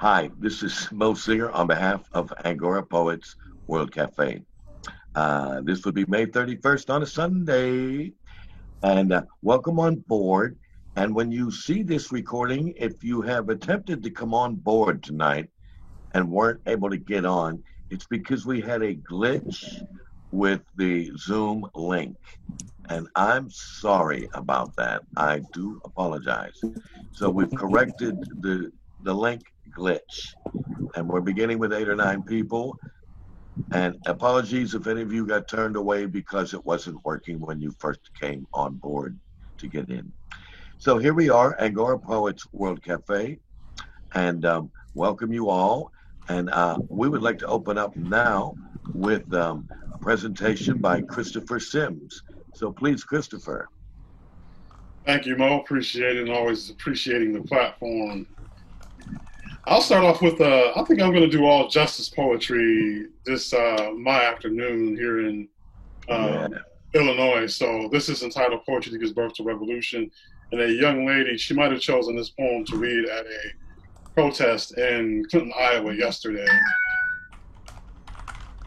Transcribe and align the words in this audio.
Hi, 0.00 0.30
this 0.38 0.62
is 0.62 0.86
Mo 0.92 1.14
Singer 1.14 1.50
on 1.50 1.66
behalf 1.66 2.08
of 2.12 2.32
Angora 2.44 2.84
Poets 2.84 3.34
World 3.66 3.90
Cafe. 3.90 4.40
Uh, 5.16 5.60
this 5.62 5.84
will 5.84 5.90
be 5.90 6.04
May 6.06 6.24
31st 6.24 6.88
on 6.88 7.02
a 7.02 7.06
Sunday. 7.06 8.12
And 8.84 9.12
uh, 9.12 9.22
welcome 9.42 9.80
on 9.80 9.96
board. 10.06 10.56
And 10.94 11.12
when 11.16 11.32
you 11.32 11.50
see 11.50 11.82
this 11.82 12.12
recording, 12.12 12.74
if 12.76 13.02
you 13.02 13.22
have 13.22 13.48
attempted 13.48 14.04
to 14.04 14.10
come 14.10 14.34
on 14.34 14.54
board 14.54 15.02
tonight 15.02 15.48
and 16.14 16.30
weren't 16.30 16.60
able 16.66 16.90
to 16.90 16.96
get 16.96 17.24
on, 17.24 17.60
it's 17.90 18.06
because 18.06 18.46
we 18.46 18.60
had 18.60 18.82
a 18.82 18.94
glitch 18.94 19.84
with 20.30 20.60
the 20.76 21.10
Zoom 21.18 21.66
link. 21.74 22.14
And 22.88 23.08
I'm 23.16 23.50
sorry 23.50 24.28
about 24.32 24.76
that. 24.76 25.02
I 25.16 25.42
do 25.52 25.80
apologize. 25.84 26.60
So 27.10 27.28
we've 27.30 27.52
corrected 27.52 28.20
the 28.42 28.70
the 29.02 29.14
link 29.14 29.42
glitch. 29.76 30.34
And 30.94 31.08
we're 31.08 31.20
beginning 31.20 31.58
with 31.58 31.72
eight 31.72 31.88
or 31.88 31.96
nine 31.96 32.22
people. 32.22 32.78
And 33.72 33.96
apologies 34.06 34.74
if 34.74 34.86
any 34.86 35.02
of 35.02 35.12
you 35.12 35.26
got 35.26 35.48
turned 35.48 35.76
away 35.76 36.06
because 36.06 36.54
it 36.54 36.64
wasn't 36.64 37.04
working 37.04 37.40
when 37.40 37.60
you 37.60 37.72
first 37.78 38.00
came 38.18 38.46
on 38.52 38.76
board 38.76 39.18
to 39.58 39.68
get 39.68 39.88
in. 39.88 40.12
So 40.78 40.98
here 40.98 41.14
we 41.14 41.28
are, 41.28 41.60
Angora 41.60 41.98
Poets 41.98 42.46
World 42.52 42.82
Cafe, 42.82 43.38
and 44.14 44.44
um, 44.46 44.70
welcome 44.94 45.32
you 45.32 45.48
all. 45.48 45.90
And 46.28 46.50
uh, 46.50 46.78
we 46.88 47.08
would 47.08 47.22
like 47.22 47.38
to 47.38 47.46
open 47.46 47.78
up 47.78 47.96
now 47.96 48.54
with 48.94 49.32
um, 49.34 49.68
a 49.92 49.98
presentation 49.98 50.78
by 50.78 51.00
Christopher 51.02 51.58
Sims. 51.58 52.22
So 52.54 52.70
please, 52.70 53.02
Christopher. 53.02 53.68
Thank 55.04 55.26
you, 55.26 55.36
Mo. 55.36 55.60
Appreciate 55.60 56.16
it, 56.16 56.20
and 56.20 56.30
always 56.30 56.70
appreciating 56.70 57.32
the 57.32 57.42
platform. 57.42 58.26
I'll 59.68 59.82
start 59.82 60.02
off 60.02 60.22
with, 60.22 60.40
uh, 60.40 60.72
I 60.76 60.82
think 60.84 61.02
I'm 61.02 61.12
going 61.12 61.28
to 61.28 61.36
do 61.36 61.44
all 61.44 61.68
justice 61.68 62.08
poetry 62.08 63.08
this 63.26 63.52
uh, 63.52 63.90
my 63.94 64.24
afternoon 64.24 64.96
here 64.96 65.26
in 65.26 65.46
um, 66.08 66.52
yeah. 66.52 66.58
Illinois. 66.94 67.46
So 67.48 67.86
this 67.92 68.08
is 68.08 68.22
entitled 68.22 68.64
Poetry 68.64 68.92
That 68.92 68.98
Gives 69.00 69.12
Birth 69.12 69.34
to 69.34 69.42
Revolution. 69.42 70.10
And 70.52 70.62
a 70.62 70.72
young 70.72 71.04
lady, 71.04 71.36
she 71.36 71.52
might 71.52 71.70
have 71.70 71.82
chosen 71.82 72.16
this 72.16 72.30
poem 72.30 72.64
to 72.64 72.78
read 72.78 73.10
at 73.10 73.26
a 73.26 74.12
protest 74.14 74.78
in 74.78 75.26
Clinton, 75.30 75.52
Iowa 75.60 75.92
yesterday. 75.92 76.48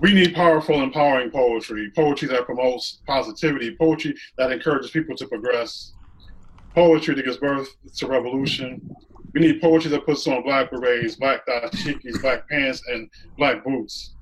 We 0.02 0.14
need 0.14 0.36
powerful, 0.36 0.84
empowering 0.84 1.32
poetry, 1.32 1.92
poetry 1.96 2.28
that 2.28 2.46
promotes 2.46 3.02
positivity, 3.08 3.76
poetry 3.76 4.16
that 4.38 4.52
encourages 4.52 4.92
people 4.92 5.16
to 5.16 5.26
progress, 5.26 5.94
poetry 6.76 7.16
that 7.16 7.26
gives 7.26 7.38
birth 7.38 7.70
to 7.98 8.06
revolution, 8.06 8.96
we 9.34 9.42
need 9.42 9.62
poetry 9.62 9.90
that 9.92 10.06
puts 10.06 10.28
on 10.28 10.44
black 10.44 10.72
berets, 10.72 11.16
black 11.16 11.46
dashikis, 11.46 12.22
black 12.22 12.48
pants, 12.50 12.82
and 12.88 13.10
black 13.38 13.64
boots. 13.64 14.14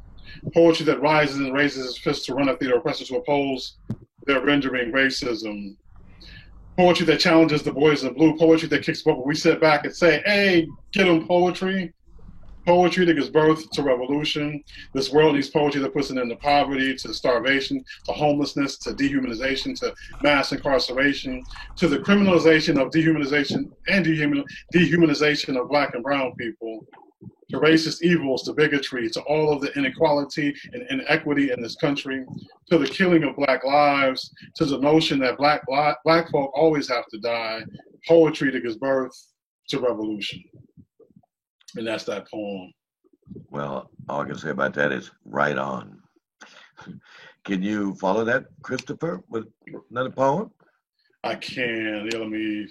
Poetry 0.53 0.85
that 0.85 1.01
rises 1.01 1.37
and 1.37 1.53
raises 1.53 1.85
its 1.85 1.97
fist 1.97 2.25
to 2.25 2.33
run 2.33 2.49
at 2.49 2.59
the 2.59 2.75
oppressors 2.75 3.07
to 3.07 3.17
oppose 3.17 3.77
their 4.25 4.43
rendering 4.43 4.91
racism. 4.91 5.75
Poetry 6.77 7.05
that 7.07 7.19
challenges 7.19 7.63
the 7.63 7.71
boys 7.71 8.03
in 8.03 8.13
blue. 8.13 8.37
Poetry 8.37 8.69
that 8.69 8.83
kicks 8.83 9.05
when 9.05 9.21
we 9.25 9.35
sit 9.35 9.59
back 9.59 9.85
and 9.85 9.95
say, 9.95 10.21
hey, 10.25 10.67
get 10.93 11.05
them 11.05 11.27
poetry 11.27 11.93
poetry 12.69 13.03
that 13.03 13.15
gives 13.15 13.31
birth 13.31 13.67
to 13.71 13.81
revolution. 13.81 14.63
This 14.93 15.11
world 15.11 15.33
needs 15.33 15.49
poetry 15.49 15.81
that 15.81 15.91
puts 15.91 16.11
it 16.11 16.19
into 16.19 16.35
poverty, 16.35 16.95
to 16.97 17.13
starvation, 17.15 17.83
to 18.05 18.11
homelessness, 18.11 18.77
to 18.79 18.91
dehumanization, 18.91 19.75
to 19.79 19.95
mass 20.21 20.51
incarceration, 20.51 21.43
to 21.77 21.87
the 21.87 21.97
criminalization 21.97 22.79
of 22.79 22.91
dehumanization 22.91 23.71
and 23.87 24.05
dehumanization 24.05 25.59
of 25.59 25.67
black 25.67 25.95
and 25.95 26.03
brown 26.03 26.35
people, 26.35 26.85
to 27.49 27.57
racist 27.57 28.03
evils, 28.03 28.43
to 28.43 28.53
bigotry, 28.53 29.09
to 29.09 29.21
all 29.21 29.51
of 29.51 29.61
the 29.61 29.75
inequality 29.75 30.53
and 30.71 30.83
inequity 30.91 31.51
in 31.51 31.59
this 31.63 31.75
country, 31.75 32.23
to 32.69 32.77
the 32.77 32.85
killing 32.85 33.23
of 33.23 33.35
black 33.35 33.65
lives, 33.65 34.31
to 34.55 34.65
the 34.65 34.77
notion 34.77 35.17
that 35.17 35.39
black 35.39 35.63
black 36.05 36.29
folk 36.29 36.51
always 36.53 36.87
have 36.87 37.07
to 37.07 37.17
die. 37.17 37.63
Poetry 38.07 38.51
that 38.51 38.61
gives 38.61 38.77
birth 38.77 39.15
to 39.69 39.79
revolution. 39.79 40.43
And 41.75 41.87
that's 41.87 42.05
that 42.05 42.29
poem. 42.29 42.73
Well, 43.49 43.91
all 44.07 44.21
I 44.21 44.25
can 44.25 44.37
say 44.37 44.49
about 44.49 44.73
that 44.75 44.91
is 44.91 45.11
right 45.25 45.57
on. 45.57 46.01
Can 47.45 47.61
you 47.61 47.95
follow 47.95 48.23
that, 48.25 48.45
Christopher, 48.61 49.23
with 49.29 49.47
another 49.91 50.09
poem? 50.09 50.51
I 51.23 51.35
can. 51.35 52.09
Yeah, 52.11 52.19
let 52.19 52.29
me 52.29 52.67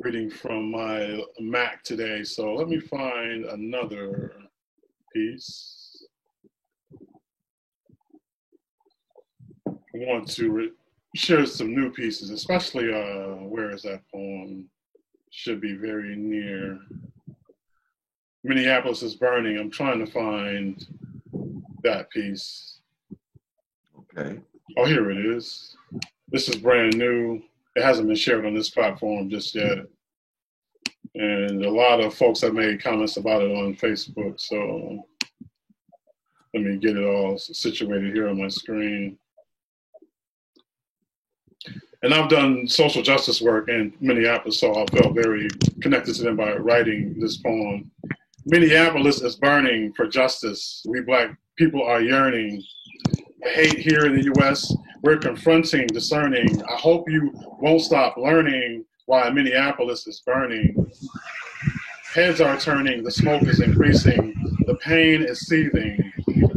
reading 0.00 0.30
from 0.30 0.70
my 0.70 1.22
Mac 1.40 1.82
today. 1.82 2.22
So 2.22 2.54
let 2.54 2.68
me 2.68 2.80
find 2.80 3.46
another 3.46 4.32
piece. 5.12 6.04
I 9.66 9.72
want 9.94 10.28
to 10.30 10.50
re- 10.50 10.72
share 11.16 11.46
some 11.46 11.74
new 11.74 11.90
pieces, 11.90 12.30
especially 12.30 12.92
uh, 12.92 13.44
where 13.46 13.70
is 13.70 13.82
that 13.82 14.02
poem? 14.12 14.68
Should 15.30 15.60
be 15.60 15.74
very 15.74 16.16
near. 16.16 16.78
Minneapolis 18.48 19.02
is 19.02 19.14
burning. 19.14 19.58
I'm 19.58 19.70
trying 19.70 20.04
to 20.04 20.10
find 20.10 20.84
that 21.82 22.08
piece. 22.10 22.80
Okay. 23.98 24.40
Oh, 24.78 24.86
here 24.86 25.10
it 25.10 25.18
is. 25.18 25.76
This 26.28 26.48
is 26.48 26.56
brand 26.56 26.96
new. 26.96 27.42
It 27.76 27.82
hasn't 27.82 28.08
been 28.08 28.16
shared 28.16 28.46
on 28.46 28.54
this 28.54 28.70
platform 28.70 29.28
just 29.28 29.54
yet. 29.54 29.80
And 31.14 31.62
a 31.62 31.70
lot 31.70 32.00
of 32.00 32.14
folks 32.14 32.40
have 32.40 32.54
made 32.54 32.82
comments 32.82 33.18
about 33.18 33.42
it 33.42 33.50
on 33.50 33.76
Facebook. 33.76 34.40
So 34.40 35.04
let 36.54 36.62
me 36.62 36.78
get 36.78 36.96
it 36.96 37.04
all 37.04 37.36
situated 37.36 38.14
here 38.14 38.28
on 38.28 38.40
my 38.40 38.48
screen. 38.48 39.18
And 42.02 42.14
I've 42.14 42.30
done 42.30 42.66
social 42.66 43.02
justice 43.02 43.42
work 43.42 43.68
in 43.68 43.92
Minneapolis, 44.00 44.60
so 44.60 44.72
I 44.72 44.86
felt 44.86 45.14
very 45.14 45.48
connected 45.82 46.14
to 46.14 46.22
them 46.22 46.36
by 46.36 46.54
writing 46.54 47.18
this 47.18 47.36
poem. 47.38 47.90
Minneapolis 48.46 49.20
is 49.22 49.36
burning 49.36 49.92
for 49.92 50.06
justice. 50.06 50.82
We 50.88 51.00
black 51.00 51.36
people 51.56 51.82
are 51.82 52.00
yearning. 52.00 52.62
Hate 53.42 53.78
here 53.78 54.06
in 54.06 54.16
the 54.16 54.32
US, 54.36 54.74
we're 55.02 55.18
confronting, 55.18 55.86
discerning. 55.88 56.62
I 56.62 56.74
hope 56.74 57.08
you 57.08 57.32
won't 57.60 57.82
stop 57.82 58.16
learning 58.16 58.84
why 59.06 59.30
Minneapolis 59.30 60.06
is 60.06 60.22
burning. 60.24 60.74
Heads 62.14 62.40
are 62.40 62.58
turning, 62.58 63.04
the 63.04 63.10
smoke 63.10 63.42
is 63.44 63.60
increasing, 63.60 64.34
the 64.66 64.76
pain 64.76 65.22
is 65.22 65.40
seething. 65.40 65.98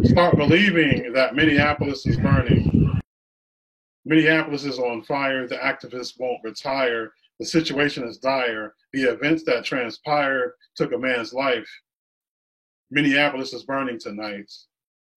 Start 0.04 0.38
believing 0.38 1.12
that 1.14 1.36
Minneapolis 1.36 2.06
is 2.06 2.18
burning. 2.18 3.00
Minneapolis 4.06 4.66
is 4.66 4.80
on 4.80 5.04
fire, 5.04 5.48
the 5.48 5.58
activists 5.58 6.20
won't 6.20 6.44
retire. 6.44 7.14
The 7.42 7.48
situation 7.48 8.04
is 8.04 8.20
dire. 8.20 8.76
The 8.94 9.06
events 9.06 9.44
that 9.46 9.66
transpired 9.66 10.54
took 10.76 10.94
a 10.94 10.98
man's 11.00 11.34
life. 11.34 11.68
Minneapolis 12.92 13.52
is 13.52 13.64
burning 13.64 13.98
tonight. 13.98 14.54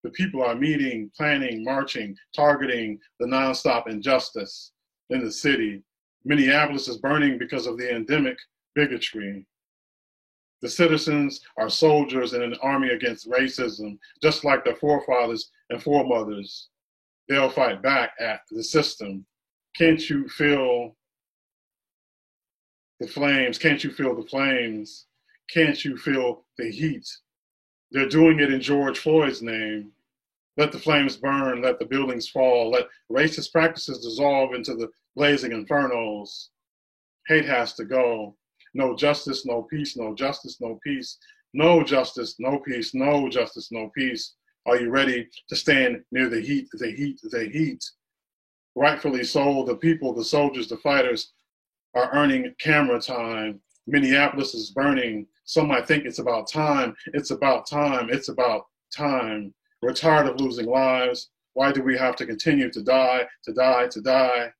The 0.05 0.09
people 0.09 0.43
are 0.43 0.55
meeting, 0.55 1.11
planning, 1.15 1.62
marching, 1.62 2.17
targeting 2.35 2.99
the 3.21 3.27
nonstop 3.27 3.89
injustice 3.89 4.73
in 5.11 5.23
the 5.23 5.31
city. 5.31 5.83
Minneapolis 6.25 6.89
is 6.89 6.97
burning 6.97 7.37
because 7.37 7.67
of 7.67 7.77
the 7.77 7.95
endemic 7.95 8.39
bigotry. 8.75 9.47
The 10.62 10.71
citizens 10.71 11.43
are 11.59 11.69
soldiers 11.69 12.33
in 12.33 12.41
an 12.41 12.56
army 12.62 12.89
against 12.89 13.29
racism, 13.29 13.99
just 14.23 14.47
like 14.47 14.65
their 14.65 14.77
forefathers 14.77 15.51
and 15.69 15.83
foremothers. 15.83 16.71
They'll 17.29 17.51
fight 17.51 17.83
back 17.83 18.12
at 18.19 18.41
the 18.51 18.65
system. 18.65 19.27
Can't 19.77 20.09
you 20.09 20.27
feel 20.31 20.97
the 23.00 23.06
flames? 23.06 23.59
Can't 23.59 23.82
you 23.82 23.91
feel 23.91 24.15
the 24.15 24.28
flames? 24.28 25.06
Can't 25.50 25.84
you 25.84 25.97
feel 25.97 26.44
the 26.59 26.71
heat? 26.71 27.06
They're 27.91 28.08
doing 28.08 28.41
it 28.41 28.52
in 28.52 28.61
George 28.61 28.99
Floyd's 28.99 29.43
name. 29.43 29.93
Let 30.56 30.73
the 30.73 30.79
flames 30.79 31.17
burn, 31.17 31.62
let 31.62 31.79
the 31.79 31.85
buildings 31.85 32.29
fall, 32.29 32.70
let 32.70 32.87
racist 33.11 33.52
practices 33.52 34.05
dissolve 34.05 34.55
into 34.55 34.75
the 34.75 34.88
blazing 35.17 35.50
infernos. 35.50 36.49
Hate 37.26 37.44
has 37.44 37.75
to 37.75 37.85
go. 37.85 38.37
No 38.73 38.94
justice, 38.94 39.47
no 39.47 39.62
peace, 39.62 39.97
no 39.97 40.14
justice, 40.14 40.61
no 40.61 40.79
peace. 40.85 41.19
No 41.52 41.85
justice, 41.85 42.37
no 42.38 42.58
peace, 42.58 42.94
no 42.94 43.29
justice, 43.29 43.70
no 43.70 43.90
peace. 43.94 44.35
Are 44.67 44.76
you 44.76 44.90
ready 44.90 45.29
to 45.49 45.56
stand 45.56 46.02
near 46.11 46.29
the 46.29 46.40
heat, 46.40 46.69
the 46.73 46.90
heat, 46.90 47.20
the 47.23 47.49
heat? 47.52 47.85
Rightfully 48.75 49.25
so, 49.25 49.64
the 49.64 49.76
people, 49.76 50.12
the 50.12 50.25
soldiers, 50.25 50.69
the 50.69 50.79
fighters 50.79 51.34
are 51.94 52.11
earning 52.12 52.55
camera 52.58 53.00
time. 53.00 53.61
Minneapolis 53.87 54.55
is 54.55 54.70
burning. 54.70 55.26
Some 55.44 55.69
might 55.69 55.87
think 55.87 56.05
it's 56.05 56.19
about 56.19 56.49
time. 56.50 56.94
It's 57.12 57.31
about 57.31 57.67
time. 57.67 58.08
It's 58.11 58.29
about 58.29 58.67
time. 58.94 59.52
We're 59.82 59.93
tired 59.93 60.26
of 60.26 60.41
losing 60.41 60.67
lives. 60.67 61.31
Why 61.52 61.70
do 61.70 61.82
we 61.82 61.96
have 61.99 62.17
to 62.17 62.26
continue 62.26 62.70
to 62.70 62.82
die, 62.82 63.26
to 63.44 63.52
die, 63.52 63.88
to 63.88 64.00
die? 64.00 64.52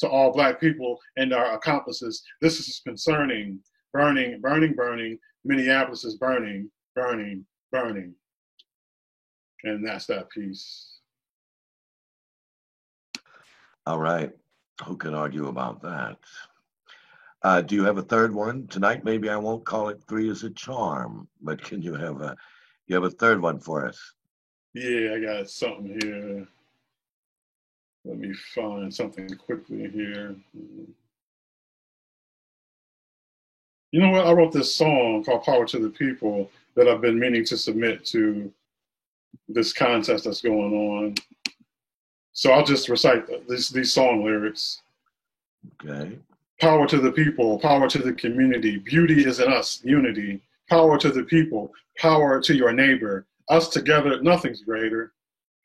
To 0.00 0.08
all 0.08 0.32
black 0.32 0.60
people 0.60 0.98
and 1.16 1.32
our 1.32 1.54
accomplices, 1.54 2.22
this 2.40 2.58
is 2.58 2.80
concerning. 2.84 3.60
burning, 3.92 4.40
burning, 4.40 4.74
burning. 4.74 5.18
Minneapolis 5.44 6.04
is 6.04 6.16
burning, 6.16 6.70
burning, 6.94 7.46
burning. 7.70 8.14
And 9.62 9.86
that's 9.86 10.06
that 10.06 10.28
piece. 10.30 10.98
All 13.86 13.98
right. 13.98 14.32
Who 14.84 14.96
can 14.96 15.14
argue 15.14 15.46
about 15.48 15.80
that? 15.82 16.16
Uh, 17.44 17.60
do 17.60 17.74
you 17.74 17.84
have 17.84 17.98
a 17.98 18.02
third 18.02 18.34
one 18.34 18.66
tonight? 18.68 19.04
Maybe 19.04 19.28
I 19.28 19.36
won't 19.36 19.66
call 19.66 19.90
it 19.90 20.02
three 20.08 20.30
as 20.30 20.44
a 20.44 20.50
charm, 20.50 21.28
but 21.42 21.62
can 21.62 21.82
you 21.82 21.94
have 21.94 22.22
a 22.22 22.34
you 22.86 22.94
have 22.94 23.04
a 23.04 23.10
third 23.10 23.40
one 23.40 23.60
for 23.60 23.86
us? 23.86 24.00
Yeah, 24.72 25.14
I 25.14 25.20
got 25.20 25.50
something 25.50 25.98
here. 26.02 26.48
Let 28.06 28.18
me 28.18 28.34
find 28.54 28.92
something 28.92 29.28
quickly 29.36 29.90
here. 29.90 30.34
You 33.92 34.00
know 34.00 34.10
what? 34.10 34.26
I 34.26 34.32
wrote 34.32 34.52
this 34.52 34.74
song 34.74 35.22
called 35.22 35.44
Power 35.44 35.66
to 35.66 35.78
the 35.78 35.90
People 35.90 36.50
that 36.74 36.88
I've 36.88 37.02
been 37.02 37.18
meaning 37.18 37.44
to 37.44 37.58
submit 37.58 38.04
to 38.06 38.52
this 39.48 39.72
contest 39.72 40.24
that's 40.24 40.40
going 40.40 40.74
on. 40.74 41.14
So 42.32 42.50
I'll 42.50 42.64
just 42.64 42.88
recite 42.88 43.48
these, 43.48 43.68
these 43.68 43.92
song 43.92 44.24
lyrics. 44.24 44.82
Okay. 45.82 46.18
Power 46.60 46.86
to 46.86 46.98
the 46.98 47.12
people, 47.12 47.58
power 47.58 47.88
to 47.88 47.98
the 47.98 48.12
community. 48.12 48.78
Beauty 48.78 49.26
is 49.26 49.40
in 49.40 49.52
us, 49.52 49.80
unity. 49.84 50.40
Power 50.68 50.96
to 50.98 51.10
the 51.10 51.24
people, 51.24 51.72
power 51.98 52.40
to 52.40 52.54
your 52.54 52.72
neighbor. 52.72 53.26
Us 53.48 53.68
together, 53.68 54.22
nothing's 54.22 54.62
greater. 54.62 55.12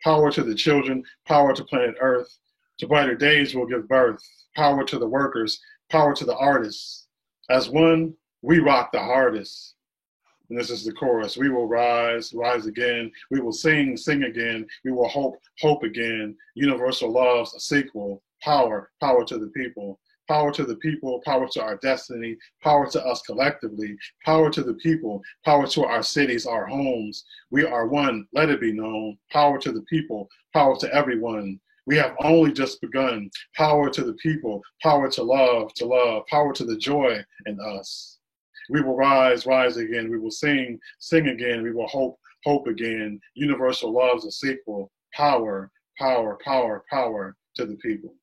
Power 0.04 0.32
to 0.32 0.44
the 0.44 0.56
children, 0.56 1.04
power 1.28 1.54
to 1.54 1.64
planet 1.64 1.96
Earth. 2.02 2.40
To 2.80 2.88
brighter 2.88 3.16
days 3.16 3.54
will 3.54 3.68
give 3.68 3.88
birth. 3.88 4.22
Power 4.56 4.84
to 4.86 4.98
the 4.98 5.08
workers, 5.08 5.62
power 5.90 6.16
to 6.16 6.26
the 6.26 6.36
artists. 6.36 7.08
As 7.50 7.70
one, 7.70 8.16
we 8.42 8.60
rock 8.60 8.92
the 8.92 9.00
hardest. 9.00 9.76
And 10.50 10.58
this 10.58 10.70
is 10.70 10.84
the 10.84 10.94
chorus. 10.94 11.38
We 11.38 11.50
will 11.50 11.68
rise, 11.68 12.34
rise 12.34 12.66
again. 12.66 13.12
We 13.30 13.40
will 13.40 13.54
sing, 13.54 13.96
sing 13.96 14.24
again. 14.24 14.66
We 14.84 14.92
will 14.92 15.08
hope, 15.08 15.36
hope 15.60 15.84
again. 15.84 16.36
Universal 16.56 17.12
love's 17.12 17.54
a 17.54 17.60
sequel. 17.60 18.24
Power, 18.42 18.90
power 19.00 19.24
to 19.26 19.38
the 19.38 19.48
people. 19.48 20.00
Power 20.30 20.52
to 20.52 20.64
the 20.64 20.76
people, 20.76 21.20
power 21.26 21.48
to 21.54 21.64
our 21.64 21.78
destiny, 21.78 22.38
power 22.62 22.88
to 22.92 23.04
us 23.04 23.24
collectively, 23.24 23.98
power 24.24 24.52
to 24.52 24.62
the 24.62 24.76
people, 24.76 25.24
power 25.44 25.66
to 25.66 25.84
our 25.86 26.04
cities, 26.04 26.46
our 26.46 26.68
homes. 26.68 27.26
We 27.50 27.66
are 27.66 27.88
one, 27.88 28.28
let 28.32 28.52
it 28.52 28.62
be 28.62 28.72
known. 28.72 29.18
Power 29.32 29.58
to 29.58 29.72
the 29.72 29.82
people, 29.90 30.30
power 30.54 30.78
to 30.82 30.94
everyone. 30.94 31.60
We 31.88 31.98
have 31.98 32.16
only 32.20 32.52
just 32.52 32.80
begun. 32.80 33.32
Power 33.58 33.90
to 33.90 34.04
the 34.04 34.14
people, 34.14 34.62
power 34.84 35.10
to 35.10 35.24
love, 35.24 35.74
to 35.74 35.86
love, 35.88 36.28
power 36.28 36.54
to 36.54 36.64
the 36.64 36.78
joy 36.78 37.24
in 37.48 37.58
us. 37.60 38.20
We 38.70 38.82
will 38.82 38.96
rise, 38.96 39.48
rise 39.48 39.78
again. 39.78 40.12
We 40.12 40.20
will 40.20 40.30
sing, 40.30 40.80
sing 41.00 41.30
again. 41.30 41.64
We 41.64 41.72
will 41.72 41.88
hope, 41.88 42.20
hope 42.44 42.68
again. 42.68 43.20
Universal 43.34 43.92
love's 43.92 44.26
a 44.26 44.32
sequel. 44.32 44.92
Power, 45.12 45.72
power, 45.98 46.38
power, 46.46 46.84
power 46.92 47.36
to 47.56 47.66
the 47.66 47.78
people. 47.78 48.14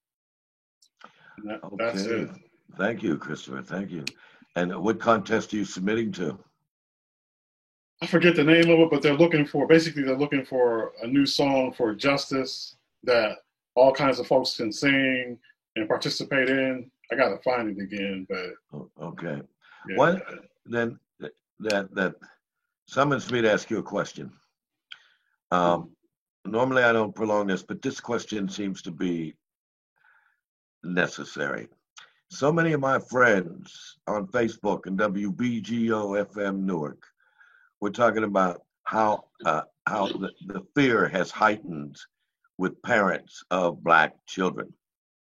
That, 1.44 1.60
okay. 1.64 1.76
That's 1.78 2.02
it. 2.02 2.30
Thank 2.76 3.02
you, 3.02 3.16
Christopher. 3.16 3.62
Thank 3.62 3.90
you. 3.90 4.04
And 4.56 4.74
what 4.82 4.98
contest 4.98 5.52
are 5.52 5.56
you 5.56 5.64
submitting 5.64 6.12
to? 6.12 6.38
I 8.02 8.06
forget 8.06 8.36
the 8.36 8.44
name 8.44 8.70
of 8.70 8.78
it, 8.80 8.90
but 8.90 9.02
they're 9.02 9.16
looking 9.16 9.46
for 9.46 9.66
basically 9.66 10.02
they're 10.02 10.18
looking 10.18 10.44
for 10.44 10.92
a 11.02 11.06
new 11.06 11.24
song 11.24 11.72
for 11.72 11.94
justice 11.94 12.76
that 13.04 13.38
all 13.74 13.92
kinds 13.92 14.18
of 14.18 14.26
folks 14.26 14.56
can 14.56 14.70
sing 14.70 15.38
and 15.76 15.88
participate 15.88 16.50
in. 16.50 16.90
I 17.10 17.14
gotta 17.14 17.38
find 17.38 17.70
it 17.70 17.82
again, 17.82 18.26
but 18.28 18.82
okay. 19.00 19.40
Yeah. 19.88 19.96
What 19.96 20.22
then 20.66 20.98
that 21.60 21.94
that 21.94 22.16
summons 22.86 23.30
me 23.30 23.40
to 23.42 23.52
ask 23.52 23.70
you 23.70 23.78
a 23.78 23.82
question. 23.82 24.32
Um, 25.50 25.90
normally 26.44 26.82
I 26.82 26.92
don't 26.92 27.14
prolong 27.14 27.46
this, 27.46 27.62
but 27.62 27.80
this 27.80 28.00
question 28.00 28.48
seems 28.48 28.82
to 28.82 28.90
be 28.90 29.34
necessary. 30.94 31.68
So 32.30 32.52
many 32.52 32.72
of 32.72 32.80
my 32.80 32.98
friends 32.98 33.98
on 34.06 34.26
Facebook 34.28 34.86
and 34.86 34.98
WBGO 34.98 36.26
FM 36.26 36.60
Newark 36.60 37.02
were 37.80 37.90
talking 37.90 38.24
about 38.24 38.62
how 38.84 39.24
uh, 39.44 39.62
how 39.86 40.06
the, 40.08 40.32
the 40.46 40.62
fear 40.74 41.08
has 41.08 41.30
heightened 41.30 41.96
with 42.58 42.82
parents 42.82 43.44
of 43.50 43.82
black 43.82 44.14
children. 44.26 44.72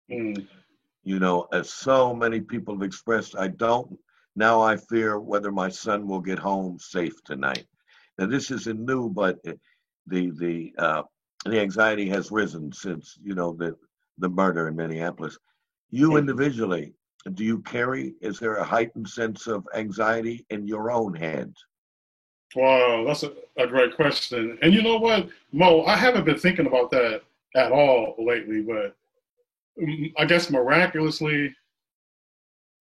Mm. 0.10 0.48
You 1.04 1.20
know, 1.20 1.48
as 1.52 1.70
so 1.70 2.16
many 2.16 2.42
people 2.42 2.74
have 2.76 2.84
expressed, 2.84 3.36
I 3.38 3.50
don't 3.50 4.00
now 4.36 4.62
I 4.62 4.78
fear 4.78 5.20
whether 5.20 5.52
my 5.52 5.70
son 5.70 6.08
will 6.08 6.22
get 6.22 6.40
home 6.40 6.78
safe 6.80 7.24
tonight. 7.24 7.66
Now 8.18 8.26
this 8.26 8.52
isn't 8.52 8.80
new, 8.80 9.10
but 9.10 9.38
the 10.08 10.32
the 10.32 10.74
uh, 10.78 11.04
the 11.46 11.60
anxiety 11.60 12.10
has 12.10 12.32
risen 12.32 12.72
since 12.72 13.18
you 13.24 13.36
know 13.36 13.54
the 13.54 13.76
the 14.18 14.30
murder 14.30 14.68
in 14.68 14.76
Minneapolis. 14.76 15.38
You 15.92 16.18
individually, 16.18 16.94
do 17.34 17.44
you 17.44 17.60
carry? 17.60 18.16
Is 18.22 18.40
there 18.40 18.56
a 18.56 18.64
heightened 18.64 19.08
sense 19.08 19.48
of 19.48 19.66
anxiety 19.76 20.46
in 20.50 20.68
your 20.68 20.92
own 20.92 21.14
head? 21.14 21.54
Wow, 22.56 23.04
that's 23.06 23.24
a, 23.24 23.34
a 23.58 23.68
great 23.68 23.96
question. 23.96 24.58
And 24.62 24.74
you 24.74 24.82
know 24.82 24.98
what, 24.98 25.30
Mo, 25.52 25.84
I 25.84 25.96
haven't 25.98 26.26
been 26.26 26.40
thinking 26.40 26.68
about 26.68 26.92
that 26.92 27.22
at 27.56 27.72
all 27.72 28.16
lately, 28.18 28.62
but 28.62 28.96
mm, 29.82 30.14
I 30.18 30.26
guess 30.26 30.50
miraculously, 30.50 31.54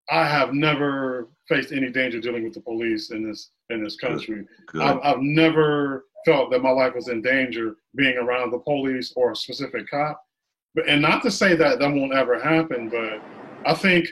I 0.10 0.28
have 0.28 0.54
never 0.54 1.30
faced 1.48 1.72
any 1.72 1.90
danger 1.90 2.20
dealing 2.20 2.44
with 2.44 2.54
the 2.54 2.62
police 2.62 3.12
in 3.12 3.28
this 3.28 3.52
in 3.70 3.84
this 3.84 3.96
country. 3.96 4.36
Good. 4.36 4.48
Good. 4.68 4.82
I've, 4.82 5.00
I've 5.04 5.22
never 5.22 6.06
felt 6.26 6.52
that 6.52 6.62
my 6.62 6.70
life 6.70 6.94
was 6.96 7.08
in 7.08 7.22
danger 7.22 7.78
being 7.96 8.18
around 8.18 8.52
the 8.52 8.60
police 8.60 9.14
or 9.16 9.32
a 9.32 9.36
specific 9.36 9.90
cop. 9.90 10.22
But 10.76 10.88
and 10.88 11.02
not 11.02 11.22
to 11.24 11.32
say 11.32 11.56
that 11.56 11.80
that 11.80 11.92
won't 11.92 12.14
ever 12.14 12.40
happen, 12.40 12.90
but 12.90 13.22
I 13.66 13.74
think 13.76 14.08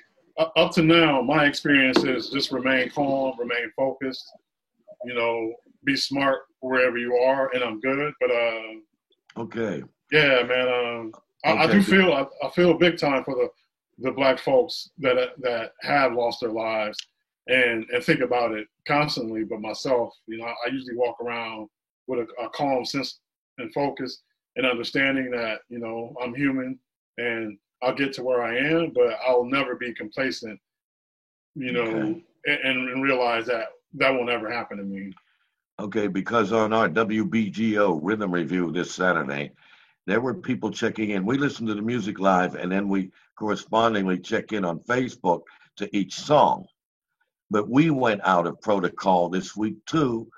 up 0.56 0.72
to 0.74 0.82
now, 0.82 1.22
my 1.22 1.46
experience 1.46 2.04
is 2.04 2.30
just 2.30 2.52
remain 2.52 2.90
calm, 2.90 3.38
remain 3.38 3.72
focused. 3.76 4.32
You 5.04 5.16
know, 5.16 5.54
be 5.84 5.96
smart 5.96 6.42
wherever 6.60 6.98
you 6.98 7.16
are, 7.16 7.50
and 7.54 7.64
I'm 7.64 7.80
good. 7.80 8.14
But 8.20 8.32
uh, 8.32 9.42
okay, 9.42 9.84
yeah, 10.12 10.44
man. 10.44 10.68
Um, 10.68 11.12
I, 11.44 11.52
okay. 11.54 11.62
I, 11.62 11.68
do 11.68 11.82
feel 11.82 12.14
I, 12.14 12.26
I 12.46 12.50
feel 12.52 12.74
big 12.76 12.98
time 12.98 13.24
for 13.24 13.36
the 13.36 13.50
the 14.00 14.12
black 14.12 14.40
folks 14.40 14.90
that 15.00 15.32
that 15.40 15.74
have 15.82 16.14
lost 16.14 16.42
their 16.42 16.52
lives 16.52 16.98
and 17.48 17.86
and 17.92 18.04
think 18.04 18.22
about 18.22 18.52
it 18.52 18.68
constantly. 18.88 19.44
But 19.44 19.62
myself, 19.62 20.14
you 20.28 20.38
know, 20.38 20.46
I 20.46 20.70
usually 20.70 20.96
walk 20.96 21.20
around 21.20 21.68
with 22.08 22.20
a, 22.20 22.44
a 22.44 22.50
calm 22.50 22.86
sense 22.86 23.20
and 23.58 23.74
focus 23.74 24.22
and 24.56 24.66
understanding 24.66 25.32
that 25.32 25.62
you 25.70 25.80
know 25.80 26.16
I'm 26.22 26.36
human 26.36 26.80
and 27.18 27.58
I'll 27.82 27.96
get 27.96 28.14
to 28.14 28.24
where 28.24 28.42
I 28.44 28.58
am, 28.58 28.92
but 28.94 29.18
I'll 29.28 29.46
never 29.46 29.76
be 29.76 29.94
complacent. 29.94 30.60
You 31.56 31.74
know, 31.74 31.82
okay. 31.82 32.24
and, 32.46 32.90
and 32.90 33.04
realize 33.04 33.46
that 33.48 33.70
that 33.96 34.12
will 34.12 34.26
never 34.26 34.50
happen 34.50 34.78
to 34.78 34.84
me. 34.84 35.14
Okay, 35.80 36.08
because 36.08 36.52
on 36.54 36.74
our 36.74 36.88
WBGO 36.88 38.00
Rhythm 38.02 38.32
Revue 38.32 38.72
this 38.72 38.94
Saturday, 38.94 39.52
there 40.06 40.22
were 40.22 40.34
people 40.34 40.72
checking 40.72 41.10
in. 41.12 41.26
We 41.26 41.38
listened 41.38 41.68
to 41.70 41.74
the 41.74 41.82
music 41.82 42.20
live, 42.20 42.56
and 42.56 42.72
then 42.72 42.88
we 42.88 43.12
correspondingly 43.36 44.20
check 44.20 44.54
in 44.54 44.64
on 44.64 44.80
Facebook 44.80 45.42
to 45.78 45.96
each 45.96 46.14
song. 46.14 46.66
But 47.50 47.70
we 47.70 47.90
went 47.90 48.22
out 48.24 48.48
of 48.48 48.62
protocol 48.62 49.28
this 49.28 49.56
week 49.56 49.84
too, 49.86 50.30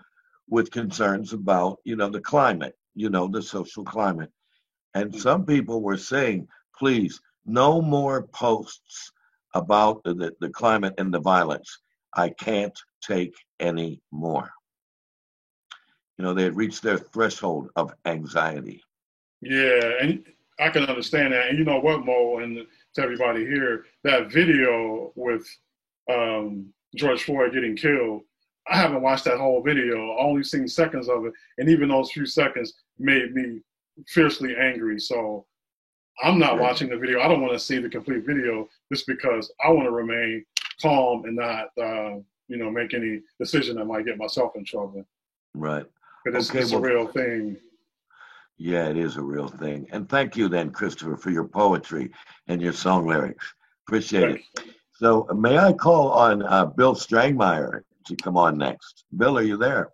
with 0.49 0.71
concerns 0.71 1.33
about 1.33 1.79
you 1.83 1.95
know 1.95 2.09
the 2.09 2.21
climate 2.21 2.75
you 2.95 3.09
know, 3.09 3.27
the 3.27 3.41
social 3.41 3.83
climate. 3.83 4.31
And 4.93 5.11
mm. 5.11 5.19
some 5.19 5.45
people 5.45 5.81
were 5.81 5.97
saying, 5.97 6.47
please, 6.77 7.19
no 7.45 7.81
more 7.81 8.27
posts 8.27 9.11
about 9.53 10.03
the, 10.03 10.13
the, 10.13 10.33
the 10.39 10.49
climate 10.49 10.93
and 10.97 11.13
the 11.13 11.19
violence. 11.19 11.79
I 12.15 12.29
can't 12.29 12.77
take 13.01 13.35
any 13.59 14.01
more. 14.11 14.49
You 16.17 16.25
know, 16.25 16.33
they 16.33 16.43
had 16.43 16.55
reached 16.55 16.83
their 16.83 16.97
threshold 16.97 17.69
of 17.75 17.93
anxiety. 18.05 18.83
Yeah, 19.41 19.91
and 19.99 20.23
I 20.59 20.69
can 20.69 20.83
understand 20.85 21.33
that. 21.33 21.49
And 21.49 21.57
you 21.57 21.65
know 21.65 21.79
what, 21.79 22.05
Mo, 22.05 22.37
and 22.37 22.59
to 22.95 23.01
everybody 23.01 23.45
here, 23.45 23.85
that 24.03 24.31
video 24.31 25.11
with 25.15 25.45
um, 26.11 26.71
George 26.95 27.23
Floyd 27.23 27.53
getting 27.53 27.75
killed, 27.75 28.21
I 28.67 28.77
haven't 28.77 29.01
watched 29.01 29.25
that 29.25 29.39
whole 29.39 29.61
video. 29.61 30.11
I 30.11 30.23
only 30.23 30.43
seen 30.43 30.67
seconds 30.67 31.09
of 31.09 31.25
it, 31.25 31.33
and 31.57 31.69
even 31.69 31.89
those 31.89 32.11
few 32.11 32.25
seconds 32.25 32.73
made 32.97 33.33
me 33.33 33.61
fiercely 34.07 34.55
angry. 34.55 34.99
So 34.99 35.45
I'm 36.23 36.39
not 36.39 36.59
watching 36.59 36.89
the 36.89 36.97
video. 36.97 37.21
I 37.21 37.27
don't 37.27 37.41
want 37.41 37.53
to 37.53 37.59
see 37.59 37.79
the 37.79 37.89
complete 37.89 38.25
video 38.25 38.67
just 38.91 39.07
because 39.07 39.51
I 39.63 39.69
want 39.69 39.87
to 39.87 39.91
remain 39.91 40.45
calm 40.81 41.25
and 41.25 41.35
not, 41.35 41.69
uh, 41.77 42.19
you 42.47 42.57
know, 42.57 42.69
make 42.69 42.93
any 42.93 43.21
decision 43.39 43.75
that 43.77 43.85
might 43.85 44.05
get 44.05 44.17
myself 44.17 44.55
in 44.55 44.63
trouble. 44.63 45.05
Right. 45.53 45.85
But 46.25 46.35
it's, 46.35 46.49
okay, 46.49 46.59
it's 46.59 46.71
well, 46.71 46.83
a 46.83 46.87
real 46.87 47.07
thing. 47.07 47.57
Yeah, 48.57 48.87
it 48.87 48.97
is 48.97 49.17
a 49.17 49.21
real 49.21 49.47
thing. 49.47 49.87
And 49.91 50.07
thank 50.07 50.37
you 50.37 50.47
then, 50.47 50.71
Christopher, 50.71 51.17
for 51.17 51.31
your 51.31 51.45
poetry 51.45 52.11
and 52.47 52.61
your 52.61 52.73
song 52.73 53.07
lyrics. 53.07 53.53
Appreciate 53.87 54.31
it. 54.31 54.41
So 54.93 55.27
may 55.35 55.57
I 55.57 55.73
call 55.73 56.11
on 56.11 56.43
uh, 56.43 56.65
Bill 56.65 56.95
Strangmeyer 56.95 57.81
to 58.05 58.15
come 58.15 58.37
on 58.37 58.57
next? 58.57 59.05
Bill, 59.15 59.37
are 59.37 59.41
you 59.43 59.57
there? 59.57 59.91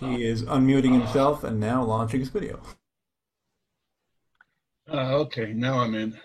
He 0.00 0.24
is 0.26 0.42
unmuting 0.44 0.92
himself 0.92 1.44
and 1.44 1.58
now 1.58 1.82
launching 1.82 2.20
his 2.20 2.28
video. 2.28 2.60
Uh, 4.92 5.16
okay, 5.20 5.52
now 5.54 5.78
I'm 5.80 5.94
in. 5.94 6.16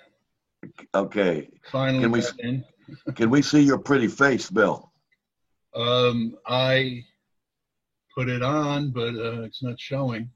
Okay. 0.94 1.50
Finally, 1.72 2.02
Can 2.04 2.12
we- 2.12 2.24
in. 2.50 2.66
Can 3.16 3.30
we 3.30 3.42
see 3.42 3.62
your 3.62 3.78
pretty 3.78 4.08
face, 4.10 4.50
Bill? 4.50 4.92
Um, 5.74 6.36
I 6.46 7.06
put 8.18 8.28
it 8.28 8.42
on, 8.44 8.92
but 8.92 9.16
uh, 9.16 9.44
it's 9.44 9.64
not 9.64 9.80
showing. 9.80 10.30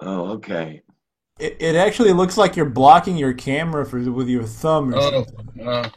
Oh, 0.00 0.30
okay. 0.32 0.80
It, 1.38 1.58
it 1.60 1.74
actually 1.76 2.14
looks 2.14 2.38
like 2.38 2.56
you're 2.56 2.64
blocking 2.70 3.18
your 3.18 3.34
camera 3.34 3.84
for, 3.84 3.98
with 4.10 4.28
your 4.30 4.44
thumb 4.44 4.94
or 4.94 4.98
Oh, 4.98 5.24
something. 5.36 5.68
uh, 5.68 5.90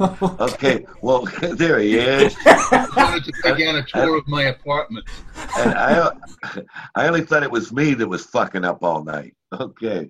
Okay. 0.00 0.86
Well, 1.02 1.22
there 1.40 1.78
he 1.78 1.96
is. 1.98 2.36
I 2.46 2.88
wanted 2.96 3.24
to 3.24 3.32
begin 3.42 3.76
a 3.76 3.82
tour 3.84 4.16
of 4.16 4.26
my 4.28 4.44
apartment. 4.44 5.06
And 5.58 5.74
I, 5.74 6.12
I 6.94 7.06
only 7.08 7.22
thought 7.22 7.42
it 7.42 7.50
was 7.50 7.72
me 7.72 7.94
that 7.94 8.06
was 8.06 8.26
fucking 8.26 8.64
up 8.64 8.82
all 8.82 9.02
night. 9.02 9.34
Okay. 9.52 10.08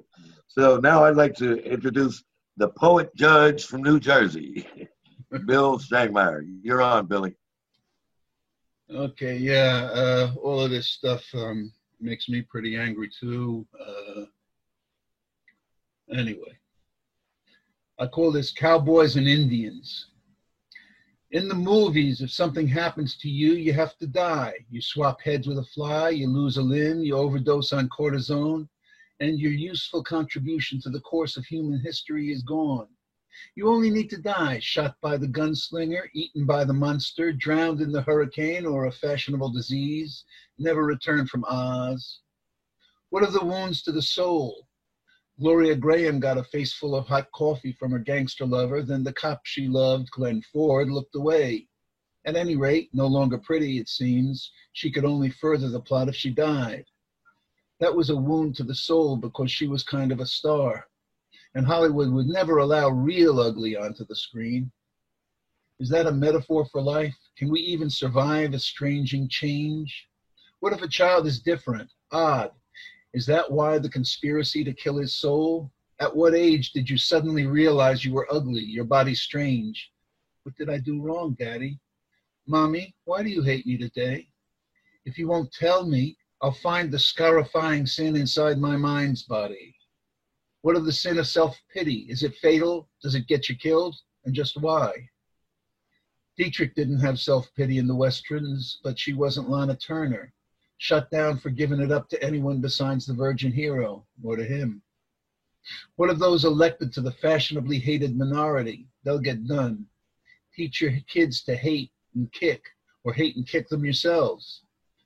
So 0.49 0.79
now 0.79 1.05
I'd 1.05 1.17
like 1.17 1.35
to 1.37 1.59
introduce 1.65 2.25
the 2.57 2.69
poet 2.69 3.15
judge 3.15 3.65
from 3.67 3.83
New 3.83 4.01
Jersey, 4.01 4.67
Bill 5.47 5.79
Strangmeyer. 5.79 6.43
You're 6.63 6.83
on, 6.83 7.07
Billy. 7.07 7.37
Okay, 8.89 9.37
yeah, 9.37 9.91
uh, 9.93 10.33
all 10.41 10.61
of 10.61 10.71
this 10.71 10.87
stuff 10.87 11.23
um, 11.35 11.73
makes 12.01 12.29
me 12.29 12.41
pretty 12.43 12.77
angry 12.77 13.11
too. 13.21 13.67
Uh, 13.79 14.25
anyway, 16.11 16.57
I 17.99 18.07
call 18.07 18.31
this 18.31 18.53
Cowboys 18.53 19.17
and 19.17 19.27
Indians. 19.27 20.09
In 21.31 21.49
the 21.49 21.55
movies, 21.55 22.21
if 22.21 22.31
something 22.31 22.69
happens 22.69 23.17
to 23.17 23.31
you, 23.31 23.55
you 23.55 23.73
have 23.73 23.97
to 23.99 24.07
die. 24.07 24.53
You 24.71 24.83
swap 24.83 25.23
heads 25.23 25.47
with 25.47 25.59
a 25.59 25.65
fly, 25.65 26.11
you 26.11 26.29
lose 26.29 26.59
a 26.59 26.63
limb, 26.63 27.03
you 27.03 27.17
overdose 27.17 27.73
on 27.73 27.89
cortisone, 27.89 28.69
and 29.21 29.41
your 29.41 29.53
useful 29.53 30.05
contribution 30.05 30.79
to 30.83 30.91
the 30.91 31.01
course 31.01 31.39
of 31.39 31.47
human 31.47 31.81
history 31.81 32.31
is 32.31 32.43
gone. 32.43 32.89
You 33.55 33.69
only 33.69 33.89
need 33.89 34.11
to 34.11 34.21
die, 34.21 34.59
shot 34.59 34.97
by 35.01 35.17
the 35.17 35.29
gunslinger, 35.29 36.11
eaten 36.13 36.45
by 36.45 36.65
the 36.65 36.75
monster, 36.75 37.33
drowned 37.33 37.81
in 37.81 37.93
the 37.93 38.03
hurricane 38.03 38.67
or 38.67 38.85
a 38.85 38.93
fashionable 38.93 39.53
disease, 39.53 40.25
never 40.59 40.85
return 40.85 41.27
from 41.27 41.47
Oz. 41.49 42.21
What 43.09 43.23
of 43.23 43.33
the 43.33 43.45
wounds 43.45 43.81
to 43.83 43.93
the 43.93 44.03
soul? 44.03 44.66
Gloria 45.39 45.77
Grahame 45.77 46.21
got 46.21 46.39
a 46.39 46.45
face 46.45 46.73
full 46.73 46.95
of 46.95 47.07
hot 47.07 47.31
coffee 47.33 47.73
from 47.73 47.93
her 47.93 47.99
gangster 47.99 48.47
lover, 48.47 48.83
then 48.83 49.05
the 49.05 49.13
cop 49.13 49.41
she 49.45 49.69
loved, 49.69 50.11
Glenn 50.11 50.43
Ford, 50.53 50.89
looked 50.91 51.15
away. 51.15 51.69
At 52.25 52.37
any 52.37 52.57
rate, 52.57 52.91
no 52.93 53.07
longer 53.07 53.39
pretty, 53.39 53.79
it 53.79 53.89
seems, 53.89 54.51
she 54.73 54.91
could 54.91 55.05
only 55.05 55.31
further 55.31 55.69
the 55.69 55.81
plot 55.81 56.09
if 56.09 56.17
she 56.17 56.31
died. 56.31 56.85
That 57.81 57.95
was 57.95 58.11
a 58.11 58.17
wound 58.17 58.57
to 58.57 58.65
the 58.65 58.75
soul 58.75 59.17
because 59.17 59.51
she 59.51 59.69
was 59.69 59.83
kind 59.83 60.11
of 60.11 60.21
a 60.21 60.27
star 60.27 60.87
and 61.57 61.67
Hollywood 61.67 62.11
would 62.13 62.27
never 62.27 62.59
allow 62.59 62.91
real 62.91 63.41
ugly 63.41 63.79
onto 63.79 64.05
the 64.05 64.15
screen. 64.15 64.71
Is 65.81 65.89
that 65.89 66.07
a 66.07 66.13
metaphor 66.13 66.67
for 66.67 66.83
life? 66.83 67.17
Can 67.39 67.51
we 67.51 67.61
even 67.61 67.89
survive 67.89 68.53
estranging 68.53 69.29
change? 69.31 70.07
What 70.61 70.75
if 70.75 70.83
a 70.83 70.89
child 70.89 71.27
is 71.27 71.41
different, 71.41 71.91
odd? 72.13 72.51
Is 73.17 73.25
that 73.25 73.51
why 73.51 73.79
the 73.79 73.89
conspiracy 73.89 74.63
to 74.63 74.75
kill 74.75 74.99
his 74.99 75.17
soul? 75.17 75.73
At 76.01 76.15
what 76.15 76.35
age 76.35 76.73
did 76.73 76.91
you 76.91 76.99
suddenly 76.99 77.47
realize 77.47 78.05
you 78.05 78.13
were 78.13 78.31
ugly, 78.31 78.61
your 78.61 78.85
body 78.85 79.15
strange? 79.15 79.91
What 80.43 80.55
did 80.57 80.69
I 80.69 80.77
do 80.77 81.01
wrong, 81.01 81.35
Daddy? 81.39 81.81
Mommy, 82.47 82.95
why 83.05 83.23
do 83.23 83.31
you 83.31 83.43
hate 83.43 83.67
me 83.67 83.79
today? 83.79 84.29
If 85.07 85.17
you 85.17 85.29
won't 85.29 85.51
tell 85.51 85.87
me, 85.87 86.19
I'll 86.43 86.53
find 86.53 86.93
the 86.93 86.99
scarifying 86.99 87.87
sin 87.87 88.17
inside 88.17 88.59
my 88.59 88.77
mind's 88.77 89.23
body. 89.23 89.75
What 90.61 90.77
of 90.77 90.85
the 90.85 90.93
sin 90.93 91.19
of 91.19 91.27
self 91.27 91.59
pity? 91.73 92.07
Is 92.11 92.23
it 92.23 92.37
fatal? 92.43 92.91
Does 93.03 93.15
it 93.15 93.29
get 93.29 93.49
you 93.49 93.57
killed? 93.57 93.97
And 94.27 94.35
just 94.35 94.61
why? 94.61 94.93
Dietrich 96.37 96.75
didn't 96.75 97.01
have 97.01 97.19
self 97.19 97.49
pity 97.55 97.79
in 97.79 97.87
the 97.87 97.97
Westerns, 97.97 98.79
but 98.85 98.99
she 98.99 99.15
wasn't 99.15 99.49
Lana 99.49 99.75
Turner, 99.75 100.35
shut 100.79 101.11
down 101.11 101.39
for 101.39 101.51
giving 101.51 101.81
it 101.81 101.91
up 101.91 102.09
to 102.09 102.23
anyone 102.23 102.61
besides 102.61 103.07
the 103.07 103.15
virgin 103.15 103.53
hero, 103.53 104.07
or 104.23 104.37
to 104.37 104.45
him. 104.45 104.83
What 105.97 106.11
of 106.11 106.19
those 106.19 106.45
elected 106.45 106.93
to 106.93 107.01
the 107.01 107.13
fashionably 107.13 107.79
hated 107.79 108.17
minority? 108.17 108.87
They'll 109.03 109.19
get 109.19 109.47
done. 109.47 109.87
Teach 110.55 110.81
your 110.81 110.93
kids 111.09 111.43
to 111.43 111.57
hate 111.57 111.91
and 112.15 112.31
kick, 112.33 112.63
or 113.05 113.13
hate 113.13 113.37
and 113.37 113.47
kick 113.47 113.69
them 113.69 113.85
yourselves. 113.85 114.63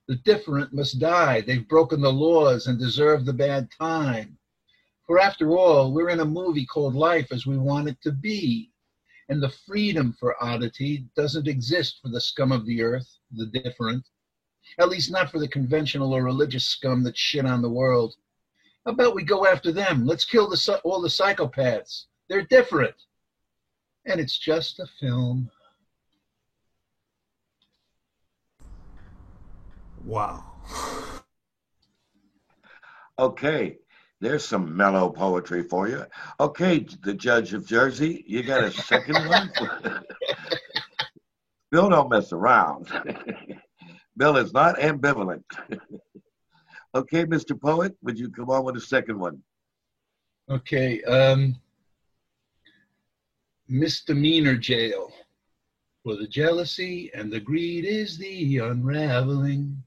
The 0.07 0.17
different 0.17 0.73
must 0.73 0.99
die. 0.99 1.41
They've 1.41 1.67
broken 1.67 2.01
the 2.01 2.11
laws 2.11 2.67
and 2.67 2.77
deserve 2.77 3.25
the 3.25 3.33
bad 3.33 3.69
time. 3.71 4.37
For 5.07 5.19
after 5.19 5.57
all, 5.57 5.91
we're 5.91 6.09
in 6.09 6.19
a 6.19 6.25
movie 6.25 6.65
called 6.65 6.95
Life 6.95 7.31
as 7.31 7.45
We 7.45 7.57
Want 7.57 7.89
It 7.89 8.01
to 8.03 8.11
Be. 8.11 8.71
And 9.29 9.41
the 9.41 9.49
freedom 9.65 10.13
for 10.19 10.41
oddity 10.43 11.07
doesn't 11.15 11.47
exist 11.47 11.99
for 12.01 12.09
the 12.09 12.21
scum 12.21 12.51
of 12.51 12.65
the 12.65 12.81
earth, 12.81 13.07
the 13.31 13.45
different. 13.45 14.05
At 14.79 14.89
least 14.89 15.11
not 15.11 15.29
for 15.31 15.39
the 15.39 15.47
conventional 15.47 16.13
or 16.13 16.23
religious 16.23 16.65
scum 16.65 17.03
that 17.03 17.17
shit 17.17 17.45
on 17.45 17.61
the 17.61 17.69
world. 17.69 18.15
How 18.85 18.93
about 18.93 19.15
we 19.15 19.23
go 19.23 19.45
after 19.45 19.71
them? 19.71 20.05
Let's 20.05 20.25
kill 20.25 20.49
the, 20.49 20.81
all 20.83 21.01
the 21.01 21.07
psychopaths. 21.07 22.05
They're 22.29 22.43
different. 22.43 22.95
And 24.05 24.19
it's 24.19 24.37
just 24.37 24.79
a 24.79 24.87
film. 24.99 25.51
Wow. 30.03 30.43
Okay. 33.19 33.77
There's 34.21 34.45
some 34.45 34.77
mellow 34.77 35.09
poetry 35.09 35.63
for 35.63 35.87
you. 35.87 36.05
Okay, 36.39 36.85
the 37.01 37.13
judge 37.13 37.53
of 37.53 37.65
Jersey, 37.65 38.23
you 38.27 38.43
got 38.43 38.63
a 38.63 38.71
second 38.71 39.15
one? 39.27 39.51
Bill 41.71 41.89
don't 41.89 42.09
mess 42.09 42.31
around. 42.31 42.87
Bill 44.17 44.37
is 44.37 44.53
not 44.53 44.77
ambivalent. 44.77 45.43
okay, 46.95 47.25
Mr. 47.25 47.59
Poet, 47.59 47.95
would 48.01 48.19
you 48.19 48.29
come 48.29 48.49
on 48.49 48.65
with 48.65 48.75
a 48.75 48.81
second 48.81 49.19
one? 49.19 49.41
Okay, 50.49 51.01
um, 51.03 51.55
misdemeanor 53.67 54.55
jail. 54.55 55.11
For 56.03 56.15
the 56.15 56.27
jealousy 56.27 57.11
and 57.13 57.31
the 57.31 57.39
greed 57.39 57.85
is 57.85 58.17
the 58.17 58.57
unraveling. 58.57 59.83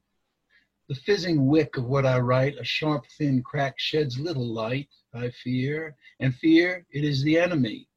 The 0.88 0.94
fizzing 0.94 1.46
wick 1.46 1.76
of 1.76 1.86
what 1.86 2.06
I 2.06 2.18
write, 2.20 2.56
a 2.58 2.64
sharp, 2.64 3.04
thin 3.18 3.42
crack 3.42 3.74
sheds 3.78 4.18
little 4.18 4.46
light, 4.46 4.88
I 5.12 5.30
fear, 5.30 5.96
and 6.20 6.34
fear 6.34 6.86
it 6.90 7.04
is 7.04 7.22
the 7.22 7.38
enemy. 7.38 7.88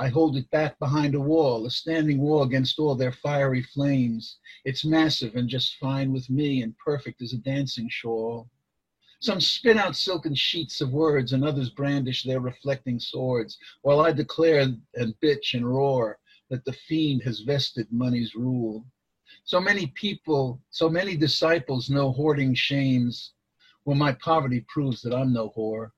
I 0.00 0.06
hold 0.06 0.36
it 0.36 0.48
back 0.52 0.78
behind 0.78 1.16
a 1.16 1.20
wall, 1.20 1.66
a 1.66 1.70
standing 1.70 2.20
wall 2.20 2.44
against 2.44 2.78
all 2.78 2.94
their 2.94 3.10
fiery 3.10 3.64
flames. 3.64 4.38
It's 4.64 4.84
massive 4.84 5.34
and 5.34 5.48
just 5.48 5.74
fine 5.74 6.12
with 6.12 6.30
me, 6.30 6.62
and 6.62 6.78
perfect 6.78 7.20
as 7.20 7.32
a 7.32 7.38
dancing 7.38 7.88
shawl. 7.88 8.48
Some 9.18 9.40
spin 9.40 9.76
out 9.76 9.96
silken 9.96 10.36
sheets 10.36 10.80
of 10.80 10.92
words, 10.92 11.32
and 11.32 11.42
others 11.42 11.70
brandish 11.70 12.22
their 12.22 12.38
reflecting 12.38 13.00
swords, 13.00 13.58
while 13.82 13.98
I 13.98 14.12
declare 14.12 14.60
and 14.60 15.20
bitch 15.20 15.54
and 15.54 15.68
roar 15.68 16.20
that 16.48 16.64
the 16.64 16.74
fiend 16.74 17.22
has 17.24 17.40
vested 17.40 17.90
money's 17.90 18.36
rule. 18.36 18.86
So 19.42 19.60
many 19.60 19.88
people, 19.88 20.62
so 20.70 20.88
many 20.88 21.16
disciples 21.16 21.90
know 21.90 22.12
hoarding 22.12 22.54
shames. 22.54 23.32
Well, 23.84 23.96
my 23.96 24.12
poverty 24.12 24.64
proves 24.68 25.02
that 25.02 25.12
I'm 25.12 25.32
no 25.32 25.52
whore. 25.56 25.90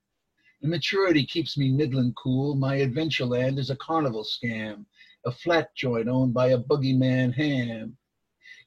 Immaturity 0.62 1.24
keeps 1.24 1.56
me 1.56 1.70
middling 1.70 2.12
cool. 2.12 2.54
My 2.54 2.76
adventure 2.76 3.24
land 3.24 3.58
is 3.58 3.70
a 3.70 3.76
carnival 3.76 4.24
scam, 4.24 4.84
a 5.24 5.32
flat 5.32 5.74
joint 5.74 6.06
owned 6.06 6.34
by 6.34 6.48
a 6.48 6.58
boogeyman 6.58 7.32
ham. 7.32 7.96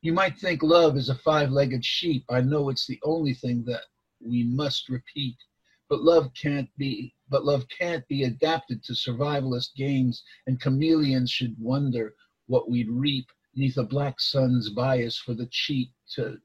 You 0.01 0.11
might 0.11 0.39
think 0.39 0.63
love 0.63 0.97
is 0.97 1.09
a 1.09 1.15
five 1.15 1.51
legged 1.51 1.85
sheep. 1.85 2.25
I 2.29 2.41
know 2.41 2.69
it's 2.69 2.87
the 2.87 2.99
only 3.03 3.35
thing 3.35 3.63
that 3.65 3.83
we 4.19 4.43
must 4.43 4.89
repeat. 4.89 5.37
But 5.87 6.01
love 6.01 6.33
can't 6.33 6.75
be 6.77 7.13
but 7.29 7.45
love 7.45 7.67
can't 7.69 8.07
be 8.07 8.23
adapted 8.23 8.83
to 8.85 8.93
survivalist 8.93 9.75
games, 9.75 10.23
and 10.47 10.59
chameleons 10.59 11.29
should 11.29 11.55
wonder 11.59 12.15
what 12.47 12.69
we'd 12.69 12.89
reap 12.89 13.27
neath 13.53 13.77
a 13.77 13.83
black 13.83 14.19
sun's 14.19 14.71
bias 14.71 15.17
for 15.17 15.35
the 15.35 15.47
cheat 15.51 15.91
to 16.15 16.41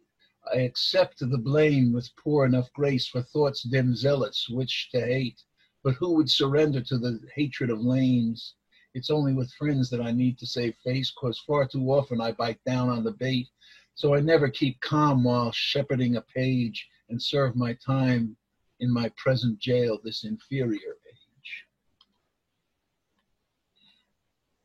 I 0.53 0.59
accept 0.59 1.19
the 1.19 1.39
blame 1.39 1.93
with 1.93 2.15
poor 2.17 2.47
enough 2.47 2.73
grace 2.73 3.07
for 3.07 3.23
thoughts 3.23 3.63
dim 3.63 3.95
zealots 3.95 4.49
which 4.49 4.89
to 4.93 5.01
hate. 5.01 5.43
But 5.83 5.95
who 5.95 6.15
would 6.15 6.31
surrender 6.31 6.81
to 6.83 6.99
the 6.99 7.21
hatred 7.35 7.71
of 7.71 7.81
lames? 7.81 8.55
It's 8.95 9.11
only 9.11 9.35
with 9.35 9.53
friends 9.53 9.91
that 9.91 10.01
I 10.01 10.11
need 10.11 10.39
to 10.39 10.47
save 10.47 10.75
face, 10.85 11.11
cause 11.11 11.39
far 11.47 11.67
too 11.67 11.91
often 11.91 12.21
I 12.21 12.33
bite 12.33 12.63
down 12.65 12.89
on 12.89 13.05
the 13.05 13.13
bait. 13.13 13.49
So 13.95 14.15
I 14.15 14.21
never 14.21 14.49
keep 14.49 14.81
calm 14.81 15.25
while 15.25 15.53
shepherding 15.53 16.17
a 16.17 16.23
page 16.23 16.89
and 17.09 17.23
serve 17.23 17.57
my 17.57 17.75
time 17.75 18.37
in 18.81 18.91
my 18.93 19.11
present 19.17 19.59
jail 19.59 19.99
this 20.03 20.25
inferior 20.25 20.97
age. 21.11 21.67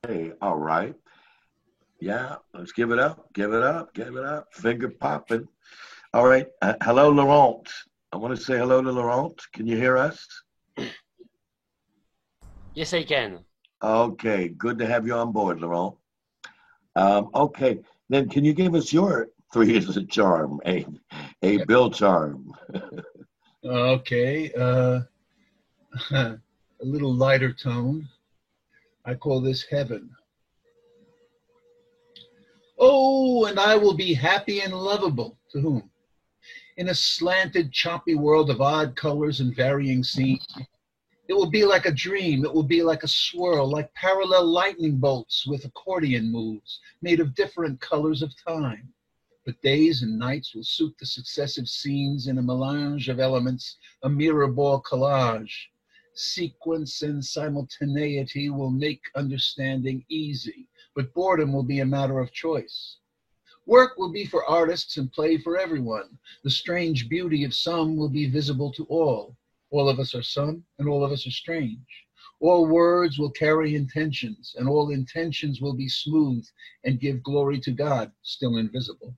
Hey, 0.07 0.33
all 0.41 0.57
right. 0.57 0.95
Yeah, 2.03 2.35
let's 2.53 2.73
give 2.73 2.91
it 2.91 2.99
up, 2.99 3.31
give 3.31 3.53
it 3.53 3.63
up, 3.63 3.93
give 3.93 4.17
it 4.17 4.25
up. 4.25 4.53
Finger 4.53 4.89
popping. 4.89 5.47
All 6.13 6.27
right. 6.27 6.47
Uh, 6.61 6.73
hello, 6.81 7.07
Laurent. 7.07 7.65
I 8.11 8.17
want 8.17 8.35
to 8.35 8.43
say 8.43 8.57
hello 8.57 8.81
to 8.81 8.91
Laurent. 8.91 9.41
Can 9.53 9.65
you 9.67 9.77
hear 9.77 9.95
us? 9.95 10.27
Yes, 12.73 12.93
I 12.93 13.03
can. 13.03 13.39
Okay, 13.81 14.49
good 14.49 14.77
to 14.79 14.85
have 14.85 15.07
you 15.07 15.13
on 15.13 15.31
board, 15.31 15.61
Laurent. 15.61 15.95
Um, 16.97 17.29
okay, 17.33 17.79
then 18.09 18.27
can 18.27 18.43
you 18.43 18.53
give 18.53 18.75
us 18.75 18.91
your 18.91 19.29
three 19.53 19.77
is 19.77 19.95
a 19.95 20.03
charm, 20.03 20.59
a 20.65 20.85
a 21.41 21.63
Bill 21.63 21.89
charm? 21.89 22.53
Okay, 23.63 24.51
uh, 24.59 24.99
a 26.11 26.37
little 26.81 27.13
lighter 27.13 27.53
tone. 27.53 28.09
I 29.05 29.13
call 29.13 29.39
this 29.39 29.63
heaven. 29.63 30.09
Oh, 32.85 33.45
and 33.45 33.61
I 33.61 33.77
will 33.77 33.93
be 33.93 34.13
happy 34.13 34.59
and 34.59 34.73
lovable. 34.73 35.37
To 35.51 35.61
whom? 35.61 35.89
In 36.75 36.89
a 36.89 36.93
slanted, 36.93 37.71
choppy 37.71 38.13
world 38.13 38.49
of 38.49 38.59
odd 38.59 38.97
colors 38.97 39.39
and 39.39 39.55
varying 39.55 40.03
scenes. 40.03 40.45
It 41.29 41.33
will 41.33 41.49
be 41.49 41.63
like 41.63 41.85
a 41.85 41.93
dream. 41.93 42.43
It 42.43 42.53
will 42.53 42.61
be 42.77 42.83
like 42.83 43.03
a 43.03 43.07
swirl, 43.07 43.69
like 43.69 43.93
parallel 43.93 44.47
lightning 44.47 44.97
bolts 44.97 45.47
with 45.47 45.63
accordion 45.63 46.29
moves 46.29 46.81
made 47.01 47.21
of 47.21 47.35
different 47.35 47.79
colors 47.79 48.21
of 48.21 48.33
time. 48.45 48.93
But 49.45 49.61
days 49.61 50.01
and 50.01 50.19
nights 50.19 50.53
will 50.53 50.65
suit 50.65 50.93
the 50.99 51.05
successive 51.05 51.69
scenes 51.69 52.27
in 52.27 52.37
a 52.37 52.41
melange 52.41 53.07
of 53.07 53.21
elements, 53.21 53.77
a 54.01 54.09
mirror 54.09 54.49
ball 54.49 54.81
collage. 54.81 55.69
Sequence 56.15 57.01
and 57.01 57.25
simultaneity 57.25 58.49
will 58.49 58.69
make 58.69 59.01
understanding 59.15 60.05
easy, 60.09 60.67
but 60.95 61.13
boredom 61.13 61.51
will 61.51 61.63
be 61.63 61.79
a 61.79 61.85
matter 61.85 62.19
of 62.19 62.31
choice. 62.31 62.97
Work 63.65 63.97
will 63.97 64.11
be 64.11 64.25
for 64.25 64.45
artists 64.45 64.97
and 64.97 65.11
play 65.11 65.37
for 65.37 65.57
everyone. 65.57 66.19
The 66.43 66.51
strange 66.51 67.09
beauty 67.09 67.43
of 67.43 67.55
some 67.55 67.95
will 67.95 68.09
be 68.09 68.27
visible 68.27 68.71
to 68.73 68.83
all. 68.85 69.35
All 69.71 69.89
of 69.89 69.99
us 69.99 70.13
are 70.13 70.21
some, 70.21 70.63
and 70.77 70.87
all 70.87 71.03
of 71.03 71.11
us 71.11 71.25
are 71.25 71.31
strange. 71.31 72.05
All 72.39 72.67
words 72.67 73.17
will 73.17 73.31
carry 73.31 73.73
intentions, 73.73 74.53
and 74.57 74.67
all 74.67 74.91
intentions 74.91 75.61
will 75.61 75.73
be 75.73 75.89
smooth 75.89 76.45
and 76.83 76.99
give 76.99 77.23
glory 77.23 77.59
to 77.61 77.71
God, 77.71 78.11
still 78.21 78.57
invisible. 78.57 79.17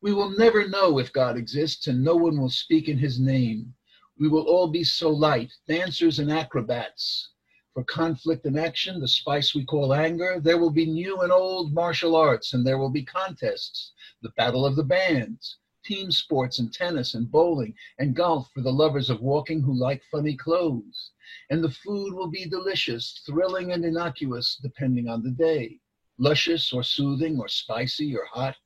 We 0.00 0.14
will 0.14 0.30
never 0.30 0.66
know 0.68 0.98
if 0.98 1.12
God 1.12 1.36
exists, 1.36 1.86
and 1.86 2.02
no 2.02 2.16
one 2.16 2.40
will 2.40 2.48
speak 2.48 2.88
in 2.88 2.96
his 2.96 3.20
name. 3.20 3.74
We 4.20 4.28
will 4.28 4.42
all 4.42 4.68
be 4.68 4.84
so 4.84 5.08
light, 5.08 5.50
dancers 5.66 6.18
and 6.18 6.30
acrobats. 6.30 7.30
For 7.72 7.82
conflict 7.84 8.44
and 8.44 8.58
action, 8.58 9.00
the 9.00 9.08
spice 9.08 9.54
we 9.54 9.64
call 9.64 9.94
anger, 9.94 10.38
there 10.38 10.58
will 10.58 10.70
be 10.70 10.84
new 10.84 11.22
and 11.22 11.32
old 11.32 11.72
martial 11.72 12.14
arts, 12.14 12.52
and 12.52 12.66
there 12.66 12.76
will 12.76 12.90
be 12.90 13.02
contests, 13.02 13.94
the 14.20 14.28
battle 14.36 14.66
of 14.66 14.76
the 14.76 14.84
bands, 14.84 15.56
team 15.82 16.10
sports 16.10 16.58
and 16.58 16.70
tennis 16.70 17.14
and 17.14 17.30
bowling 17.30 17.74
and 17.98 18.14
golf 18.14 18.50
for 18.52 18.60
the 18.60 18.70
lovers 18.70 19.08
of 19.08 19.22
walking 19.22 19.62
who 19.62 19.72
like 19.72 20.02
funny 20.10 20.36
clothes. 20.36 21.12
And 21.48 21.64
the 21.64 21.70
food 21.70 22.12
will 22.12 22.28
be 22.28 22.44
delicious, 22.44 23.22
thrilling 23.24 23.72
and 23.72 23.86
innocuous, 23.86 24.56
depending 24.60 25.08
on 25.08 25.22
the 25.22 25.30
day. 25.30 25.80
Luscious 26.18 26.74
or 26.74 26.82
soothing 26.82 27.40
or 27.40 27.48
spicy 27.48 28.14
or 28.14 28.26
hot. 28.26 28.56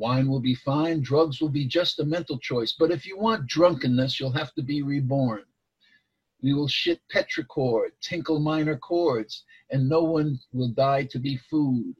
Wine 0.00 0.26
will 0.26 0.40
be 0.40 0.54
fine, 0.54 1.00
drugs 1.00 1.40
will 1.40 1.48
be 1.60 1.66
just 1.66 2.00
a 2.00 2.04
mental 2.04 2.38
choice. 2.38 2.72
But 2.72 2.90
if 2.90 3.06
you 3.06 3.16
want 3.16 3.46
drunkenness, 3.46 4.18
you'll 4.18 4.32
have 4.32 4.52
to 4.54 4.62
be 4.62 4.82
reborn. 4.82 5.44
We 6.42 6.54
will 6.54 6.68
shit 6.68 7.00
petrichord, 7.08 7.92
tinkle 8.00 8.40
minor 8.40 8.76
chords, 8.76 9.44
and 9.70 9.88
no 9.88 10.02
one 10.02 10.40
will 10.52 10.70
die 10.70 11.04
to 11.04 11.18
be 11.18 11.36
food 11.36 11.94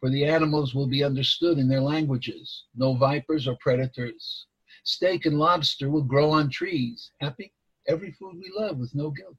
for 0.00 0.10
the 0.10 0.24
animals 0.24 0.74
will 0.74 0.86
be 0.86 1.02
understood 1.02 1.58
in 1.58 1.68
their 1.68 1.80
languages. 1.80 2.64
No 2.76 2.94
vipers 2.94 3.48
or 3.48 3.56
predators. 3.56 4.46
Steak 4.84 5.26
and 5.26 5.38
lobster 5.38 5.90
will 5.90 6.04
grow 6.04 6.30
on 6.30 6.50
trees. 6.50 7.10
Happy? 7.20 7.52
Every 7.88 8.12
food 8.12 8.36
we 8.36 8.52
love 8.56 8.78
with 8.78 8.94
no 8.94 9.10
guilt. 9.10 9.36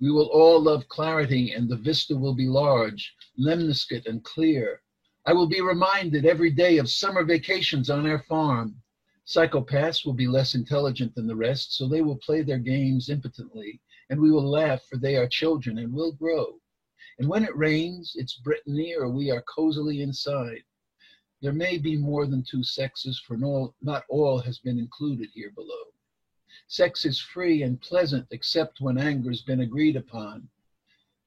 We 0.00 0.10
will 0.10 0.26
all 0.26 0.62
love 0.62 0.88
clarity, 0.88 1.52
and 1.52 1.68
the 1.68 1.76
vista 1.76 2.16
will 2.16 2.34
be 2.34 2.46
large, 2.46 3.14
lemniscate, 3.38 4.06
and 4.06 4.24
clear. 4.24 4.80
I 5.28 5.34
will 5.34 5.46
be 5.46 5.60
reminded 5.60 6.24
every 6.24 6.50
day 6.50 6.78
of 6.78 6.88
summer 6.88 7.22
vacations 7.22 7.90
on 7.90 8.08
our 8.08 8.22
farm. 8.22 8.80
Psychopaths 9.26 10.06
will 10.06 10.14
be 10.14 10.26
less 10.26 10.54
intelligent 10.54 11.14
than 11.14 11.26
the 11.26 11.36
rest, 11.36 11.74
so 11.74 11.86
they 11.86 12.00
will 12.00 12.16
play 12.16 12.40
their 12.40 12.56
games 12.56 13.10
impotently, 13.10 13.78
and 14.08 14.18
we 14.18 14.30
will 14.30 14.48
laugh, 14.48 14.82
for 14.86 14.96
they 14.96 15.16
are 15.16 15.28
children 15.28 15.76
and 15.76 15.92
will 15.92 16.12
grow. 16.12 16.58
And 17.18 17.28
when 17.28 17.44
it 17.44 17.54
rains, 17.54 18.14
it's 18.16 18.38
Brittany 18.38 18.94
or 18.94 19.10
we 19.10 19.30
are 19.30 19.42
cozily 19.42 20.00
inside. 20.00 20.62
There 21.42 21.52
may 21.52 21.76
be 21.76 21.98
more 21.98 22.24
than 22.24 22.42
two 22.42 22.64
sexes, 22.64 23.20
for 23.20 23.36
no, 23.36 23.74
not 23.82 24.04
all 24.08 24.38
has 24.38 24.58
been 24.58 24.78
included 24.78 25.28
here 25.34 25.50
below. 25.50 25.92
Sex 26.68 27.04
is 27.04 27.20
free 27.20 27.62
and 27.62 27.78
pleasant 27.82 28.26
except 28.30 28.80
when 28.80 28.96
anger's 28.96 29.42
been 29.42 29.60
agreed 29.60 29.96
upon. 29.96 30.48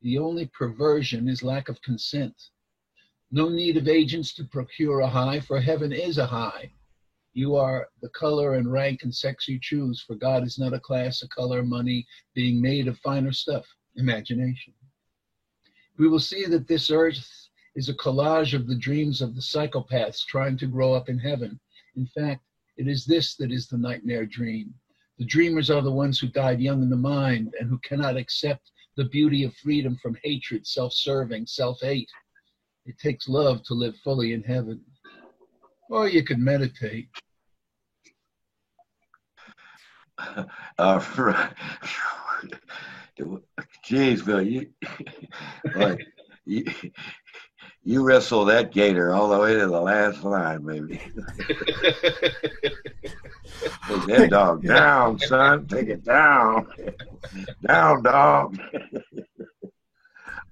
The 0.02 0.18
only 0.18 0.48
perversion 0.48 1.30
is 1.30 1.44
lack 1.44 1.70
of 1.70 1.84
consent. 1.84 2.50
No 3.34 3.48
need 3.48 3.78
of 3.78 3.88
agents 3.88 4.34
to 4.34 4.44
procure 4.44 5.00
a 5.00 5.08
high, 5.08 5.40
for 5.40 5.62
heaven 5.62 5.94
is 5.94 6.18
a 6.18 6.26
high. 6.26 6.70
You 7.34 7.56
are 7.56 7.88
the 8.02 8.10
color 8.10 8.56
and 8.56 8.70
rank 8.70 9.04
and 9.04 9.16
sex 9.16 9.48
you 9.48 9.58
choose, 9.62 10.02
for 10.02 10.16
God 10.16 10.44
is 10.44 10.60
not 10.60 10.74
a 10.74 10.80
class, 10.82 11.24
a 11.24 11.30
color, 11.30 11.64
money, 11.64 12.06
being 12.36 12.62
made 12.62 12.90
of 12.90 12.98
finer 13.00 13.32
stuff, 13.32 13.66
imagination. 13.96 14.74
We 15.98 16.10
will 16.10 16.20
see 16.20 16.46
that 16.46 16.68
this 16.68 16.92
earth 16.92 17.26
is 17.74 17.88
a 17.88 17.94
collage 17.94 18.54
of 18.54 18.68
the 18.68 18.76
dreams 18.76 19.22
of 19.22 19.34
the 19.34 19.42
psychopaths 19.42 20.26
trying 20.26 20.58
to 20.58 20.68
grow 20.68 20.94
up 20.94 21.08
in 21.08 21.18
heaven. 21.18 21.58
In 21.96 22.08
fact, 22.08 22.44
it 22.76 22.90
is 22.90 23.06
this 23.06 23.36
that 23.36 23.52
is 23.52 23.68
the 23.68 23.78
nightmare 23.78 24.26
dream. 24.26 24.74
The 25.20 25.26
dreamers 25.26 25.70
are 25.70 25.82
the 25.82 25.92
ones 25.92 26.20
who 26.20 26.28
died 26.28 26.60
young 26.60 26.82
in 26.82 26.90
the 26.90 26.98
mind 26.98 27.54
and 27.60 27.70
who 27.70 27.78
cannot 27.80 28.18
accept 28.18 28.72
the 28.98 29.06
beauty 29.06 29.46
of 29.46 29.56
freedom 29.56 29.96
from 30.02 30.18
hatred, 30.22 30.68
self 30.68 30.92
serving, 30.92 31.46
self 31.46 31.80
hate. 31.80 32.10
It 32.86 32.98
takes 32.98 33.28
love 33.28 33.64
to 33.64 33.74
live 33.74 33.96
fully 34.04 34.34
in 34.34 34.44
heaven. 34.44 34.82
Or 35.90 36.08
you 36.08 36.24
could 36.24 36.40
meditate. 36.40 37.10
Uh, 40.78 41.00
Jeez, 43.86 44.26
Bill, 44.26 44.42
you, 44.42 44.68
like, 45.76 46.00
you, 46.46 46.66
you 47.84 48.04
wrestle 48.04 48.46
that 48.46 48.72
gator 48.72 49.14
all 49.14 49.30
the 49.30 49.40
way 49.40 49.54
to 49.56 49.68
the 49.68 49.82
last 49.82 50.24
line, 50.24 50.64
baby. 50.64 51.00
Take 53.88 54.06
that 54.06 54.30
dog 54.30 54.64
down, 54.64 55.20
son. 55.20 55.68
Take 55.68 55.90
it 55.90 56.04
down. 56.04 56.68
down, 57.66 58.04
dog. 58.04 58.58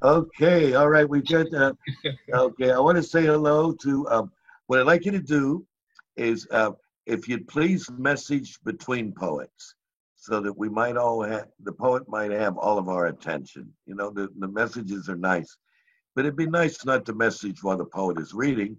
Okay, 0.04 0.74
all 0.74 0.90
right. 0.90 1.08
We 1.08 1.22
got 1.22 1.52
that. 1.52 1.76
Okay, 2.34 2.72
I 2.72 2.80
want 2.80 2.98
to 2.98 3.04
say 3.04 3.24
hello 3.26 3.74
to 3.74 4.08
um, 4.10 4.32
what 4.68 4.80
I'd 4.80 4.86
like 4.86 5.06
you 5.06 5.12
to 5.12 5.20
do 5.20 5.66
is 6.16 6.48
uh, 6.52 6.72
if 7.06 7.28
you'd 7.28 7.48
please 7.48 7.90
message 7.92 8.60
between 8.64 9.12
poets 9.12 9.76
so 10.16 10.42
that 10.42 10.56
we 10.56 10.70
might 10.70 10.98
all 10.98 11.24
have 11.24 11.48
the 11.64 11.72
poet 11.72 12.08
might 12.08 12.32
have 12.32 12.58
all 12.58 12.78
of 12.78 12.90
our 12.90 13.08
attention. 13.08 13.72
You 13.86 13.96
know, 13.96 14.12
the, 14.12 14.30
the 14.38 14.48
messages 14.48 15.10
are 15.10 15.16
nice, 15.16 15.58
but 16.16 16.26
it'd 16.26 16.36
be 16.36 16.46
nice 16.46 16.86
not 16.86 17.06
to 17.06 17.14
message 17.14 17.64
while 17.64 17.78
the 17.78 17.86
poet 17.86 18.20
is 18.20 18.34
reading, 18.34 18.78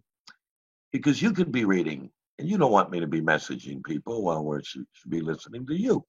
because 0.92 1.20
you 1.22 1.33
could 1.33 1.50
be 1.50 1.64
reading 1.64 2.11
and 2.38 2.48
you 2.48 2.59
don't 2.59 2.72
want 2.72 2.90
me 2.90 3.00
to 3.00 3.06
be 3.06 3.20
messaging 3.20 3.85
people 3.85 4.22
while 4.22 4.44
we 4.44 4.62
should, 4.62 4.87
should 4.92 5.11
be 5.11 5.20
listening 5.20 5.66
to 5.66 5.74
you. 5.74 6.04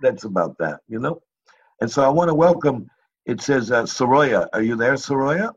That's 0.00 0.24
about 0.24 0.56
that, 0.58 0.80
you 0.88 0.98
know. 0.98 1.20
And 1.80 1.90
so 1.90 2.04
I 2.04 2.08
want 2.08 2.28
to 2.28 2.34
welcome. 2.34 2.88
It 3.26 3.40
says 3.40 3.70
uh, 3.70 3.84
Soroya. 3.84 4.48
Are 4.52 4.62
you 4.62 4.76
there, 4.76 4.94
Soroya? 4.94 5.52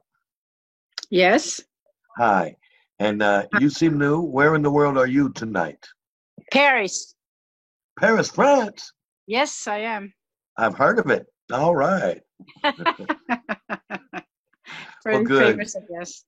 Yes. 1.10 1.62
Hi. 2.18 2.56
And 3.00 3.22
uh, 3.22 3.48
you 3.60 3.70
seem 3.70 3.98
new. 3.98 4.22
Where 4.22 4.56
in 4.56 4.62
the 4.62 4.72
world 4.72 4.98
are 4.98 5.08
you 5.08 5.30
tonight? 5.30 5.86
Paris. 6.52 7.16
Paris, 8.00 8.30
France. 8.30 8.92
Yes, 9.28 9.68
I 9.68 9.80
am. 9.80 10.14
I've 10.58 10.76
heard 10.76 11.00
of 11.00 11.10
it. 11.10 11.26
All 11.52 11.76
right. 11.76 12.22
Very 15.04 15.24
good. 15.24 15.54
famous, 15.56 15.76
I 15.76 15.80
guess. 15.92 16.24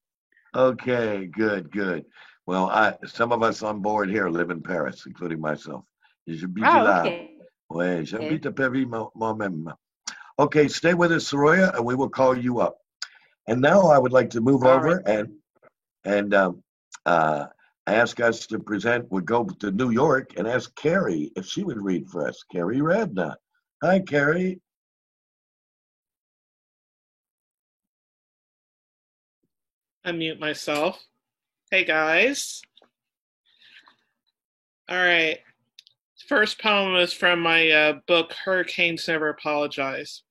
Okay, 0.55 1.27
good, 1.27 1.71
good. 1.71 2.05
Well, 2.45 2.69
I 2.69 2.95
some 3.05 3.31
of 3.31 3.43
us 3.43 3.61
on 3.63 3.81
board 3.81 4.09
here 4.09 4.29
live 4.29 4.49
in 4.49 4.61
Paris, 4.61 5.03
including 5.05 5.41
myself. 5.41 5.83
Oh, 6.29 6.33
là. 6.63 7.01
okay. 7.01 7.31
Ouais, 7.69 8.03
j'habite 8.05 8.45
à 8.45 8.55
Paris 8.55 8.85
mo- 8.85 9.11
moi-même. 9.15 9.73
Okay, 10.39 10.67
stay 10.67 10.93
with 10.93 11.11
us, 11.11 11.31
Soroya, 11.31 11.75
and 11.75 11.85
we 11.85 11.95
will 11.95 12.09
call 12.09 12.37
you 12.37 12.59
up. 12.59 12.77
And 13.47 13.61
now 13.61 13.87
I 13.87 13.97
would 13.97 14.11
like 14.11 14.29
to 14.31 14.41
move 14.41 14.63
All 14.63 14.69
over 14.69 15.01
and 15.05 15.33
and 16.03 16.33
um, 16.33 16.63
uh, 17.05 17.47
ask 17.87 18.19
us 18.19 18.45
to 18.47 18.59
present, 18.59 19.11
We'd 19.11 19.25
go 19.25 19.45
to 19.45 19.71
New 19.71 19.89
York 19.89 20.33
and 20.37 20.47
ask 20.47 20.73
Carrie 20.75 21.31
if 21.35 21.45
she 21.45 21.63
would 21.63 21.81
read 21.81 22.07
for 22.07 22.27
us. 22.27 22.43
Carrie 22.51 22.79
Redna. 22.79 23.35
Hi, 23.83 23.99
Carrie. 23.99 24.61
unmute 30.07 30.39
myself. 30.39 31.03
Hey 31.69 31.83
guys. 31.83 32.61
All 34.89 34.97
right. 34.97 35.39
First 36.29 36.61
poem 36.61 36.95
is 36.95 37.11
from 37.11 37.41
my 37.41 37.69
uh, 37.69 37.93
book, 38.07 38.33
Hurricanes 38.45 39.07
Never 39.07 39.29
Apologize. 39.29 40.23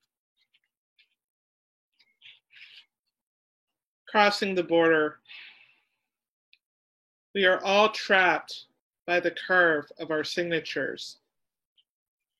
Crossing 4.16 4.54
the 4.54 4.62
border. 4.62 5.18
We 7.34 7.44
are 7.44 7.62
all 7.62 7.90
trapped 7.90 8.64
by 9.06 9.20
the 9.20 9.32
curve 9.46 9.92
of 9.98 10.10
our 10.10 10.24
signatures. 10.24 11.18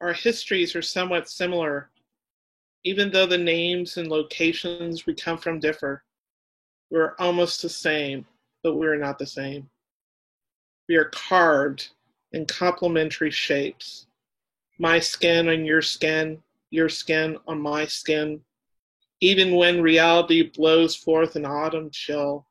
Our 0.01 0.15
histories 0.15 0.75
are 0.75 0.81
somewhat 0.81 1.29
similar, 1.29 1.91
even 2.85 3.11
though 3.11 3.27
the 3.27 3.37
names 3.37 3.99
and 3.99 4.09
locations 4.09 5.05
we 5.05 5.13
come 5.13 5.37
from 5.37 5.61
differ. 5.61 6.03
We're 6.91 7.15
almost 7.19 7.61
the 7.61 7.69
same, 7.69 8.25
but 8.63 8.77
we're 8.77 8.97
not 8.97 9.19
the 9.19 9.27
same. 9.27 9.69
We 10.89 10.97
are 10.97 11.11
carved 11.11 11.91
in 12.33 12.47
complementary 12.47 13.31
shapes. 13.31 14.07
My 14.79 14.99
skin 14.99 15.51
on 15.51 15.67
your 15.67 15.83
skin, 15.83 16.43
your 16.71 16.89
skin 16.89 17.37
on 17.47 17.61
my 17.61 17.85
skin. 17.85 18.41
Even 19.21 19.55
when 19.57 19.81
reality 19.81 20.51
blows 20.51 20.95
forth 20.95 21.37
an 21.37 21.47
autumn 21.47 21.91
chill, 21.91 22.47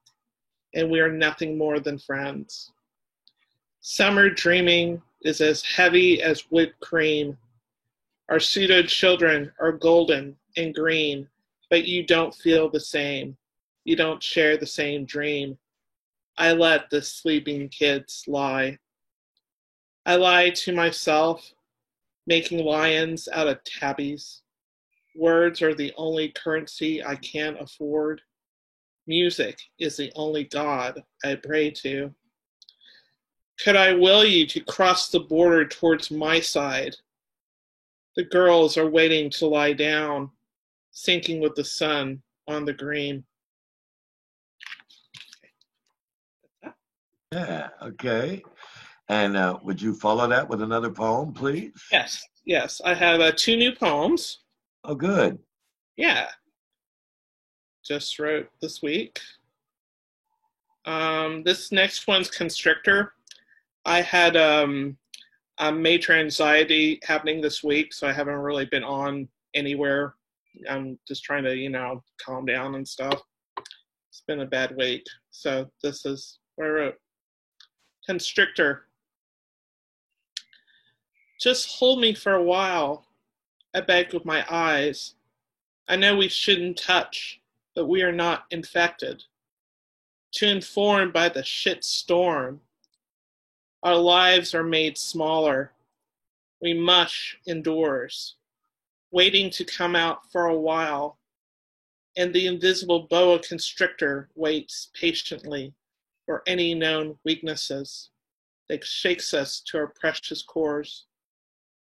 and 0.74 0.90
we 0.90 1.00
are 1.00 1.12
nothing 1.12 1.58
more 1.58 1.80
than 1.80 1.98
friends. 1.98 2.72
Summer 3.82 4.30
dreaming 4.30 5.02
is 5.22 5.42
as 5.42 5.64
heavy 5.64 6.22
as 6.22 6.42
whipped 6.50 6.80
cream. 6.80 7.38
Our 8.30 8.40
pseudo 8.40 8.84
children 8.84 9.52
are 9.60 9.72
golden 9.72 10.36
and 10.58 10.74
green, 10.74 11.28
but 11.70 11.86
you 11.86 12.06
don't 12.06 12.34
feel 12.34 12.70
the 12.70 12.80
same. 12.80 13.38
You 13.84 13.96
don't 13.96 14.22
share 14.22 14.58
the 14.58 14.66
same 14.66 15.06
dream. 15.06 15.58
I 16.38 16.52
let 16.52 16.90
the 16.90 17.02
sleeping 17.02 17.70
kids 17.70 18.24
lie. 18.28 18.80
I 20.06 20.16
lie 20.16 20.50
to 20.50 20.74
myself, 20.74 21.54
making 22.28 22.66
lions 22.66 23.28
out 23.32 23.48
of 23.48 23.64
tabbies. 23.64 24.42
Words 25.16 25.62
are 25.62 25.74
the 25.74 25.94
only 25.96 26.30
currency 26.30 27.04
I 27.04 27.16
can't 27.16 27.60
afford. 27.60 28.22
Music 29.08 29.58
is 29.80 29.96
the 29.96 30.12
only 30.16 30.44
God 30.46 31.02
I 31.24 31.36
pray 31.36 31.72
to. 31.72 32.14
Could 33.64 33.78
I 33.78 33.94
will 33.94 34.26
you 34.26 34.46
to 34.48 34.60
cross 34.60 35.10
the 35.10 35.22
border 35.22 35.66
towards 35.66 36.12
my 36.12 36.42
side? 36.42 36.96
The 38.18 38.26
girls 38.26 38.78
are 38.78 38.90
waiting 38.90 39.30
to 39.32 39.48
lie 39.48 39.74
down, 39.74 40.32
sinking 40.92 41.40
with 41.40 41.56
the 41.56 41.64
sun 41.64 42.22
on 42.48 42.66
the 42.66 42.74
green. 42.74 43.24
Yeah, 47.32 47.70
okay. 47.82 48.44
And 49.08 49.38
uh, 49.38 49.60
would 49.64 49.82
you 49.82 49.94
follow 49.94 50.28
that 50.28 50.50
with 50.50 50.62
another 50.62 50.90
poem, 50.90 51.34
please? 51.34 51.72
Yes, 51.92 52.24
yes. 52.46 52.82
I 52.84 52.94
have 52.94 53.22
uh, 53.22 53.32
two 53.36 53.56
new 53.56 53.74
poems. 53.74 54.40
Oh, 54.88 54.94
good. 54.94 55.40
Yeah. 55.98 56.30
Just 57.84 58.20
wrote 58.20 58.50
this 58.62 58.84
week. 58.84 59.20
Um, 60.86 61.42
this 61.44 61.72
next 61.72 62.08
one's 62.08 62.30
Constrictor. 62.30 63.14
I 63.86 64.02
had 64.02 64.38
um, 64.38 64.96
a 65.58 65.72
major 65.72 66.14
anxiety 66.14 67.00
happening 67.04 67.42
this 67.42 67.64
week, 67.64 67.94
so 67.94 68.08
I 68.08 68.14
haven't 68.14 68.36
really 68.36 68.66
been 68.66 68.84
on 68.84 69.28
anywhere. 69.56 70.14
I'm 70.70 71.00
just 71.08 71.24
trying 71.24 71.44
to, 71.46 71.56
you 71.56 71.70
know, 71.70 72.04
calm 72.24 72.46
down 72.46 72.76
and 72.76 72.88
stuff. 72.88 73.20
It's 73.58 74.24
been 74.28 74.42
a 74.42 74.46
bad 74.46 74.76
week. 74.78 75.04
So 75.32 75.68
this 75.82 76.06
is 76.06 76.38
what 76.58 76.68
I 76.68 76.70
wrote. 76.70 76.96
Constrictor. 78.06 78.84
Just 81.42 81.70
hold 81.70 82.00
me 82.00 82.14
for 82.14 82.34
a 82.34 82.44
while, 82.44 83.05
I 83.76 83.82
begged 83.82 84.14
with 84.14 84.24
my 84.24 84.46
eyes. 84.50 85.16
I 85.90 85.98
know 85.98 86.16
we 86.16 86.30
shouldn't 86.30 86.78
touch, 86.78 87.42
but 87.76 87.88
we 87.88 88.04
are 88.04 88.14
not 88.14 88.46
infected. 88.50 89.22
Too 90.32 90.46
informed 90.46 91.12
by 91.12 91.28
the 91.28 91.44
shit 91.44 91.84
storm. 91.84 92.62
Our 93.84 93.98
lives 93.98 94.56
are 94.56 94.64
made 94.64 94.98
smaller. 94.98 95.74
We 96.62 96.74
mush 96.74 97.38
indoors, 97.46 98.36
waiting 99.12 99.50
to 99.52 99.66
come 99.66 99.94
out 99.94 100.32
for 100.32 100.46
a 100.46 100.58
while. 100.58 101.18
And 102.16 102.34
the 102.34 102.48
invisible 102.48 103.08
boa 103.10 103.40
constrictor 103.40 104.30
waits 104.36 104.90
patiently 104.94 105.74
for 106.26 106.44
any 106.48 106.74
known 106.74 107.18
weaknesses 107.26 108.10
that 108.70 108.86
shakes 108.86 109.34
us 109.34 109.60
to 109.68 109.80
our 109.80 109.88
precious 109.88 110.42
cores, 110.42 111.08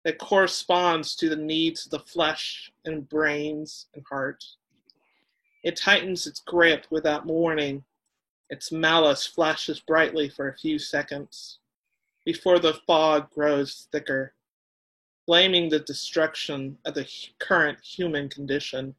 that 0.04 0.18
corresponds 0.18 1.16
to 1.16 1.28
the 1.28 1.36
needs 1.36 1.84
of 1.86 1.90
the 1.90 1.98
flesh 1.98 2.72
and 2.84 3.08
brains 3.08 3.86
and 3.94 4.04
heart. 4.08 4.44
It 5.62 5.76
tightens 5.76 6.26
its 6.26 6.40
grip 6.40 6.86
without 6.90 7.26
warning. 7.26 7.84
Its 8.50 8.70
malice 8.70 9.26
flashes 9.26 9.80
brightly 9.80 10.28
for 10.28 10.48
a 10.48 10.58
few 10.58 10.78
seconds 10.78 11.58
before 12.24 12.58
the 12.58 12.74
fog 12.86 13.30
grows 13.30 13.88
thicker, 13.92 14.34
blaming 15.26 15.68
the 15.68 15.80
destruction 15.80 16.78
of 16.84 16.94
the 16.94 17.08
current 17.38 17.78
human 17.80 18.28
condition 18.28 18.94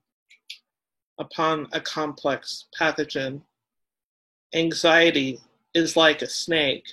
upon 1.19 1.67
a 1.71 1.79
complex 1.79 2.65
pathogen 2.77 3.41
Anxiety 4.55 5.41
is 5.73 5.97
like 5.97 6.21
a 6.21 6.29
snake, 6.29 6.85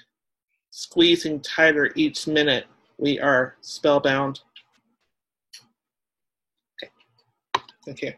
squeezing 0.71 1.39
tighter 1.41 1.93
each 1.95 2.27
minute 2.27 2.67
we 3.03 3.19
are 3.19 3.57
spellbound. 3.63 4.41
Okay. 6.81 6.93
Thank 7.85 8.03
you. 8.03 8.13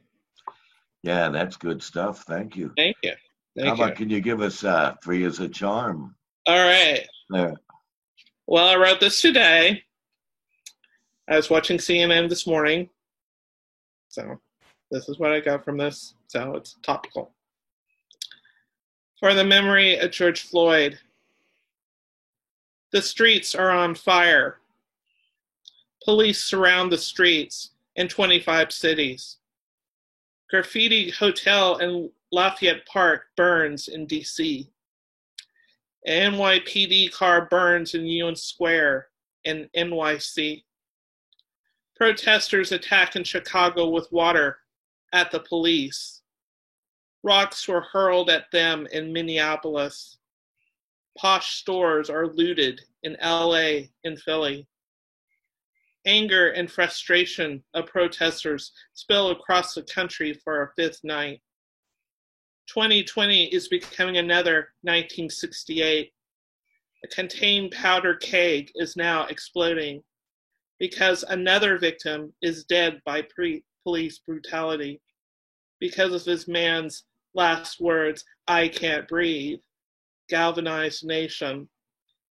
Yeah, 1.02 1.30
that's 1.30 1.56
good 1.56 1.82
stuff. 1.82 2.24
Thank 2.24 2.54
you. 2.54 2.70
Thank 2.76 2.96
you. 3.02 3.14
Thank 3.56 3.68
How 3.68 3.74
you. 3.76 3.82
about 3.82 3.96
can 3.96 4.10
you 4.10 4.20
give 4.20 4.42
us 4.42 4.62
uh, 4.62 4.94
free 5.02 5.24
as 5.24 5.40
a 5.40 5.48
charm? 5.48 6.14
All 6.46 6.62
right. 6.62 7.00
There. 7.30 7.54
Well, 8.46 8.68
I 8.68 8.76
wrote 8.76 9.00
this 9.00 9.22
today. 9.22 9.82
I 11.30 11.36
was 11.36 11.48
watching 11.48 11.78
CNN 11.78 12.28
this 12.28 12.46
morning. 12.46 12.90
So 14.08 14.38
this 14.90 15.08
is 15.08 15.18
what 15.18 15.32
I 15.32 15.40
got 15.40 15.64
from 15.64 15.78
this. 15.78 16.14
So 16.26 16.56
it's 16.56 16.76
topical. 16.82 17.32
For 19.18 19.32
the 19.32 19.44
memory 19.44 19.96
of 19.96 20.10
George 20.10 20.42
Floyd. 20.42 20.98
The 22.92 23.00
streets 23.00 23.54
are 23.54 23.70
on 23.70 23.94
fire. 23.94 24.58
Police 26.04 26.42
surround 26.44 26.92
the 26.92 26.98
streets 26.98 27.70
in 27.96 28.08
25 28.08 28.70
cities. 28.72 29.38
Graffiti 30.50 31.10
Hotel 31.10 31.78
in 31.78 32.10
Lafayette 32.30 32.86
Park 32.86 33.24
burns 33.36 33.88
in 33.88 34.06
DC. 34.06 34.68
NYPD 36.06 37.10
car 37.12 37.46
burns 37.46 37.94
in 37.94 38.04
Union 38.04 38.36
Square 38.36 39.08
in 39.44 39.70
NYC. 39.74 40.62
Protesters 41.96 42.72
attack 42.72 43.16
in 43.16 43.24
Chicago 43.24 43.88
with 43.88 44.12
water 44.12 44.58
at 45.14 45.30
the 45.30 45.40
police. 45.40 46.20
Rocks 47.22 47.66
were 47.66 47.80
hurled 47.80 48.28
at 48.28 48.50
them 48.50 48.86
in 48.92 49.12
Minneapolis. 49.12 50.18
Posh 51.16 51.56
stores 51.56 52.10
are 52.10 52.26
looted 52.26 52.82
in 53.02 53.16
LA 53.22 53.86
and 54.04 54.20
Philly. 54.20 54.66
Anger 56.06 56.50
and 56.50 56.70
frustration 56.70 57.64
of 57.72 57.86
protesters 57.86 58.72
spill 58.92 59.30
across 59.30 59.74
the 59.74 59.82
country 59.82 60.34
for 60.34 60.62
a 60.62 60.72
fifth 60.76 61.00
night. 61.02 61.40
2020 62.66 63.46
is 63.46 63.68
becoming 63.68 64.18
another 64.18 64.68
1968. 64.82 66.12
A 67.04 67.08
contained 67.08 67.70
powder 67.72 68.16
keg 68.16 68.70
is 68.74 68.96
now 68.96 69.26
exploding 69.26 70.02
because 70.78 71.24
another 71.28 71.78
victim 71.78 72.34
is 72.42 72.64
dead 72.64 73.00
by 73.06 73.22
pre- 73.22 73.64
police 73.82 74.18
brutality 74.18 75.00
because 75.80 76.12
of 76.12 76.24
this 76.24 76.46
man's 76.46 77.04
last 77.34 77.80
words, 77.80 78.24
I 78.46 78.68
can't 78.68 79.08
breathe, 79.08 79.60
galvanized 80.28 81.04
nation. 81.04 81.68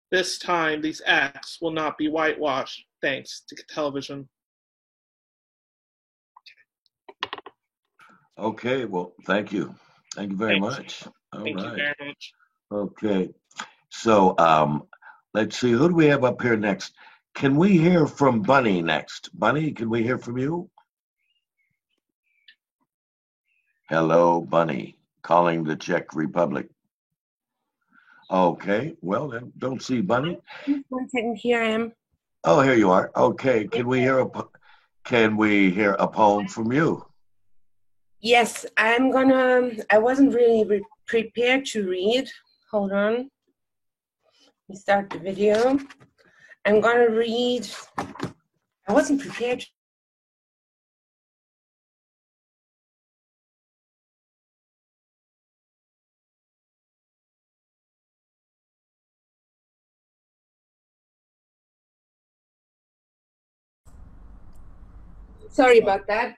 This 0.10 0.38
time, 0.38 0.82
these 0.82 1.02
acts 1.06 1.60
will 1.62 1.72
not 1.72 1.98
be 1.98 2.08
whitewashed 2.08 2.87
thanks 3.02 3.44
to 3.50 3.56
television. 3.70 4.28
Okay, 8.38 8.86
well, 8.86 9.14
thank 9.26 9.52
you. 9.52 9.76
Thank 10.14 10.32
you 10.32 10.38
very 10.38 10.60
Thanks. 10.60 10.78
much. 10.78 11.04
All 11.34 11.44
Thank 11.44 11.60
you 11.60 11.76
very 11.76 11.96
much. 12.00 12.34
Okay. 12.72 13.30
So 13.90 14.36
um, 14.38 14.84
let's 15.34 15.60
see, 15.60 15.72
who 15.72 15.90
do 15.90 15.96
we 15.96 16.06
have 16.08 16.24
up 16.24 16.42
here 16.42 16.58
next? 16.58 16.94
Can 17.34 17.56
we 17.56 17.78
hear 17.78 18.08
from 18.08 18.42
Bunny 18.42 18.82
next? 18.82 19.30
Bunny, 19.38 19.72
can 19.72 19.90
we 19.90 20.04
hear 20.04 20.18
from 20.18 20.38
you? 20.38 20.70
Hello, 23.90 24.42
Bunny, 24.42 24.98
calling 25.22 25.64
the 25.64 25.76
Czech 25.76 26.14
Republic. 26.14 26.68
Okay, 28.30 28.96
well 29.02 29.30
then, 29.30 29.54
don't 29.58 29.82
see 29.82 30.02
Bunny. 30.02 30.40
One 30.90 31.08
second, 31.10 31.38
here 31.38 31.62
I 31.62 31.68
am. 31.68 31.94
Oh, 32.44 32.62
here 32.62 32.76
you 32.76 32.92
are. 32.92 33.12
Okay, 33.16 33.68
can 33.68 33.88
we 33.88 34.00
hear 34.00 34.20
a 34.20 34.30
can 35.04 35.38
we 35.38 35.72
hear 35.72 35.94
a 35.94 36.08
poem 36.08 36.48
from 36.48 36.72
you? 36.72 37.06
Yes, 38.20 38.66
I'm 38.78 39.12
gonna. 39.12 39.72
I 39.90 39.98
wasn't 39.98 40.34
really 40.34 40.64
re- 40.66 40.84
prepared 41.08 41.66
to 41.68 41.88
read. 41.88 42.30
Hold 42.72 42.92
on. 42.92 43.14
Let 43.14 44.70
me 44.70 44.76
start 44.76 45.10
the 45.10 45.20
video. 45.20 45.80
I'm 46.66 46.82
gonna 46.82 47.10
read. 47.10 47.68
I 48.88 48.94
wasn't 48.94 49.22
prepared. 49.22 49.66
Sorry 65.58 65.80
about 65.80 66.06
that. 66.06 66.36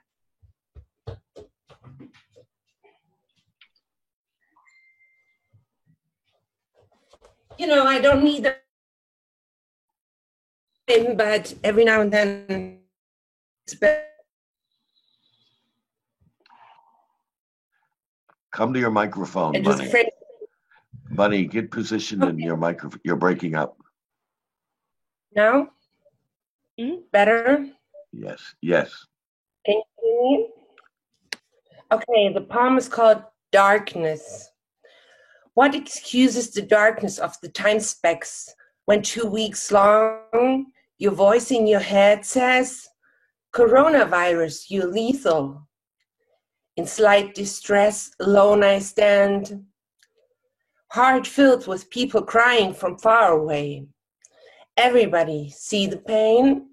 You 7.58 7.68
know, 7.68 7.84
I 7.86 8.00
don't 8.00 8.24
need 8.24 8.44
the 8.46 8.56
but 11.18 11.54
every 11.66 11.84
now 11.84 12.00
and 12.00 12.14
then. 12.14 12.80
Come 18.52 18.74
to 18.74 18.80
your 18.80 18.90
microphone, 18.90 19.58
I 19.58 19.60
Bunny. 19.60 19.92
Bunny, 21.12 21.44
get 21.44 21.72
positioned 21.72 22.24
in 22.24 22.40
your 22.40 22.56
microphone. 22.56 23.02
You're 23.04 23.18
breaking 23.18 23.56
up. 23.56 23.76
now. 25.36 25.72
Mhm. 26.80 27.04
Better. 27.12 27.70
Yes, 28.12 28.56
yes. 28.62 29.09
Okay, 31.92 32.34
the 32.34 32.46
poem 32.50 32.78
is 32.78 32.88
called 32.88 33.24
Darkness. 33.52 34.50
What 35.54 35.76
excuses 35.76 36.52
the 36.52 36.62
darkness 36.62 37.18
of 37.18 37.36
the 37.42 37.50
time 37.50 37.80
specks 37.80 38.54
when 38.86 39.02
two 39.02 39.26
weeks 39.26 39.72
long 39.72 40.68
your 40.98 41.14
voice 41.14 41.52
in 41.52 41.66
your 41.66 41.80
head 41.80 42.26
says, 42.26 42.88
Coronavirus, 43.56 44.66
you're 44.70 44.92
lethal. 44.92 45.68
In 46.76 46.86
slight 46.86 47.34
distress, 47.34 48.12
alone 48.20 48.64
I 48.64 48.80
stand, 48.80 49.64
heart 50.92 51.26
filled 51.26 51.68
with 51.68 51.90
people 51.90 52.22
crying 52.22 52.74
from 52.74 52.98
far 52.98 53.32
away. 53.32 53.88
Everybody 54.76 55.50
see 55.50 55.88
the 55.88 55.98
pain? 55.98 56.70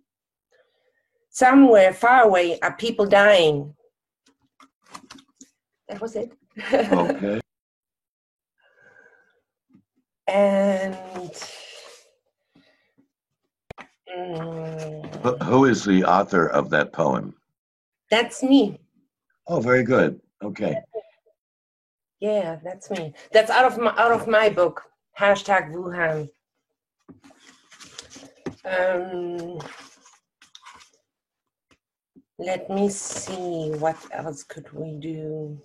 Somewhere 1.37 1.93
far 1.93 2.23
away 2.23 2.59
are 2.61 2.73
people 2.77 3.05
dying. 3.05 3.75
That 5.87 6.01
was 6.01 6.17
it. 6.17 6.33
Okay. 6.73 7.41
and 10.29 10.97
Who- 14.09 15.37
Who 15.45 15.65
is 15.67 15.85
the 15.85 16.05
author 16.05 16.47
of 16.47 16.71
that 16.71 16.95
poem? 16.95 17.35
that's 18.11 18.43
me. 18.43 18.81
Oh, 19.47 19.61
very 19.61 19.83
good. 19.85 20.19
Okay. 20.43 20.81
Yeah, 22.19 22.57
that's 22.65 22.89
me. 22.91 23.13
That's 23.33 23.51
out 23.51 23.67
of 23.67 23.77
my 23.77 23.91
out 23.99 24.13
of 24.13 24.27
my 24.27 24.49
book. 24.49 24.85
Hashtag 25.19 25.71
Wuhan. 25.71 26.31
Um, 28.65 29.59
let 32.39 32.69
me 32.71 32.89
see. 32.89 33.71
What 33.79 33.97
else 34.13 34.43
could 34.43 34.71
we 34.73 34.93
do? 34.93 35.59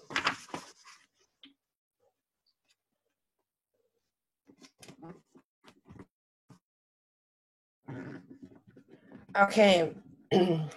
Okay. 9.38 9.94
the 10.32 10.68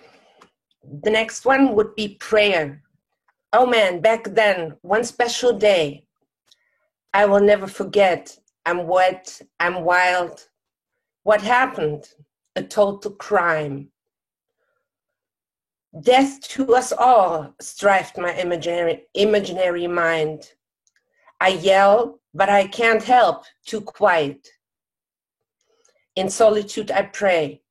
next 1.04 1.44
one 1.44 1.74
would 1.74 1.94
be 1.94 2.16
prayer. 2.20 2.82
Oh 3.52 3.66
man, 3.66 4.00
back 4.00 4.24
then, 4.24 4.76
one 4.82 5.04
special 5.04 5.52
day, 5.52 6.06
I 7.12 7.26
will 7.26 7.40
never 7.40 7.68
forget. 7.68 8.36
I'm 8.66 8.88
wet, 8.88 9.40
I'm 9.60 9.84
wild. 9.84 10.48
What 11.22 11.40
happened? 11.40 12.08
A 12.56 12.62
total 12.62 13.12
crime. 13.12 13.90
Death 16.00 16.40
to 16.48 16.74
us 16.74 16.92
all, 16.92 17.54
strived 17.60 18.18
my 18.18 18.32
imaginary, 18.34 19.04
imaginary 19.14 19.86
mind. 19.86 20.50
I 21.40 21.50
yell, 21.50 22.20
but 22.32 22.48
I 22.48 22.66
can't 22.66 23.02
help, 23.02 23.44
too 23.64 23.80
quiet. 23.80 24.48
In 26.16 26.28
solitude, 26.28 26.90
I 26.90 27.02
pray. 27.02 27.62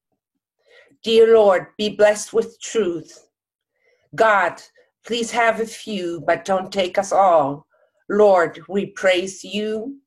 Dear 1.04 1.34
Lord, 1.34 1.68
be 1.78 1.90
blessed 1.90 2.32
with 2.32 2.62
truth. 2.62 3.28
God, 4.16 4.62
please 5.06 5.32
have 5.32 5.60
a 5.60 5.66
few, 5.66 6.24
but 6.26 6.46
don't 6.46 6.72
take 6.72 6.98
us 6.98 7.12
all. 7.12 7.68
Lord, 8.10 8.62
we 8.70 8.86
praise 8.86 9.44
you. 9.44 9.98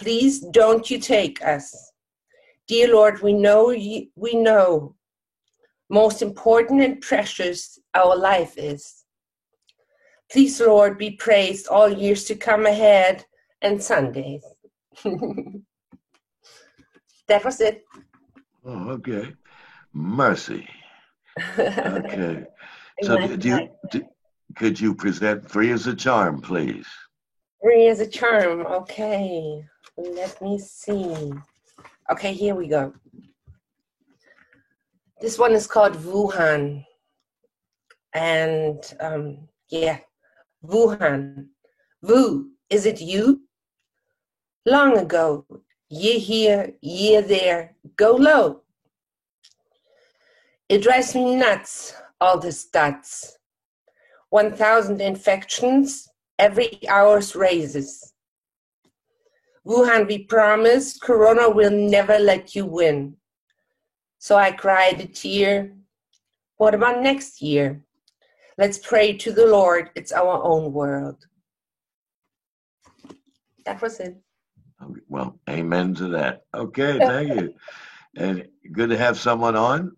Please 0.00 0.40
don't 0.40 0.90
you 0.90 0.98
take 0.98 1.40
us. 1.44 1.92
Dear 2.66 2.92
Lord, 2.92 3.22
we 3.22 3.32
know 3.32 3.70
you, 3.70 4.08
we 4.16 4.34
know 4.34 4.96
most 5.90 6.22
important 6.22 6.82
and 6.82 7.00
precious 7.00 7.78
our 7.94 8.16
life 8.16 8.54
is. 8.56 9.04
Please, 10.30 10.60
Lord, 10.60 10.98
be 10.98 11.12
praised 11.12 11.68
all 11.68 11.88
years 11.88 12.24
to 12.24 12.34
come 12.34 12.66
ahead 12.66 13.24
and 13.62 13.82
Sundays. 13.82 14.44
that 17.28 17.44
was 17.44 17.60
it. 17.60 17.84
Oh, 18.64 18.90
okay. 18.90 19.34
Mercy. 19.92 20.68
Okay. 21.58 22.44
So 23.02 23.26
do 23.36 23.48
you, 23.48 23.68
do, 23.90 24.02
could 24.54 24.80
you 24.80 24.94
present 24.94 25.50
three 25.50 25.72
as 25.72 25.88
a 25.88 25.96
charm, 25.96 26.40
please? 26.40 26.86
Three 27.60 27.88
as 27.88 27.98
a 27.98 28.06
charm. 28.06 28.64
Okay. 28.66 29.64
Let 29.96 30.40
me 30.40 30.60
see. 30.60 31.32
Okay, 32.12 32.32
here 32.32 32.54
we 32.54 32.68
go. 32.68 32.94
This 35.24 35.38
one 35.38 35.52
is 35.52 35.66
called 35.66 35.94
Wuhan. 35.94 36.84
And 38.12 38.84
um, 39.00 39.48
yeah, 39.70 40.00
Wuhan. 40.62 41.46
Wu, 42.02 42.50
is 42.68 42.84
it 42.84 43.00
you? 43.00 43.40
Long 44.66 44.98
ago, 44.98 45.46
year 45.88 46.18
here, 46.18 46.74
year 46.82 47.22
there, 47.22 47.74
go 47.96 48.14
low. 48.16 48.64
It 50.68 50.82
drives 50.82 51.14
me 51.14 51.36
nuts, 51.36 51.94
all 52.20 52.38
the 52.38 52.48
stats. 52.48 53.30
1,000 54.28 55.00
infections, 55.00 56.06
every 56.38 56.86
hour's 56.86 57.34
raises. 57.34 58.12
Wuhan, 59.66 60.06
we 60.06 60.24
promise 60.24 60.98
Corona 60.98 61.48
will 61.48 61.70
never 61.70 62.18
let 62.18 62.54
you 62.54 62.66
win. 62.66 63.16
So 64.24 64.36
I 64.36 64.52
cried 64.52 65.02
a 65.02 65.06
tear. 65.06 65.70
What 66.56 66.74
about 66.74 67.02
next 67.02 67.42
year? 67.42 67.82
Let's 68.56 68.78
pray 68.78 69.18
to 69.18 69.30
the 69.30 69.46
Lord. 69.46 69.90
It's 69.96 70.12
our 70.12 70.42
own 70.42 70.72
world. 70.72 71.26
That 73.66 73.82
was 73.82 74.00
it. 74.00 74.16
Well, 75.10 75.38
amen 75.50 75.92
to 75.96 76.08
that. 76.08 76.44
Okay, 76.54 76.98
thank 77.12 77.38
you. 77.38 77.52
And 78.16 78.48
good 78.72 78.88
to 78.88 78.96
have 78.96 79.18
someone 79.18 79.56
on 79.56 79.94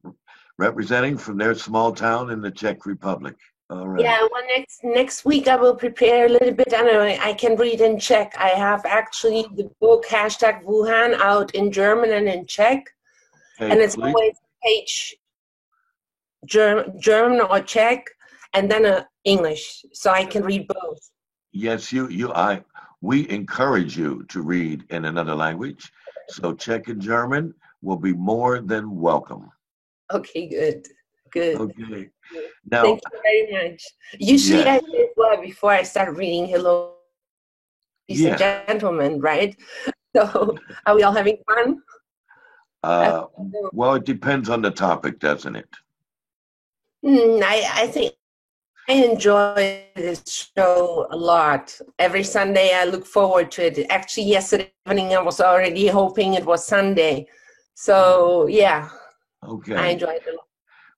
representing 0.59 1.17
from 1.17 1.39
their 1.39 1.55
small 1.55 1.93
town 1.93 2.33
in 2.33 2.41
the 2.41 2.51
Czech 2.51 2.85
Republic. 2.85 3.37
All 3.71 3.87
right. 3.87 4.03
Yeah, 4.03 4.27
well, 4.33 4.43
next 4.57 4.81
next 4.83 5.25
week 5.25 5.47
I 5.47 5.55
will 5.55 5.77
prepare 5.77 6.27
a 6.27 6.31
little 6.31 6.53
bit. 6.53 6.75
I 6.75 6.83
know 6.83 7.01
I 7.03 7.33
can 7.35 7.55
read 7.55 7.81
in 7.81 8.01
Czech. 8.01 8.35
I 8.37 8.49
have 8.49 8.85
actually 8.87 9.47
the 9.55 9.71
book 9.81 10.05
hashtag 10.05 10.65
Wuhan 10.65 11.15
out 11.15 11.55
in 11.55 11.71
German 11.71 12.11
and 12.11 12.29
in 12.29 12.45
Czech, 12.47 12.96
Hey, 13.59 13.71
and 13.71 13.81
it's 13.81 13.97
please- 13.97 14.15
always 14.15 14.35
page 14.63 15.17
German, 16.45 17.01
German 17.01 17.41
or 17.41 17.61
Czech, 17.61 18.05
and 18.53 18.71
then 18.71 18.85
uh, 18.87 19.05
English, 19.25 19.85
so 19.93 20.11
I 20.11 20.25
can 20.25 20.43
read 20.45 20.69
both. 20.69 21.11
Yes, 21.53 21.93
you, 21.93 22.09
you, 22.09 22.33
I, 22.33 22.63
we 23.01 23.29
encourage 23.31 23.97
you 23.97 24.25
to 24.29 24.43
read 24.43 24.85
in 24.91 25.07
another 25.07 25.35
language. 25.35 25.91
So 26.29 26.53
Czech 26.55 26.89
and 26.89 27.01
German 27.01 27.55
will 27.83 27.97
be 27.97 28.13
more 28.13 28.61
than 28.61 29.01
welcome. 29.01 29.51
Okay, 30.13 30.49
good. 30.49 30.87
Good. 31.33 31.57
Okay. 31.57 32.09
Now, 32.71 32.83
Thank 32.83 33.01
you 33.13 33.21
very 33.23 33.71
much. 33.71 33.83
Usually 34.19 34.63
Yeah. 34.65 34.79
I 34.81 35.07
well 35.17 35.41
before 35.41 35.73
I 35.73 35.83
start 35.83 36.17
reading 36.17 36.47
hello 36.47 36.95
ladies 38.09 38.25
and 38.27 38.39
gentlemen, 38.39 39.21
right? 39.21 39.57
So 40.17 40.57
are 40.87 40.95
we 40.95 41.03
all 41.03 41.13
having 41.13 41.37
fun? 41.47 41.83
Uh, 42.87 43.27
well, 43.73 43.95
it 43.95 44.05
depends 44.05 44.49
on 44.49 44.63
the 44.63 44.71
topic, 44.71 45.19
doesn't 45.19 45.57
it? 45.57 45.69
Hmm, 47.03 47.43
I, 47.43 47.69
I 47.75 47.87
think 47.89 48.15
I 48.89 48.93
enjoy 48.93 49.83
this 49.97 50.23
show 50.57 51.07
a 51.11 51.17
lot. 51.17 51.79
Every 51.99 52.23
Sunday 52.23 52.73
I 52.75 52.85
look 52.85 53.05
forward 53.05 53.51
to 53.53 53.67
it. 53.67 53.87
Actually, 53.91 54.27
yesterday 54.27 54.73
evening 54.89 55.15
I 55.15 55.21
was 55.21 55.41
already 55.41 55.89
hoping 55.89 56.35
it 56.35 56.47
was 56.47 56.67
Sunday. 56.67 57.27
So 57.75 58.47
yeah, 58.47 58.89
Okay. 59.45 59.75
I 59.75 59.89
enjoy 59.89 60.15
it 60.21 60.23
a 60.29 60.33
lot. 60.33 60.47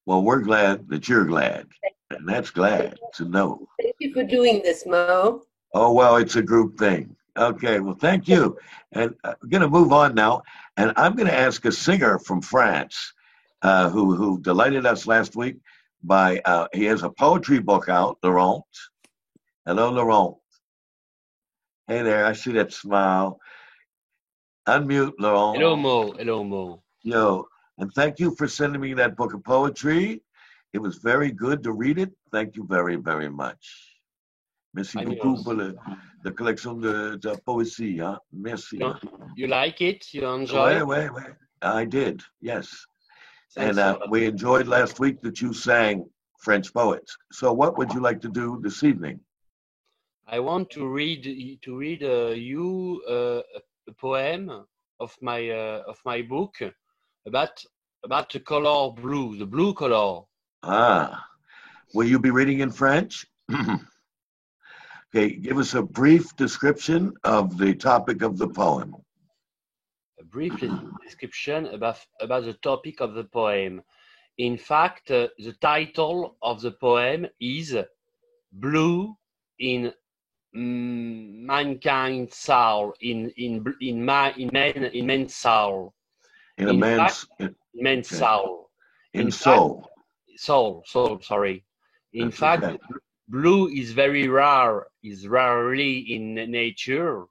Well, 0.07 0.22
we're 0.22 0.40
glad 0.40 0.88
that 0.88 1.09
you're 1.09 1.27
glad, 1.27 1.66
and 2.11 2.29
that's 2.29 2.51
glad 2.51 2.98
to 3.14 3.24
know. 3.24 3.66
Thank 3.81 3.96
you 3.98 4.12
for 4.12 4.24
doing 4.24 4.62
this, 4.62 4.87
Mo. 4.87 5.42
Oh, 5.74 5.92
well, 5.92 6.16
it's 6.16 6.37
a 6.37 6.42
group 6.42 6.79
thing. 6.79 7.14
Okay, 7.37 7.79
well, 7.81 7.94
thank 7.94 8.27
you. 8.27 8.57
And 8.92 9.14
we're 9.24 9.48
going 9.48 9.62
to 9.62 9.68
move 9.68 9.92
on 9.92 10.14
now. 10.14 10.42
And 10.79 10.93
I'm 10.97 11.17
going 11.17 11.27
to 11.27 11.37
ask 11.37 11.64
a 11.64 11.73
singer 11.73 12.21
from 12.21 12.41
France 12.41 13.12
uh, 13.62 13.91
who, 13.91 14.14
who 14.14 14.41
delighted 14.41 14.87
us 14.87 15.09
last 15.09 15.35
week 15.35 15.57
by, 16.05 16.41
uh, 16.45 16.69
he 16.73 16.85
has 16.85 17.03
a 17.03 17.11
poetry 17.11 17.59
book 17.59 17.88
out, 17.88 18.17
Laurent. 18.23 18.62
Hello, 19.67 19.91
Laurent. 19.91 20.37
Hey 21.88 22.03
there, 22.03 22.25
I 22.25 22.33
see 22.33 22.53
that 22.53 22.73
smile. 22.73 23.41
Unmute, 24.69 25.14
Laurent. 25.19 25.59
Hello 25.59 25.75
Mo, 25.75 26.12
hello 26.12 26.45
Mo. 26.45 26.83
Yo, 27.03 27.49
and 27.79 27.93
thank 27.95 28.21
you 28.21 28.37
for 28.37 28.47
sending 28.47 28.81
me 28.81 28.95
that 28.95 29.17
book 29.17 29.35
of 29.35 29.43
poetry. 29.43 30.23
It 30.73 30.79
was 30.79 30.99
very 30.99 31.33
good 31.33 31.64
to 31.64 31.73
read 31.73 31.99
it. 31.99 32.12
Thank 32.31 32.55
you 32.55 32.64
very, 32.69 32.95
very 32.97 33.29
much. 33.29 33.97
Merci 34.75 35.03
beaucoup 35.03 35.43
pour 35.43 35.55
le, 35.55 35.75
la 36.24 36.33
collection 36.33 36.74
de, 36.74 37.16
de 37.16 37.37
poésie. 37.44 38.00
Hein? 38.00 38.18
Merci. 38.33 38.78
You, 38.78 38.94
you 39.37 39.46
like 39.46 39.81
it? 39.81 40.07
You 40.12 40.26
enjoy 40.26 40.76
it? 40.76 40.85
ouais, 40.85 41.09
ouais. 41.11 41.35
I 41.62 41.85
did, 41.85 42.22
yes. 42.40 42.87
Thanks 43.54 43.78
and 43.78 43.78
uh, 43.78 43.98
we 44.11 44.26
enjoyed 44.26 44.68
last 44.68 45.00
week 45.00 45.20
that 45.22 45.40
you 45.40 45.52
sang 45.52 46.04
French 46.40 46.72
poets. 46.72 47.16
So, 47.33 47.52
what 47.52 47.76
would 47.78 47.92
you 47.92 48.00
like 48.00 48.20
to 48.20 48.28
do 48.28 48.61
this 48.62 48.85
evening? 48.85 49.20
I 50.28 50.38
want 50.40 50.70
to 50.70 50.87
read 50.87 51.24
to 51.62 51.76
read 51.76 52.02
uh, 52.02 52.28
you 52.35 53.02
uh, 53.09 53.40
a- 53.57 53.62
a 53.88 53.92
poem 53.94 54.50
of 55.00 55.16
my 55.22 55.48
uh, 55.48 55.83
of 55.88 55.98
my 56.04 56.20
book 56.22 56.54
about 57.26 57.64
about 58.04 58.31
the 58.31 58.40
color 58.40 58.92
blue, 58.92 59.37
the 59.38 59.46
blue 59.46 59.72
color. 59.74 60.22
Ah, 60.62 61.24
will 61.94 62.07
you 62.07 62.18
be 62.18 62.31
reading 62.31 62.61
in 62.61 62.70
French? 62.70 63.26
okay, 65.14 65.35
give 65.37 65.59
us 65.59 65.75
a 65.75 65.83
brief 65.83 66.37
description 66.37 67.14
of 67.25 67.59
the 67.59 67.75
topic 67.75 68.23
of 68.23 68.38
the 68.38 68.49
poem. 68.49 68.97
A 70.21 70.25
brief 70.25 70.62
description 71.05 71.66
about 71.66 71.99
about 72.21 72.44
the 72.44 72.55
topic 72.55 73.01
of 73.01 73.14
the 73.14 73.25
poem. 73.25 73.83
In 74.38 74.59
fact, 74.59 75.11
uh, 75.11 75.29
the 75.38 75.55
title 75.61 76.37
of 76.42 76.61
the 76.61 76.73
poem 76.73 77.27
is 77.40 77.77
"Blue 78.53 79.16
in 79.59 79.92
Mankind's 80.55 82.37
Soul." 82.37 82.94
In 83.01 83.31
in 83.37 83.64
in 83.81 84.05
my 84.05 84.33
in 84.35 84.51
man 84.53 84.85
in 84.85 85.07
man's 85.07 85.35
soul. 85.37 85.94
In 86.59 86.68
a 86.68 86.73
In 86.73 86.81
man's 86.81 87.27
in, 87.38 87.55
Man's 87.75 88.09
Okay. 88.12 88.18
soul. 88.18 88.71
in 89.14 89.31
in 89.31 89.31
soul. 89.31 89.90
soul 90.37 90.83
soul 90.87 91.21
sorry 91.23 91.64
in 92.12 92.31
That's 92.31 92.42
fact 92.42 92.64
okay. 92.64 92.79
Blue 93.29 93.69
is 93.69 93.93
very 93.93 94.27
rare 94.29 94.87
is 95.03 95.27
rarely 95.29 95.99
in 96.14 96.35
nature 96.51 97.25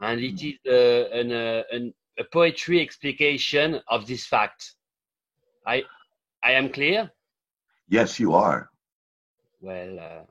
and 0.00 0.20
it 0.20 0.42
is 0.42 0.54
uh, 0.66 1.08
an, 1.16 1.32
uh, 1.32 1.62
an, 1.72 1.94
a 2.18 2.24
poetry 2.24 2.80
explication 2.80 3.80
of 3.88 4.06
this 4.06 4.26
fact 4.26 4.74
i 5.66 5.82
i 6.42 6.52
am 6.52 6.68
clear 6.68 7.10
Yes, 7.88 8.20
you 8.20 8.34
are. 8.34 8.70
well 9.60 9.98
uh, 9.98 10.24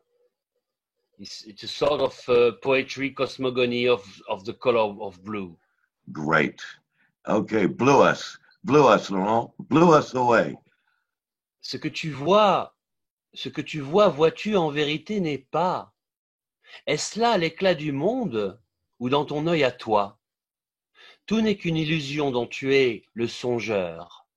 it's, 1.19 1.43
it's 1.43 1.63
a 1.63 1.67
sort 1.67 1.99
of 1.99 2.15
uh, 2.29 2.51
poetry 2.63 3.09
cosmogony 3.11 3.85
of, 3.87 4.03
of 4.29 4.45
the 4.45 4.53
color 4.53 4.95
of 5.01 5.23
blue 5.23 5.57
Great. 6.11 6.61
Okay, 7.27 7.67
blew 7.67 8.01
us. 8.01 8.37
Blew 8.63 8.87
us, 8.87 9.11
Laurent. 9.11 9.51
Blew 9.69 9.93
us 9.93 10.13
away. 10.15 10.57
ce 11.61 11.77
que 11.77 11.89
tu 11.89 12.11
vois, 12.11 12.71
ce 13.33 13.49
que 13.49 13.61
tu 13.61 13.79
vois, 13.79 14.09
vois-tu 14.09 14.55
en 14.55 14.69
vérité 14.69 15.19
n'est 15.19 15.37
pas. 15.37 15.93
Est-ce 16.87 17.19
là 17.19 17.37
l'éclat 17.37 17.75
du 17.75 17.91
monde 17.91 18.59
ou 18.99 19.09
dans 19.09 19.25
ton 19.25 19.47
œil 19.47 19.63
à 19.63 19.71
toi? 19.71 20.19
Tout 21.25 21.41
n'est 21.41 21.57
qu'une 21.57 21.77
illusion 21.77 22.31
dont 22.31 22.47
tu 22.47 22.75
es 22.75 23.05
le 23.13 23.27
songeur 23.27 24.27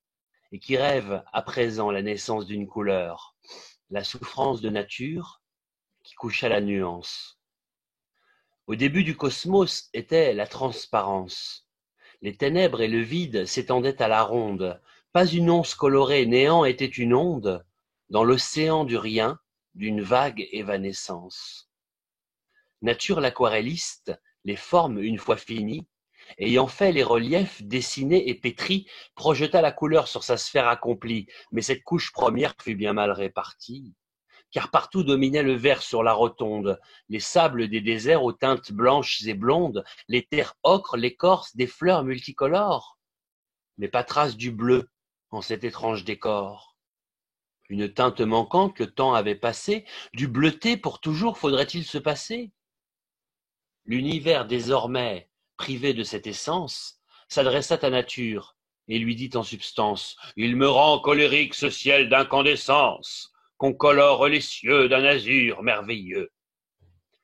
et 0.52 0.58
qui 0.58 0.76
rêve 0.76 1.24
à 1.32 1.42
présent 1.42 1.90
la 1.90 2.02
naissance 2.02 2.44
d'une 2.44 2.66
couleur, 2.66 3.34
la 3.90 4.04
souffrance 4.04 4.60
de 4.60 4.68
nature 4.68 5.40
qui 6.02 6.14
couche 6.14 6.44
à 6.44 6.48
la 6.50 6.60
nuance. 6.60 7.38
Au 8.66 8.74
début 8.74 9.04
du 9.04 9.16
cosmos 9.16 9.88
était 9.94 10.34
la 10.34 10.46
transparence. 10.46 11.66
Les 12.20 12.36
ténèbres 12.36 12.82
et 12.82 12.88
le 12.88 13.00
vide 13.00 13.46
s'étendaient 13.46 14.02
à 14.02 14.08
la 14.08 14.22
ronde, 14.22 14.80
pas 15.12 15.26
une 15.26 15.50
once 15.50 15.74
colorée, 15.74 16.26
néant 16.26 16.64
était 16.64 16.84
une 16.86 17.14
onde 17.14 17.64
dans 18.12 18.24
l'océan 18.24 18.84
du 18.84 18.98
rien, 18.98 19.40
d'une 19.74 20.02
vague 20.02 20.46
évanescence. 20.52 21.70
Nature 22.82 23.20
l'aquarelliste, 23.20 24.12
les 24.44 24.56
formes 24.56 24.98
une 24.98 25.16
fois 25.16 25.38
finies, 25.38 25.88
ayant 26.36 26.66
fait 26.66 26.92
les 26.92 27.02
reliefs 27.02 27.62
dessinés 27.62 28.28
et 28.28 28.34
pétris, 28.34 28.86
projeta 29.14 29.62
la 29.62 29.72
couleur 29.72 30.08
sur 30.08 30.24
sa 30.24 30.36
sphère 30.36 30.68
accomplie, 30.68 31.26
mais 31.52 31.62
cette 31.62 31.82
couche 31.82 32.12
première 32.12 32.54
fut 32.62 32.76
bien 32.76 32.92
mal 32.92 33.10
répartie. 33.10 33.94
Car 34.50 34.70
partout 34.70 35.04
dominait 35.04 35.42
le 35.42 35.54
vert 35.54 35.82
sur 35.82 36.02
la 36.02 36.12
rotonde, 36.12 36.78
les 37.08 37.18
sables 37.18 37.68
des 37.68 37.80
déserts 37.80 38.24
aux 38.24 38.34
teintes 38.34 38.72
blanches 38.72 39.24
et 39.24 39.32
blondes, 39.32 39.84
les 40.08 40.22
terres 40.22 40.54
ocres, 40.62 40.98
l'écorce 40.98 41.56
des 41.56 41.66
fleurs 41.66 42.04
multicolores 42.04 42.98
mais 43.78 43.88
pas 43.88 44.04
trace 44.04 44.36
du 44.36 44.50
bleu 44.50 44.90
en 45.30 45.40
cet 45.40 45.64
étrange 45.64 46.04
décor. 46.04 46.71
Une 47.72 47.90
teinte 47.90 48.20
manquante 48.20 48.78
le 48.80 48.86
temps 48.86 49.14
avait 49.14 49.34
passée, 49.34 49.86
du 50.12 50.28
bleuté 50.28 50.76
pour 50.76 51.00
toujours 51.00 51.38
faudrait-il 51.38 51.86
se 51.86 51.96
passer? 51.96 52.52
L'univers 53.86 54.46
désormais, 54.46 55.30
privé 55.56 55.94
de 55.94 56.02
cette 56.02 56.26
essence, 56.26 57.00
s'adressa 57.28 57.78
à 57.80 57.88
nature 57.88 58.58
et 58.88 58.98
lui 58.98 59.16
dit 59.16 59.30
en 59.32 59.42
substance 59.42 60.18
Il 60.36 60.54
me 60.56 60.68
rend 60.68 60.98
colérique 60.98 61.54
ce 61.54 61.70
ciel 61.70 62.10
d'incandescence, 62.10 63.32
qu'on 63.56 63.72
colore 63.72 64.28
les 64.28 64.42
cieux 64.42 64.90
d'un 64.90 65.06
azur 65.06 65.62
merveilleux. 65.62 66.30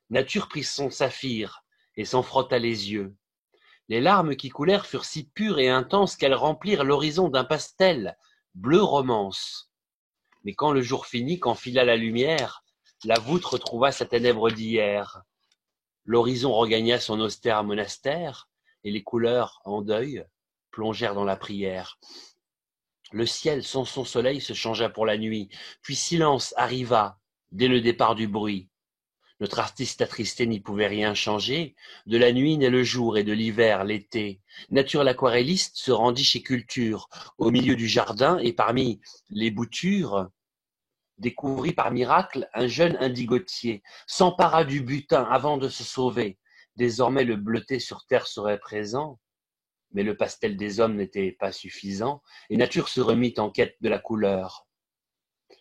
Nature 0.08 0.48
prit 0.48 0.64
son 0.64 0.88
saphir 0.88 1.62
et 1.94 2.06
s'en 2.06 2.22
frotta 2.22 2.58
les 2.58 2.90
yeux. 2.90 3.14
Les 3.90 4.00
larmes 4.00 4.34
qui 4.34 4.48
coulèrent 4.48 4.86
furent 4.86 5.04
si 5.04 5.28
pures 5.28 5.58
et 5.58 5.68
intenses 5.68 6.16
qu'elles 6.16 6.32
remplirent 6.32 6.84
l'horizon 6.84 7.28
d'un 7.28 7.44
pastel, 7.44 8.16
bleu 8.54 8.82
romance. 8.82 9.67
Mais 10.44 10.54
quand 10.54 10.72
le 10.72 10.82
jour 10.82 11.06
finit, 11.06 11.38
qu'enfila 11.38 11.84
la 11.84 11.96
lumière, 11.96 12.62
la 13.04 13.18
voûte 13.18 13.44
retrouva 13.44 13.92
sa 13.92 14.06
ténèbre 14.06 14.50
d'hier. 14.50 15.22
L'horizon 16.04 16.52
regagna 16.52 16.98
son 16.98 17.20
austère 17.20 17.62
monastère, 17.64 18.48
et 18.84 18.90
les 18.90 19.02
couleurs, 19.02 19.60
en 19.64 19.82
deuil, 19.82 20.24
plongèrent 20.70 21.14
dans 21.14 21.24
la 21.24 21.36
prière. 21.36 21.98
Le 23.12 23.26
ciel 23.26 23.64
sans 23.64 23.84
son 23.84 24.04
soleil 24.04 24.40
se 24.40 24.52
changea 24.52 24.88
pour 24.88 25.06
la 25.06 25.16
nuit, 25.16 25.48
puis 25.82 25.96
silence 25.96 26.54
arriva 26.56 27.18
dès 27.52 27.68
le 27.68 27.80
départ 27.80 28.14
du 28.14 28.28
bruit. 28.28 28.68
Notre 29.40 29.60
artiste 29.60 30.02
attristé 30.02 30.46
n'y 30.46 30.58
pouvait 30.58 30.88
rien 30.88 31.14
changer. 31.14 31.76
De 32.06 32.18
la 32.18 32.32
nuit 32.32 32.58
naît 32.58 32.70
le 32.70 32.82
jour 32.82 33.18
et 33.18 33.22
de 33.24 33.32
l'hiver 33.32 33.84
l'été. 33.84 34.40
Nature 34.70 35.04
l'aquarelliste 35.04 35.76
se 35.76 35.92
rendit 35.92 36.24
chez 36.24 36.42
Culture, 36.42 37.08
au 37.38 37.50
milieu 37.50 37.76
du 37.76 37.86
jardin 37.86 38.38
et 38.38 38.52
parmi 38.52 39.00
les 39.30 39.52
boutures, 39.52 40.28
découvrit 41.18 41.72
par 41.72 41.92
miracle 41.92 42.48
un 42.54 42.66
jeune 42.66 42.96
indigotier, 42.96 43.82
s'empara 44.06 44.64
du 44.64 44.80
butin 44.80 45.22
avant 45.22 45.56
de 45.56 45.68
se 45.68 45.84
sauver. 45.84 46.38
Désormais 46.76 47.24
le 47.24 47.36
bleuté 47.36 47.78
sur 47.78 48.06
terre 48.06 48.26
serait 48.26 48.58
présent, 48.58 49.20
mais 49.92 50.02
le 50.02 50.16
pastel 50.16 50.56
des 50.56 50.80
hommes 50.80 50.96
n'était 50.96 51.32
pas 51.32 51.52
suffisant, 51.52 52.22
et 52.50 52.56
Nature 52.56 52.88
se 52.88 53.00
remit 53.00 53.34
en 53.38 53.50
quête 53.50 53.76
de 53.80 53.88
la 53.88 53.98
couleur. 53.98 54.66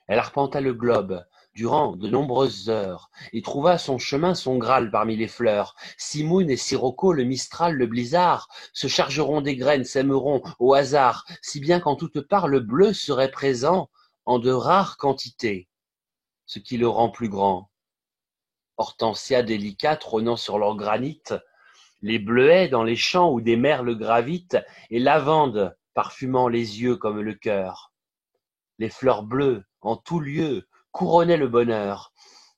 Elle 0.08 0.20
arpenta 0.20 0.62
le 0.62 0.74
globe, 0.74 1.24
durant 1.58 1.96
de 1.96 2.08
nombreuses 2.08 2.70
heures, 2.70 3.10
et 3.34 3.42
trouva 3.42 3.80
son 3.80 3.98
chemin, 3.98 4.36
son 4.36 4.60
Graal 4.60 4.92
parmi 4.92 5.18
les 5.18 5.28
fleurs. 5.28 5.76
Simoun 5.98 6.52
et 6.52 6.56
Sirocco, 6.56 7.14
le 7.14 7.24
Mistral, 7.24 7.74
le 7.74 7.88
blizzard, 7.88 8.48
se 8.74 8.88
chargeront 8.88 9.42
des 9.42 9.56
graines, 9.56 9.84
s'aimeront 9.84 10.44
au 10.60 10.76
hasard, 10.76 11.26
si 11.42 11.60
bien 11.60 11.80
qu'en 11.80 11.96
toute 11.96 12.22
part 12.22 12.48
le 12.48 12.60
bleu 12.60 12.94
serait 12.94 13.32
présent 13.32 13.90
en 14.26 14.38
de 14.38 14.52
rares 14.52 14.98
quantités, 14.98 15.68
ce 16.46 16.60
qui 16.60 16.78
le 16.78 16.88
rend 16.88 17.10
plus 17.10 17.28
grand. 17.28 17.72
Hortensia 18.78 19.42
délicat 19.42 19.96
trônant 19.96 20.38
sur 20.38 20.60
leur 20.60 20.76
granit, 20.76 21.24
les 22.04 22.20
bleuets 22.20 22.68
dans 22.68 22.84
les 22.84 22.96
champs 22.96 23.32
où 23.32 23.42
des 23.42 23.58
merles 23.58 23.98
gravitent, 23.98 24.60
et 24.92 25.00
lavande 25.00 25.76
parfumant 25.96 26.50
les 26.50 26.84
yeux 26.84 26.98
comme 26.98 27.20
le 27.20 27.34
cœur. 27.34 27.92
Les 28.78 28.90
fleurs 28.90 29.24
bleues, 29.24 29.66
en 29.82 29.98
tout 29.98 30.20
lieu, 30.20 30.68
couronnaient 30.98 31.38
le 31.38 31.48
bonheur. 31.48 32.12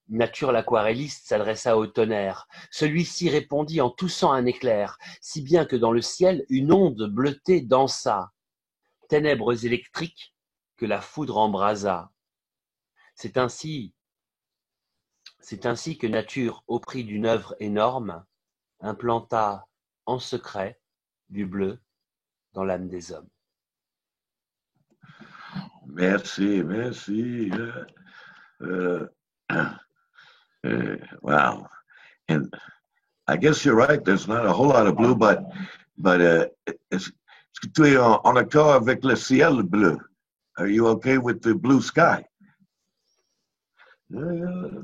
Nature 0.08 0.54
l'aquarelliste 0.54 1.28
s'adressa 1.28 1.76
au 1.78 1.88
tonnerre. 1.88 2.48
Celui-ci 2.72 3.30
répondit 3.30 3.82
en 3.82 3.90
toussant 3.90 4.32
un 4.32 4.46
éclair, 4.46 4.98
si 5.20 5.42
bien 5.42 5.66
que 5.66 5.76
dans 5.76 5.92
le 5.92 6.02
ciel 6.02 6.46
une 6.48 6.72
onde 6.72 7.10
bleutée 7.12 7.60
dansa. 7.60 8.32
Ténèbres 9.10 9.66
électriques 9.66 10.34
que 10.78 10.86
la 10.86 11.02
foudre 11.02 11.38
embrasa. 11.38 12.12
C'est 13.14 13.38
ainsi, 13.38 13.94
c'est 15.42 15.66
ainsi 15.66 15.98
que 15.98 16.08
nature, 16.08 16.64
au 16.68 16.80
prix 16.80 17.04
d'une 17.04 17.26
œuvre 17.26 17.58
énorme, 17.60 18.24
implanta 18.80 19.68
en 20.06 20.18
secret 20.18 20.80
du 21.28 21.46
bleu 21.46 21.82
dans 22.54 22.64
l'âme 22.64 22.88
des 22.88 23.12
hommes. 23.12 23.30
Merci, 25.88 26.64
merci. 26.64 27.52
Uh, 28.64 29.06
uh, 29.50 30.96
wow. 31.22 31.68
And 32.28 32.54
I 33.28 33.38
guess 33.38 33.64
you're 33.64 33.76
right. 33.76 34.04
There's 34.04 34.28
not 34.28 34.46
a 34.46 34.52
whole 34.54 34.70
lot 34.70 34.88
of 34.88 34.98
blue, 34.98 35.16
but 35.16 35.44
but 35.98 36.22
uh, 36.22 36.48
est-ce 36.92 37.12
que 37.62 37.70
tu 37.74 37.86
es 37.86 37.98
en, 37.98 38.22
avec 38.24 39.04
le 39.04 39.16
ciel 39.16 39.64
bleu? 39.64 40.00
Are 40.58 40.68
you 40.68 40.88
okay 40.88 41.18
with 41.18 41.42
the 41.42 41.54
blue 41.54 41.82
sky? 41.82 42.26
Uh, 44.16 44.82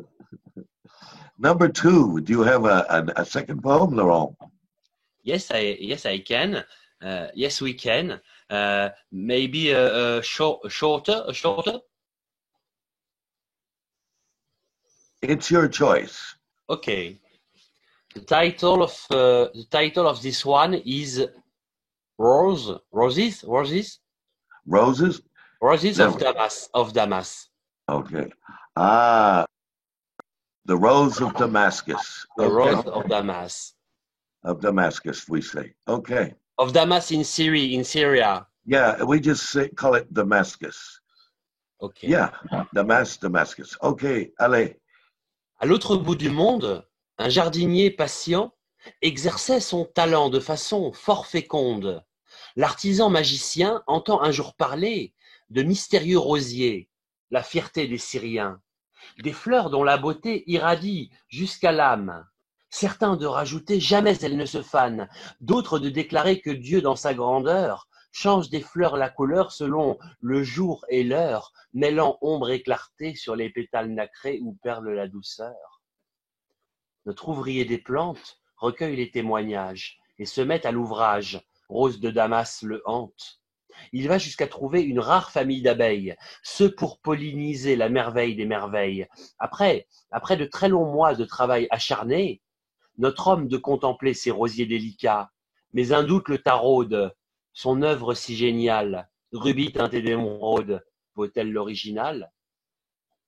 number 1.38 1.68
two, 1.68 2.22
do 2.22 2.32
you 2.32 2.44
have 2.44 2.66
a, 2.66 2.86
a, 2.90 3.22
a 3.22 3.26
second 3.26 3.62
poem, 3.62 3.96
Laurent? 3.96 4.36
Yes, 5.24 5.52
I 5.52 5.78
yes 5.80 6.06
I 6.06 6.20
can. 6.20 6.64
Uh, 7.02 7.28
yes, 7.34 7.62
we 7.62 7.74
can. 7.74 8.22
Uh, 8.50 8.90
maybe 9.12 9.72
a, 9.72 10.18
a 10.18 10.24
short, 10.24 10.72
shorter, 10.72 11.24
a 11.28 11.34
shorter. 11.34 11.80
It's 15.28 15.50
your 15.50 15.68
choice. 15.68 16.36
Okay. 16.70 17.20
The 18.14 18.22
title 18.22 18.84
of 18.84 18.92
uh, 19.10 19.50
the 19.54 19.66
title 19.70 20.08
of 20.08 20.22
this 20.22 20.46
one 20.46 20.76
is 20.76 21.28
Rose, 22.18 22.72
Roses, 22.92 23.44
Roses, 23.44 24.00
Roses? 24.68 25.22
Roses 25.62 26.00
of 26.00 26.14
No. 26.14 26.20
Damas, 26.20 26.70
of 26.74 26.94
Damas. 26.94 27.50
Okay. 27.90 28.30
Ah, 28.76 29.46
the 30.66 30.78
rose 30.78 31.20
of 31.22 31.36
Damascus. 31.36 32.26
The 32.38 32.44
Okay. 32.44 32.54
Rose 32.54 32.86
of 32.86 33.10
Damas. 33.10 33.74
Of 34.44 34.62
Damascus, 34.62 35.28
we 35.28 35.42
say. 35.42 35.74
Okay. 35.88 36.36
Of 36.60 36.72
Damas 36.72 37.12
in 37.12 37.24
Syria, 37.24 37.76
in 37.78 37.84
Syria. 37.84 38.46
Yeah, 38.66 39.04
we 39.04 39.20
just 39.20 39.50
say, 39.50 39.70
call 39.70 39.96
it 39.96 40.14
Damascus. 40.14 40.78
Okay. 41.82 42.08
Yeah, 42.10 42.30
Damas, 42.74 43.18
Damascus. 43.18 43.76
Okay, 43.82 44.32
allez. 44.40 44.76
À 45.58 45.66
l'autre 45.66 45.96
bout 45.96 46.16
du 46.16 46.30
monde, 46.30 46.86
un 47.18 47.30
jardinier 47.30 47.90
patient 47.90 48.54
exerçait 49.02 49.62
son 49.62 49.86
talent 49.86 50.30
de 50.30 50.42
façon 50.42 50.92
fort 50.92 51.28
féconde. 51.28 52.04
L'artisan 52.58 53.10
magicien 53.10 53.82
entend 53.88 54.22
un 54.22 54.32
jour 54.32 54.54
parler 54.56 55.14
de 55.50 55.64
mystérieux 55.64 56.20
rosiers, 56.20 56.90
la 57.32 57.42
fierté 57.42 57.88
des 57.88 57.98
Syriens, 57.98 58.60
des 59.20 59.32
fleurs 59.32 59.70
dont 59.70 59.86
la 59.86 59.98
beauté 59.98 60.44
irradie 60.46 61.10
jusqu'à 61.30 61.72
l'âme. 61.72 62.28
Certains 62.70 63.16
de 63.16 63.26
rajouter 63.26 63.80
jamais 63.80 64.18
elles 64.24 64.36
ne 64.36 64.46
se 64.46 64.62
fanent, 64.62 65.08
d'autres 65.40 65.80
de 65.80 65.90
déclarer 65.90 66.42
que 66.42 66.50
Dieu 66.50 66.82
dans 66.82 66.98
sa 66.98 67.14
grandeur 67.14 67.88
change 68.16 68.50
des 68.50 68.62
fleurs 68.62 68.96
la 68.96 69.10
couleur 69.10 69.52
selon 69.52 70.00
le 70.22 70.42
jour 70.42 70.86
et 70.88 71.04
l'heure, 71.04 71.52
mêlant 71.74 72.18
ombre 72.22 72.50
et 72.50 72.64
clarté 72.64 73.14
sur 73.14 73.36
les 73.36 73.50
pétales 73.50 73.90
nacrés 73.90 74.40
où 74.42 74.54
perle 74.64 74.90
la 74.94 75.10
douceur. 75.10 75.82
Notre 77.06 77.28
ouvrier 77.28 77.66
des 77.66 77.78
plantes 77.78 78.40
recueille 78.56 78.96
les 78.96 79.12
témoignages 79.12 80.00
et 80.18 80.26
se 80.26 80.40
met 80.40 80.66
à 80.66 80.72
l'ouvrage. 80.72 81.46
Rose 81.68 82.00
de 82.00 82.10
Damas 82.10 82.62
le 82.64 82.82
hante. 82.86 83.42
Il 83.92 84.08
va 84.08 84.18
jusqu'à 84.18 84.48
trouver 84.48 84.82
une 84.82 85.02
rare 85.02 85.32
famille 85.32 85.62
d'abeilles, 85.62 86.16
ceux 86.42 86.74
pour 86.74 87.00
polliniser 87.00 87.76
la 87.76 87.90
merveille 87.90 88.38
des 88.38 88.46
merveilles. 88.46 89.08
Après, 89.40 89.88
après 90.12 90.38
de 90.38 90.46
très 90.46 90.70
longs 90.70 90.90
mois 90.90 91.16
de 91.16 91.26
travail 91.26 91.68
acharné, 91.70 92.42
notre 92.98 93.28
homme 93.28 93.50
de 93.50 93.58
contempler 93.58 94.14
ces 94.14 94.32
rosiers 94.32 94.68
délicats, 94.68 95.32
mais 95.74 95.92
un 95.92 96.04
doute 96.04 96.30
le 96.30 96.38
taraude, 96.38 97.14
son 97.56 97.82
œuvre 97.82 98.14
si 98.14 98.36
géniale, 98.36 99.10
rubis 99.32 99.72
teinté 99.72 100.02
d'émeraude, 100.02 100.86
vaut-elle 101.16 101.52
l'original? 101.52 102.32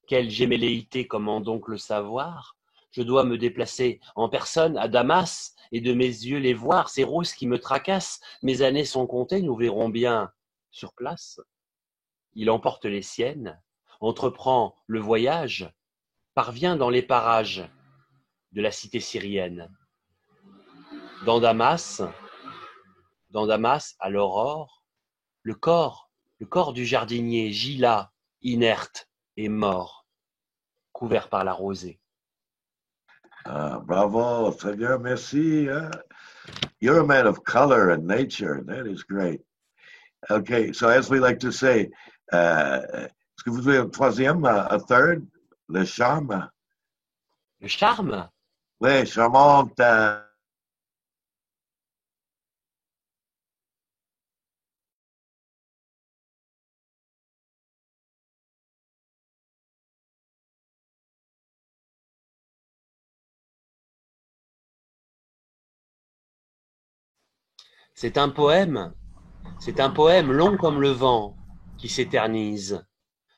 Quelle 0.06 0.30
gémelléité, 0.30 1.08
comment 1.08 1.42
donc 1.42 1.68
le 1.70 1.78
savoir? 1.78 2.58
Je 2.92 3.02
dois 3.02 3.24
me 3.24 3.38
déplacer 3.38 4.00
en 4.16 4.30
personne 4.30 4.78
à 4.78 4.88
Damas 4.88 5.56
et 5.72 5.82
de 5.82 5.94
mes 5.94 6.06
yeux 6.06 6.40
les 6.40 6.54
voir, 6.54 6.90
ces 6.90 7.04
roses 7.04 7.34
qui 7.34 7.48
me 7.48 7.58
tracassent. 7.58 8.20
Mes 8.44 8.62
années 8.62 8.86
sont 8.86 9.08
comptées, 9.08 9.42
nous 9.42 9.56
verrons 9.56 9.90
bien 9.90 10.32
sur 10.72 10.94
place. 10.94 11.40
Il 12.34 12.50
emporte 12.50 12.86
les 12.86 13.02
siennes, 13.02 13.62
entreprend 14.02 14.76
le 14.88 15.00
voyage, 15.00 15.74
parvient 16.34 16.76
dans 16.76 16.90
les 16.90 17.02
parages 17.02 17.68
de 18.52 18.62
la 18.62 18.72
cité 18.72 19.00
syrienne. 19.00 19.74
Dans 21.26 21.40
Damas, 21.40 22.04
dans 23.38 23.46
Damas, 23.46 23.96
à 24.00 24.10
l'aurore, 24.10 24.84
le 25.44 25.54
corps, 25.54 26.10
le 26.40 26.48
corps 26.48 26.74
du 26.74 26.88
jardinier 26.88 27.52
gît 27.52 27.78
là, 27.78 28.12
inerte 28.42 29.08
et 29.36 29.48
mort, 29.48 30.08
couvert 30.92 31.30
par 31.30 31.44
la 31.44 31.54
rosée. 31.54 32.00
Uh, 33.46 33.78
bravo, 33.86 34.52
Seigneur, 34.54 35.00
merci. 35.00 35.70
Uh, 35.70 35.92
you're 36.82 37.00
a 37.00 37.06
man 37.06 37.28
of 37.28 37.44
color 37.44 37.92
and 37.92 38.08
nature. 38.08 38.64
That 38.66 38.88
is 38.88 39.04
great. 39.04 39.42
Okay, 40.32 40.74
so 40.74 40.90
as 40.90 41.08
we 41.08 41.20
like 41.20 41.38
to 41.42 41.52
say, 41.52 41.92
uh, 42.34 42.82
est-ce 42.96 43.44
que 43.44 43.52
vous 43.52 43.68
avez 43.70 43.78
un 43.78 43.90
troisième, 43.90 44.46
uh, 44.46 44.66
a 44.72 44.80
third? 44.80 45.24
Le 45.70 45.86
charme? 45.86 46.50
Le 47.62 47.68
charme, 47.68 48.28
Oui, 48.82 49.06
charmante. 49.06 49.80
uh, 49.80 50.24
c'est 68.00 68.20
un 68.20 68.30
poème, 68.30 68.94
c'est 69.60 69.80
un 69.80 69.90
poème 69.90 70.32
long 70.32 70.56
comme 70.56 70.80
le 70.82 70.92
vent 70.92 71.36
qui 71.80 71.90
s'éternise. 71.90 72.86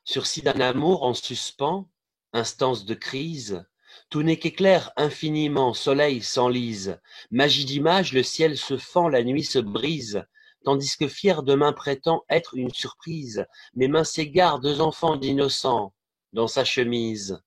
Sursis 0.03 0.41
d'un 0.41 0.60
amour 0.60 1.03
en 1.03 1.14
suspens, 1.14 1.89
instance 2.34 2.84
de 2.84 2.93
crise, 2.93 3.66
tout 4.10 4.22
n'est 4.22 4.38
qu'éclair 4.38 4.91
infiniment, 4.97 5.74
soleil 5.74 6.22
s'enlise, 6.22 6.99
magie 7.32 7.64
d'image, 7.64 8.12
le 8.12 8.22
ciel 8.22 8.57
se 8.57 8.76
fend, 8.76 9.07
la 9.07 9.24
nuit 9.24 9.45
se 9.45 9.60
brise, 9.60 10.26
tandis 10.66 10.97
que 10.97 11.07
fier 11.07 11.41
de 11.41 11.55
main 11.55 11.72
prétend 11.72 12.26
être 12.30 12.55
une 12.55 12.74
surprise, 12.74 13.45
mes 13.76 13.88
mains 13.88 14.03
s'égarent, 14.03 14.60
deux 14.60 14.82
enfants 14.82 15.16
d'innocents, 15.16 15.93
dans 16.34 16.49
sa 16.49 16.66
chemise. 16.66 17.41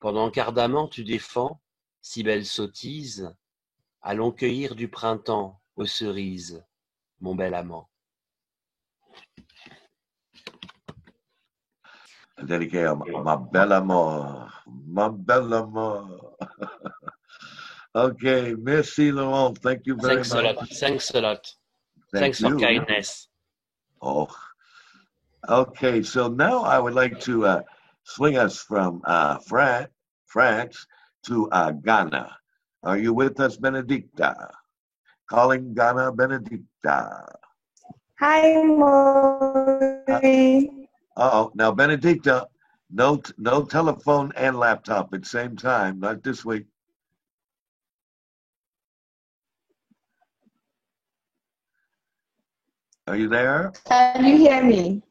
Pendant 0.00 0.30
qu'ardemment 0.30 0.88
tu 0.88 1.04
défends, 1.04 1.60
si 2.00 2.22
belle 2.22 2.46
sottise, 2.46 3.30
allons 4.00 4.32
cueillir 4.32 4.74
du 4.74 4.88
printemps 4.88 5.60
aux 5.76 5.86
cerises, 5.86 6.62
mon 7.20 7.34
bel 7.34 7.54
amant. 7.54 7.88
À 12.38 12.44
ma, 12.44 13.36
belle 13.36 13.72
amour. 13.72 14.52
Ma 14.66 15.08
belle 15.08 15.52
amour. 15.54 16.36
okay, 17.94 18.54
merci, 18.58 19.10
Laurent. 19.10 19.54
Thank 19.54 19.86
you 19.86 19.96
very 19.96 20.16
Thanks 20.16 20.32
a 20.32 20.42
much. 20.42 20.56
lot. 20.56 20.68
Thanks 20.68 21.10
a 21.14 21.20
lot. 21.20 21.54
Thank 22.12 22.22
Thanks 22.22 22.40
for 22.40 22.50
you. 22.50 22.58
kindness. 22.58 23.28
Oh, 24.02 24.28
okay. 25.48 26.02
So 26.02 26.28
now 26.28 26.62
I 26.62 26.78
would 26.78 26.94
like 26.94 27.18
to 27.20 27.46
uh, 27.46 27.62
swing 28.04 28.36
us 28.36 28.58
from 28.58 29.00
uh, 29.06 29.38
Fran- 29.38 29.88
France 30.26 30.86
to 31.24 31.48
uh, 31.50 31.70
Ghana. 31.72 32.36
Are 32.82 32.98
you 32.98 33.14
with 33.14 33.40
us, 33.40 33.56
Benedicta? 33.56 34.50
Calling 35.28 35.74
Ghana, 35.74 36.12
Benedicta. 36.12 37.26
Hi, 38.20 38.62
Maury. 38.62 40.08
Oh, 41.16 41.50
now 41.54 41.72
Benedicta, 41.72 42.46
no, 42.90 43.20
no 43.36 43.64
telephone 43.64 44.32
and 44.36 44.56
laptop 44.56 45.12
at 45.14 45.26
same 45.26 45.56
time. 45.56 45.98
Not 45.98 46.22
this 46.22 46.44
week. 46.44 46.66
Are 53.08 53.16
you 53.16 53.28
there? 53.28 53.72
Can 53.86 54.24
you 54.24 54.36
hear 54.36 54.62
me? 54.62 55.02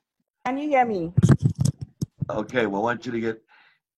Can 0.46 0.58
you 0.58 0.70
hear 0.70 0.86
me? 0.86 1.12
Okay, 2.30 2.66
well, 2.66 2.82
I 2.82 2.84
want 2.84 3.06
you 3.06 3.12
to 3.12 3.20
get, 3.20 3.42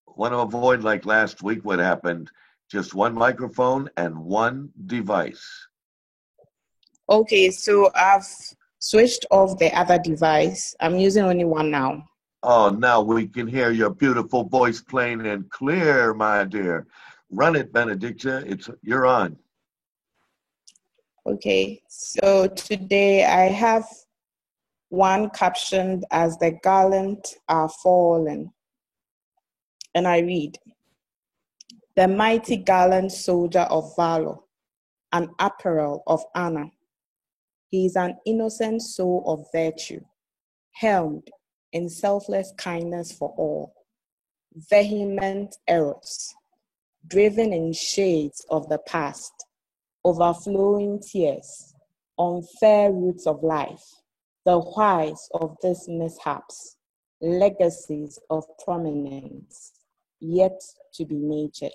want 0.07 0.33
to 0.33 0.39
avoid 0.39 0.81
like 0.81 1.05
last 1.05 1.43
week 1.43 1.63
what 1.63 1.79
happened, 1.79 2.31
just 2.71 2.93
one 2.93 3.13
microphone 3.13 3.89
and 3.97 4.17
one 4.17 4.69
device. 4.87 5.66
Okay, 7.09 7.51
so 7.51 7.89
I've 7.95 8.25
switched 8.79 9.25
off 9.31 9.57
the 9.57 9.73
other 9.77 9.97
device. 9.97 10.75
I'm 10.81 10.97
using 10.97 11.23
only 11.23 11.45
one 11.45 11.71
now. 11.71 12.03
Oh, 12.43 12.69
now 12.69 13.01
we 13.01 13.27
can 13.27 13.47
hear 13.47 13.71
your 13.71 13.89
beautiful 13.89 14.43
voice 14.43 14.81
plain 14.81 15.25
and 15.25 15.49
clear, 15.49 16.13
my 16.13 16.43
dear. 16.43 16.85
Run 17.31 17.55
it, 17.55 17.71
Benedicta. 17.71 18.43
It's 18.45 18.69
you're 18.81 19.05
on. 19.05 19.37
Okay, 21.25 21.81
so 21.87 22.47
today 22.47 23.25
I 23.25 23.45
have 23.49 23.85
one 24.89 25.29
captioned 25.29 26.05
as 26.11 26.37
The 26.37 26.51
Gallant 26.63 27.35
Are 27.49 27.69
Fallen. 27.69 28.53
And 29.95 30.07
I 30.07 30.19
read 30.19 30.57
The 31.95 32.07
mighty 32.07 32.57
gallant 32.57 33.11
soldier 33.11 33.67
of 33.69 33.93
valor, 33.95 34.35
an 35.11 35.29
apparel 35.39 36.03
of 36.07 36.23
honor. 36.35 36.69
He 37.69 37.85
is 37.85 37.95
an 37.95 38.17
innocent 38.25 38.81
soul 38.81 39.23
of 39.25 39.45
virtue, 39.51 40.01
helmed 40.73 41.29
in 41.73 41.89
selfless 41.89 42.53
kindness 42.57 43.11
for 43.11 43.33
all, 43.37 43.73
vehement 44.69 45.55
errors, 45.67 46.33
driven 47.05 47.51
in 47.53 47.73
shades 47.73 48.45
of 48.49 48.69
the 48.69 48.79
past, 48.79 49.33
overflowing 50.03 51.01
tears, 51.01 51.73
unfair 52.17 52.91
roots 52.91 53.27
of 53.27 53.43
life, 53.43 53.83
the 54.45 54.57
whys 54.57 55.27
of 55.33 55.57
these 55.61 55.85
mishaps, 55.87 56.77
legacies 57.21 58.17
of 58.29 58.45
prominence 58.63 59.73
yet 60.19 60.59
to 60.93 61.05
be 61.05 61.15
natured. 61.15 61.71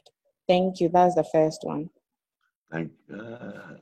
Thank 0.48 0.80
you. 0.80 0.88
That's 0.88 1.14
the 1.14 1.24
first 1.24 1.60
one. 1.62 1.90
Thank, 2.70 2.92
uh, 3.14 3.76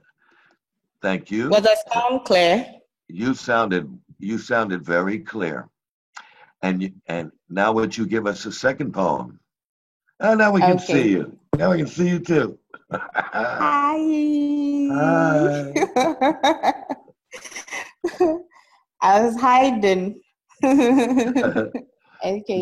thank 1.02 1.30
you. 1.30 1.48
Was 1.50 1.62
the 1.62 1.76
sound 1.92 2.24
clear? 2.24 2.66
You 3.08 3.34
sounded 3.34 3.98
you 4.18 4.38
sounded 4.38 4.84
very 4.84 5.18
clear. 5.18 5.68
And 6.62 6.82
you, 6.82 6.92
and 7.06 7.32
now 7.48 7.72
would 7.72 7.96
you 7.96 8.06
give 8.06 8.26
us 8.26 8.44
a 8.44 8.52
second 8.52 8.92
poem? 8.92 9.40
Oh, 10.20 10.34
now 10.34 10.52
we 10.52 10.60
can 10.60 10.72
Okay. 10.72 10.84
see 10.84 11.08
you. 11.10 11.38
Now 11.56 11.70
we 11.70 11.78
can 11.78 11.86
see 11.86 12.10
you 12.10 12.18
too. 12.18 12.58
Hi. 12.92 13.96
Hi. 14.92 15.72
I 19.02 19.22
was 19.22 19.40
hiding. 19.40 20.20
okay, 20.64 21.72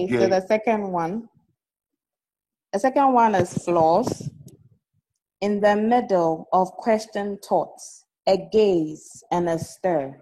so 0.08 0.28
the 0.28 0.44
second 0.46 0.92
one. 0.92 1.28
The 2.72 2.78
second 2.78 3.12
one 3.12 3.34
is 3.34 3.52
flaws. 3.64 4.30
In 5.40 5.60
the 5.60 5.74
middle 5.76 6.48
of 6.52 6.70
question 6.72 7.38
thoughts, 7.38 7.97
a 8.28 8.36
gaze 8.52 9.24
and 9.30 9.48
a 9.48 9.58
stir 9.58 10.14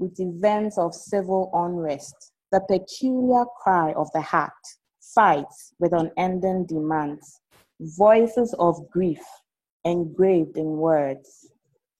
with 0.00 0.18
events 0.18 0.76
of 0.78 0.92
civil 0.92 1.48
unrest, 1.54 2.32
the 2.50 2.60
peculiar 2.68 3.44
cry 3.62 3.92
of 3.92 4.10
the 4.12 4.20
heart 4.20 4.52
fights 5.00 5.72
with 5.78 5.92
unending 5.92 6.66
demands, 6.66 7.40
voices 7.80 8.52
of 8.58 8.90
grief 8.90 9.22
engraved 9.84 10.56
in 10.56 10.76
words, 10.76 11.52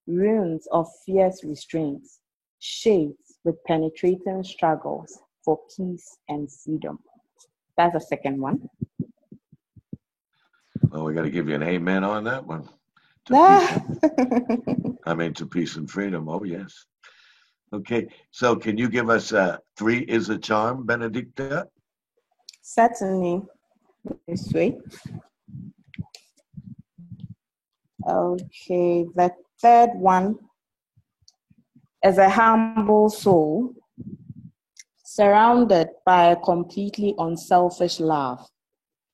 runes 0.08 0.66
of 0.72 0.88
fierce 1.06 1.44
restraints, 1.44 2.18
shades 2.58 3.38
with 3.44 3.54
penetrating 3.64 4.42
struggles 4.42 5.20
for 5.44 5.60
peace 5.76 6.18
and 6.28 6.50
freedom. 6.50 6.98
That's 7.76 7.94
the 7.94 8.00
second 8.00 8.40
one. 8.40 8.68
Well, 10.90 11.04
we 11.04 11.14
got 11.14 11.22
to 11.22 11.30
give 11.30 11.48
you 11.48 11.54
an 11.54 11.62
amen 11.62 12.02
on 12.02 12.24
that 12.24 12.44
one. 12.44 12.68
To 13.26 13.34
Ah. 13.36 13.84
peace, 14.00 14.00
I 15.06 15.14
mean, 15.14 15.34
to 15.34 15.46
peace 15.46 15.76
and 15.76 15.90
freedom. 15.90 16.28
Oh, 16.28 16.42
yes. 16.44 16.86
Okay, 17.72 18.06
so 18.30 18.56
can 18.56 18.76
you 18.76 18.88
give 18.88 19.08
us 19.08 19.32
uh, 19.32 19.56
three 19.78 20.00
is 20.00 20.28
a 20.28 20.38
charm, 20.38 20.84
Benedicta? 20.84 21.68
Certainly. 22.60 23.42
This 24.26 24.52
way. 24.52 24.78
Okay, 28.06 29.06
the 29.14 29.30
third 29.60 29.90
one 29.94 30.36
is 32.04 32.18
a 32.18 32.28
humble 32.28 33.08
soul 33.08 33.74
surrounded 35.04 35.88
by 36.04 36.32
a 36.32 36.36
completely 36.36 37.14
unselfish 37.18 38.00
love, 38.00 38.48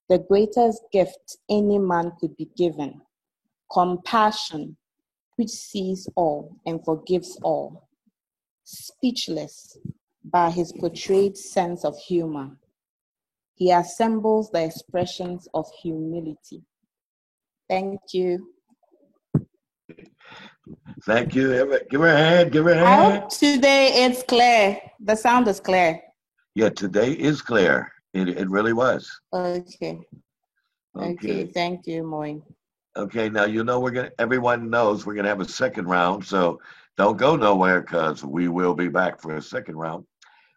the 0.09 0.19
greatest 0.19 0.83
gift 0.93 1.37
any 1.51 1.79
man 1.79 2.13
could 2.21 2.37
be 2.37 2.49
given 2.57 3.01
compassion, 3.73 4.77
which 5.37 5.51
sees 5.51 6.09
all 6.16 6.57
and 6.66 6.85
forgives 6.85 7.39
all, 7.43 7.89
speechless 8.64 9.79
by 10.25 10.51
his 10.51 10.73
portrayed 10.73 11.37
sense 11.37 11.85
of 11.85 11.97
humor. 11.99 12.57
He 13.55 13.73
assembles 13.73 14.51
the 14.51 14.64
expressions 14.64 15.49
of 15.55 15.66
humility. 15.83 16.62
Thank 17.69 18.01
you. 18.12 18.51
Thank 21.05 21.35
you. 21.35 21.79
Give 21.91 22.01
her 22.01 22.09
a 22.09 22.16
hand. 22.16 22.53
Give 22.53 22.64
her 22.64 22.73
a 22.73 22.79
hand. 22.79 23.23
hope 23.23 23.31
today 23.31 24.05
it's 24.05 24.23
clear. 24.23 24.79
The 25.01 25.16
sound 25.16 25.49
is 25.49 25.61
clear. 25.61 26.01
Yeah, 26.55 26.71
today 26.71 27.12
is 27.12 27.43
clear. 27.43 27.91
It, 28.14 28.29
it 28.29 28.49
really 28.49 28.73
was. 28.73 29.11
Okay. 29.33 30.01
Okay. 30.97 31.11
Okay. 31.12 31.47
Thank 31.47 31.87
you, 31.87 32.03
Moin. 32.05 32.43
Okay. 32.99 33.28
Now 33.28 33.44
you 33.44 33.64
know 33.64 33.80
we're 33.80 33.92
gonna. 33.92 34.11
Everyone 34.18 34.70
knows 34.70 35.07
we're 35.07 35.14
gonna 35.14 35.28
have 35.28 35.40
a 35.40 35.49
second 35.49 35.86
round. 35.86 36.24
So 36.26 36.61
don't 36.96 37.16
go 37.16 37.36
nowhere 37.36 37.80
because 37.80 38.24
we 38.24 38.49
will 38.49 38.74
be 38.74 38.88
back 38.88 39.20
for 39.22 39.36
a 39.36 39.42
second 39.42 39.76
round. 39.76 40.05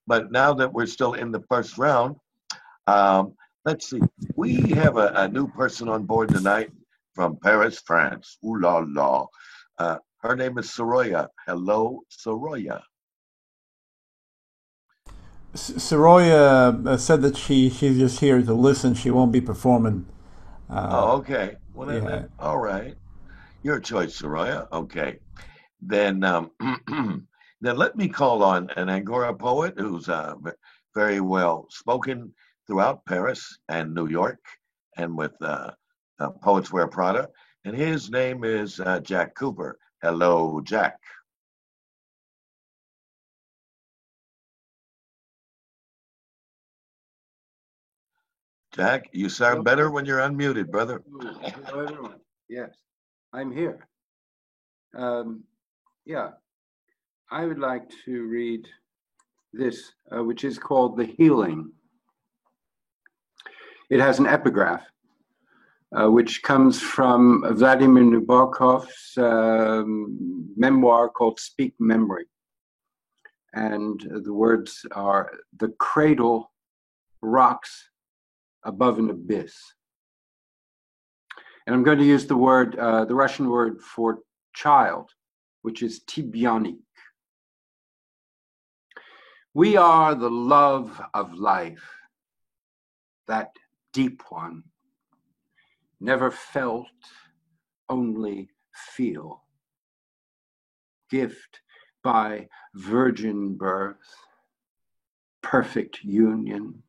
But 0.07 0.31
now 0.31 0.53
that 0.55 0.73
we're 0.73 0.87
still 0.87 1.13
in 1.13 1.31
the 1.31 1.41
first 1.49 1.77
round, 1.77 2.15
um, 2.87 3.33
let's 3.65 3.89
see. 3.89 4.01
We 4.35 4.71
have 4.71 4.97
a, 4.97 5.13
a 5.15 5.27
new 5.27 5.47
person 5.47 5.87
on 5.87 6.05
board 6.05 6.29
tonight 6.29 6.71
from 7.13 7.37
Paris, 7.37 7.81
France. 7.85 8.37
Ooh 8.45 8.59
la 8.59 8.83
la. 8.87 9.27
Uh, 9.77 9.97
her 10.21 10.35
name 10.35 10.57
is 10.57 10.67
Soraya. 10.71 11.27
Hello, 11.47 12.01
Soraya. 12.11 12.81
S- 15.53 15.71
Soraya 15.71 16.87
uh, 16.87 16.97
said 16.97 17.21
that 17.21 17.37
she 17.37 17.69
she's 17.69 17.97
just 17.99 18.19
here 18.19 18.41
to 18.41 18.53
listen. 18.53 18.95
She 18.95 19.11
won't 19.11 19.31
be 19.31 19.41
performing. 19.41 20.05
Uh, 20.69 20.89
Oh, 20.91 21.17
okay. 21.17 21.57
Well, 21.74 21.88
then, 21.88 22.03
yeah. 22.03 22.09
then- 22.09 22.30
all 22.39 22.57
right. 22.57 22.95
Your 23.63 23.80
choice, 23.80 24.19
Soraya. 24.19 24.67
Okay. 24.72 25.19
Then, 25.82 26.24
um, 26.24 26.51
then 27.61 27.78
let 27.78 27.95
me 27.95 28.07
call 28.07 28.43
on 28.43 28.69
an 28.72 28.89
Angora 28.89 29.34
poet 29.34 29.76
who's 29.78 30.09
uh, 30.09 30.34
very 30.95 31.22
well 31.22 31.67
spoken 31.69 32.34
throughout 32.67 33.05
Paris 33.05 33.59
and 33.69 33.93
New 33.93 34.07
York, 34.07 34.39
and 34.97 35.15
with 35.17 35.34
uh, 35.41 35.72
uh, 36.19 36.30
Poets 36.43 36.72
Wear 36.72 36.88
Prada. 36.88 37.30
And 37.65 37.76
his 37.76 38.09
name 38.09 38.43
is 38.43 38.80
uh, 38.80 38.99
Jack 39.01 39.36
Cooper. 39.36 39.78
Hello, 40.01 40.61
Jack. 40.63 40.97
Jack, 48.74 49.09
you 49.11 49.28
sound 49.28 49.65
better 49.65 49.91
when 49.91 50.05
you're 50.05 50.19
unmuted, 50.19 50.72
brother. 50.72 51.03
Hello, 51.65 51.84
everyone. 51.84 52.15
Yes, 52.47 52.74
I'm 53.34 53.51
here. 53.51 53.86
Um, 54.95 55.43
yeah, 56.05 56.30
I 57.30 57.45
would 57.45 57.59
like 57.59 57.84
to 58.05 58.28
read 58.28 58.65
this, 59.51 59.91
uh, 60.15 60.24
which 60.24 60.45
is 60.45 60.57
called 60.57 60.95
The 60.95 61.03
Healing. 61.03 61.69
It 63.89 63.99
has 63.99 64.19
an 64.19 64.26
epigraph, 64.26 64.84
uh, 65.93 66.09
which 66.09 66.41
comes 66.41 66.82
from 66.82 67.43
Vladimir 67.57 68.03
Nabokov's 68.03 69.17
um, 69.17 70.47
memoir 70.55 71.09
called 71.09 71.41
Speak 71.41 71.74
Memory. 71.78 72.28
And 73.53 73.99
the 74.24 74.34
words 74.34 74.86
are 74.93 75.30
The 75.59 75.74
cradle 75.78 76.53
rocks 77.22 77.90
above 78.64 78.99
an 78.99 79.09
abyss. 79.09 79.55
And 81.66 81.76
I'm 81.76 81.84
going 81.84 81.99
to 81.99 82.05
use 82.05 82.26
the 82.26 82.38
word, 82.38 82.78
uh, 82.78 83.05
the 83.05 83.16
Russian 83.16 83.49
word 83.49 83.82
for 83.82 84.20
child, 84.53 85.12
which 85.62 85.84
is 85.84 86.01
tibionik. 86.01 86.80
We 89.53 89.78
are 89.78 90.16
the 90.16 90.30
love 90.30 91.01
of 91.14 91.34
life, 91.34 91.88
that 93.28 93.51
deep 93.93 94.24
one, 94.30 94.64
never 95.99 96.32
felt, 96.32 96.88
only 97.89 98.49
feel. 98.74 99.43
Gift 101.09 101.62
by 102.03 102.47
virgin 102.74 103.55
birth, 103.55 103.97
perfect 105.43 106.03
union, 106.03 106.84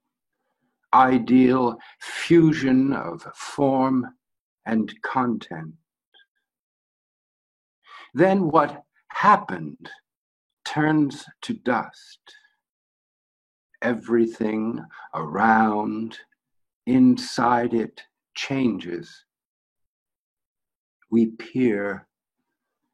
ideal 0.95 1.77
fusion 2.01 2.93
of 2.93 3.23
form 3.35 4.07
and 4.67 4.93
content. 5.03 5.75
Then 8.15 8.51
what 8.51 8.85
happened 9.09 9.89
turns 10.65 11.25
to 11.43 11.55
dust. 11.55 12.21
Everything 13.83 14.85
around, 15.15 16.19
inside 16.87 17.75
it, 17.75 18.03
changes. 18.35 19.25
We 21.11 21.27
peer 21.27 22.07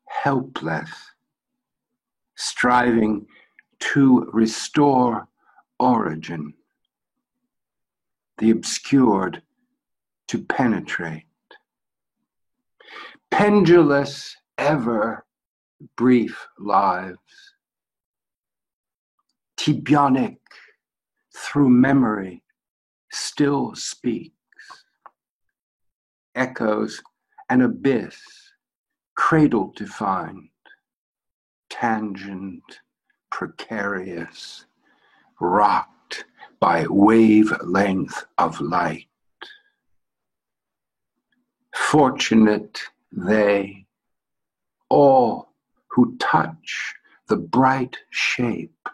helpless, 0.08 0.90
striving 2.36 3.26
to 3.80 4.28
restore 4.32 5.28
origin, 5.78 6.54
the 8.38 8.50
obscured 8.50 9.42
to 10.28 10.38
penetrate. 10.44 11.24
Pendulous, 13.30 14.36
ever 14.56 15.24
brief 15.96 16.46
lives, 16.58 17.18
Tibionic 19.58 20.38
through 21.36 21.68
memory 21.68 22.42
still 23.10 23.74
speaks, 23.74 24.32
echoes 26.34 27.02
an 27.50 27.62
abyss, 27.62 28.20
cradle 29.14 29.72
defined, 29.76 30.48
tangent, 31.70 32.62
precarious, 33.30 34.64
rocked 35.40 35.97
by 36.60 36.86
wavelength 36.88 38.24
of 38.36 38.60
light. 38.60 39.06
Fortunate 41.74 42.80
they, 43.12 43.86
all 44.88 45.52
who 45.88 46.16
touch 46.18 46.94
the 47.28 47.36
bright 47.36 47.96
shape. 48.10 48.88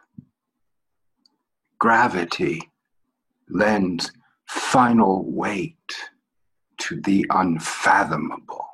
Gravity 1.78 2.60
lends 3.48 4.12
final 4.46 5.24
weight 5.30 5.94
to 6.78 7.00
the 7.00 7.26
unfathomable. 7.30 8.66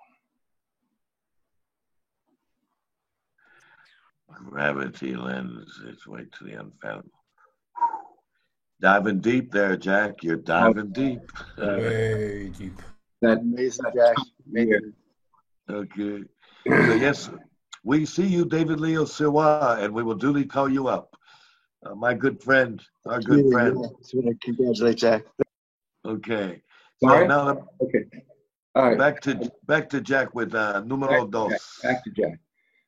Gravity 4.49 5.15
lends 5.15 5.81
its 5.87 6.07
weight 6.07 6.33
to 6.33 6.45
the 6.45 6.55
unfathomable. 6.55 7.20
Diving 8.81 9.21
deep 9.21 9.53
there, 9.53 9.77
Jack. 9.77 10.23
You're 10.23 10.37
diving 10.37 10.91
deep. 10.93 11.21
Way 11.59 12.51
deep. 12.57 12.81
That 13.21 13.39
Amazing, 13.39 13.85
Jack. 13.95 14.17
Amazing. 14.51 14.93
Okay. 15.71 16.23
So 16.67 16.95
yes, 16.95 17.31
we 17.85 18.07
see 18.07 18.27
you, 18.27 18.45
David 18.47 18.81
Leo 18.81 19.05
Siwa, 19.05 19.79
and 19.83 19.93
we 19.93 20.03
will 20.03 20.15
duly 20.15 20.45
call 20.47 20.69
you 20.71 20.89
up. 20.89 21.15
Uh, 21.85 21.95
my 21.95 22.15
good 22.15 22.43
friend, 22.43 22.83
our 23.07 23.21
good 23.21 23.45
Yeah, 23.47 23.53
friend. 23.53 23.79
yeah. 23.81 23.89
Just 24.23 24.41
congratulate 24.43 24.97
Jack. 24.97 25.25
Okay. 26.07 26.63
So 27.03 27.09
Sorry? 27.09 27.29
now 27.29 27.67
Okay. 27.83 28.05
All 28.75 28.89
right. 28.89 28.99
back 28.99 29.21
to 29.23 29.51
back 29.67 29.89
to 29.91 30.01
Jack 30.01 30.35
with 30.35 30.55
uh, 30.55 30.81
numero 30.87 31.27
Back 31.27 31.33
to 31.33 31.49
Jack. 31.51 31.61
dos. 31.61 31.79
Back 31.83 32.05
to 32.05 32.11
Jack. 32.11 32.39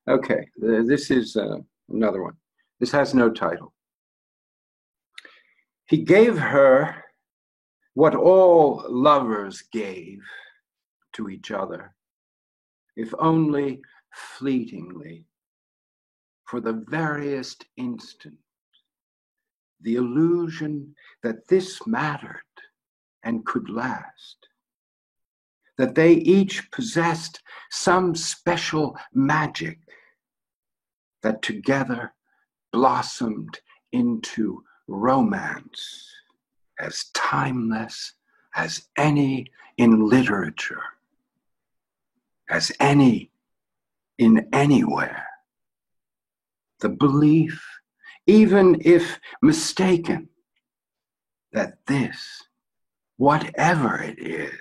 Okay, 0.08 0.44
this 0.58 1.10
is 1.12 1.36
uh, 1.36 1.58
another 1.90 2.22
one. 2.22 2.34
This 2.80 2.90
has 2.90 3.14
no 3.14 3.30
title. 3.30 3.72
He 5.92 5.98
gave 5.98 6.38
her 6.38 7.04
what 7.92 8.14
all 8.14 8.82
lovers 8.88 9.60
gave 9.70 10.22
to 11.12 11.28
each 11.28 11.50
other, 11.50 11.94
if 12.96 13.12
only 13.18 13.82
fleetingly, 14.14 15.26
for 16.46 16.62
the 16.62 16.82
veriest 16.88 17.66
instant, 17.76 18.38
the 19.82 19.96
illusion 19.96 20.94
that 21.22 21.46
this 21.48 21.86
mattered 21.86 22.40
and 23.22 23.44
could 23.44 23.68
last 23.68 24.48
that 25.76 25.94
they 25.94 26.14
each 26.14 26.70
possessed 26.70 27.42
some 27.70 28.14
special 28.14 28.96
magic 29.12 29.78
that 31.22 31.42
together 31.42 32.14
blossomed 32.72 33.60
into 33.92 34.64
romance 34.88 36.10
as 36.78 37.04
timeless 37.14 38.12
as 38.54 38.88
any 38.96 39.46
in 39.76 40.08
literature, 40.08 40.82
as 42.50 42.72
any 42.80 43.30
in 44.18 44.48
anywhere. 44.52 45.26
The 46.80 46.88
belief, 46.90 47.64
even 48.26 48.80
if 48.84 49.18
mistaken, 49.40 50.28
that 51.52 51.78
this, 51.86 52.42
whatever 53.16 54.00
it 54.02 54.18
is, 54.18 54.58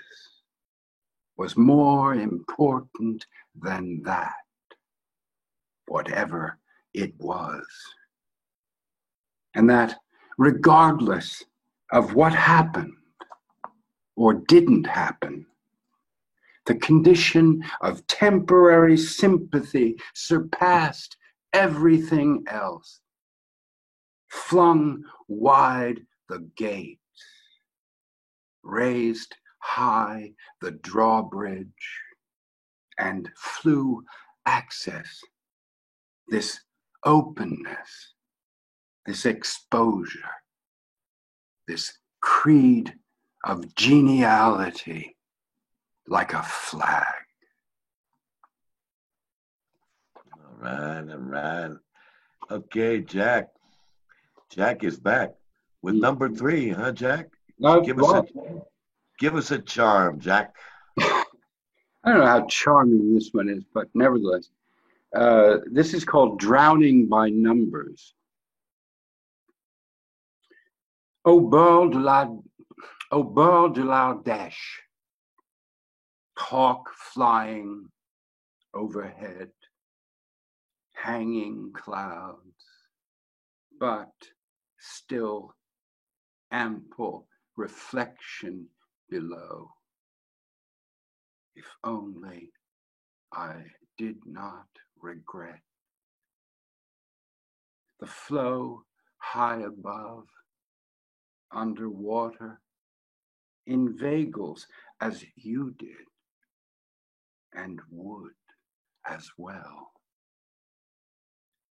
was 1.37 1.57
more 1.57 2.13
important 2.13 3.25
than 3.59 4.01
that, 4.03 4.33
whatever 5.87 6.59
it 6.93 7.13
was. 7.17 7.65
And 9.55 9.69
that 9.69 9.95
regardless 10.41 11.45
of 11.91 12.15
what 12.15 12.33
happened 12.33 12.95
or 14.15 14.33
didn't 14.33 14.85
happen, 14.87 15.45
the 16.65 16.73
condition 16.73 17.63
of 17.81 18.07
temporary 18.07 18.97
sympathy 18.97 19.95
surpassed 20.15 21.15
everything 21.53 22.43
else, 22.47 23.01
flung 24.29 25.03
wide 25.27 25.99
the 26.27 26.39
gates, 26.57 26.97
raised 28.63 29.35
high 29.59 30.31
the 30.59 30.71
drawbridge, 30.71 31.67
and 32.97 33.29
flew 33.37 34.03
access, 34.47 35.21
this 36.29 36.61
openness, 37.05 38.15
this 39.05 39.25
exposure, 39.25 40.29
this 41.67 41.97
creed 42.21 42.93
of 43.43 43.73
geniality 43.75 45.15
like 46.07 46.33
a 46.33 46.43
flag. 46.43 47.05
All 50.35 50.55
right, 50.59 51.09
all 51.09 51.17
right. 51.17 51.71
Okay, 52.51 53.01
Jack. 53.01 53.49
Jack 54.49 54.83
is 54.83 54.99
back 54.99 55.31
with 55.81 55.95
number 55.95 56.29
three, 56.29 56.69
huh, 56.69 56.91
Jack? 56.91 57.29
No, 57.57 57.81
Give 57.81 58.01
us 58.03 58.11
a 58.11 58.61
give 59.19 59.35
us 59.35 59.51
a 59.51 59.59
charm, 59.59 60.19
Jack. 60.19 60.53
I 60.99 61.23
don't 62.05 62.19
know 62.19 62.25
how 62.25 62.45
charming 62.47 63.13
this 63.13 63.29
one 63.31 63.49
is, 63.49 63.63
but 63.73 63.87
nevertheless, 63.93 64.49
uh, 65.15 65.57
this 65.71 65.93
is 65.93 66.03
called 66.03 66.39
Drowning 66.39 67.07
by 67.07 67.29
Numbers. 67.29 68.13
Au 71.23 71.39
bord 71.39 71.89
de 71.91 71.99
la, 71.99 72.27
au 73.11 73.23
bord 73.23 73.69
de 73.73 73.83
l'Ardèche, 73.83 74.81
hawk 76.35 76.89
flying 77.13 77.89
overhead, 78.73 79.51
hanging 80.93 81.71
clouds, 81.73 82.65
but 83.79 84.11
still 84.79 85.53
ample 86.51 87.27
reflection 87.55 88.65
below. 89.07 89.69
If 91.55 91.65
only 91.83 92.51
I 93.31 93.63
did 93.97 94.17
not 94.25 94.67
regret. 94.99 95.61
The 97.99 98.07
flow 98.07 98.85
high 99.17 99.61
above, 99.61 100.25
underwater, 101.53 102.59
inveigles 103.67 104.67
as 104.99 105.23
you 105.35 105.73
did 105.77 106.07
and 107.53 107.79
would 107.89 108.31
as 109.05 109.29
well. 109.37 109.91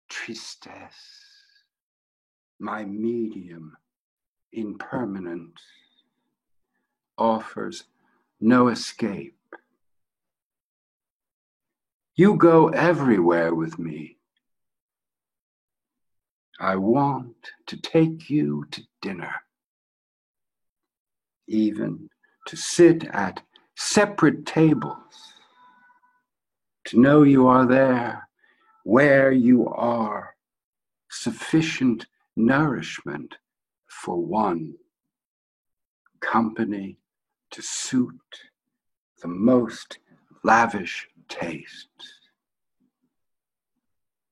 Tristesse, 0.09 0.93
my 2.59 2.85
medium 2.85 3.77
impermanent, 4.53 5.61
offers 7.19 7.85
no 8.41 8.69
escape. 8.69 9.37
You 12.17 12.37
go 12.37 12.69
everywhere 12.69 13.55
with 13.55 13.79
me. 13.79 14.19
I 16.61 16.77
want 16.77 17.51
to 17.67 17.77
take 17.77 18.31
you 18.31 18.67
to 18.71 18.83
dinner, 19.03 19.35
even 21.47 22.09
to 22.47 22.57
sit 22.57 23.05
at 23.05 23.43
separate 23.77 24.47
tables, 24.47 25.35
to 26.87 27.01
know 27.01 27.23
you 27.23 27.47
are 27.47 27.67
there, 27.67 28.29
where 28.85 29.33
you 29.33 29.67
are, 29.69 30.35
sufficient 31.11 32.07
nourishment 32.37 33.37
for 33.89 34.21
one, 34.21 34.75
company 36.21 36.99
to 37.51 37.63
suit 37.63 38.21
the 39.23 39.29
most 39.29 39.99
lavish 40.43 41.07
tastes. 41.29 42.21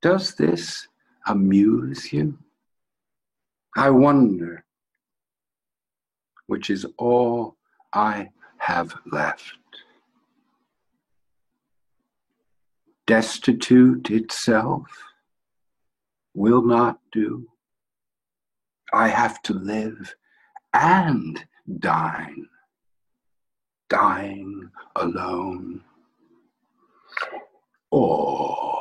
Does 0.02 0.34
this 0.34 0.88
amuse 1.26 2.12
you? 2.12 2.38
I 3.76 3.90
wonder, 3.90 4.64
which 6.46 6.70
is 6.70 6.86
all 6.98 7.56
I 7.92 8.30
have 8.58 8.94
left. 9.10 9.54
Destitute 13.06 14.10
itself 14.10 14.86
will 16.34 16.62
not 16.62 16.98
do. 17.10 17.46
I 18.92 19.08
have 19.08 19.42
to 19.42 19.54
live 19.54 20.14
and 20.72 21.44
dine, 21.78 22.46
dying 23.88 24.70
alone. 24.96 25.82
Oh, 27.90 28.74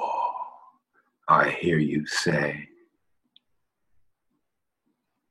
I 1.27 1.49
hear 1.49 1.79
you 1.79 2.05
say. 2.05 2.67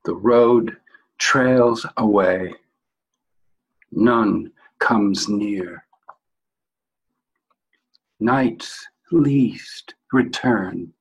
The 0.04 0.14
road 0.14 0.76
trails 1.20 1.86
away, 1.98 2.54
none 3.92 4.50
comes 4.78 5.28
near. 5.28 5.84
Night's 8.18 8.88
least 9.12 9.94
return, 10.12 10.92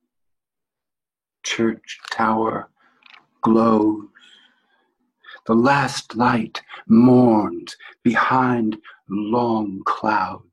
church 1.42 1.98
tower 2.10 2.68
glows. 3.40 4.04
The 5.46 5.54
last 5.54 6.14
light 6.14 6.60
mourns 6.86 7.76
behind 8.04 8.76
long 9.08 9.80
clouds. 9.86 10.44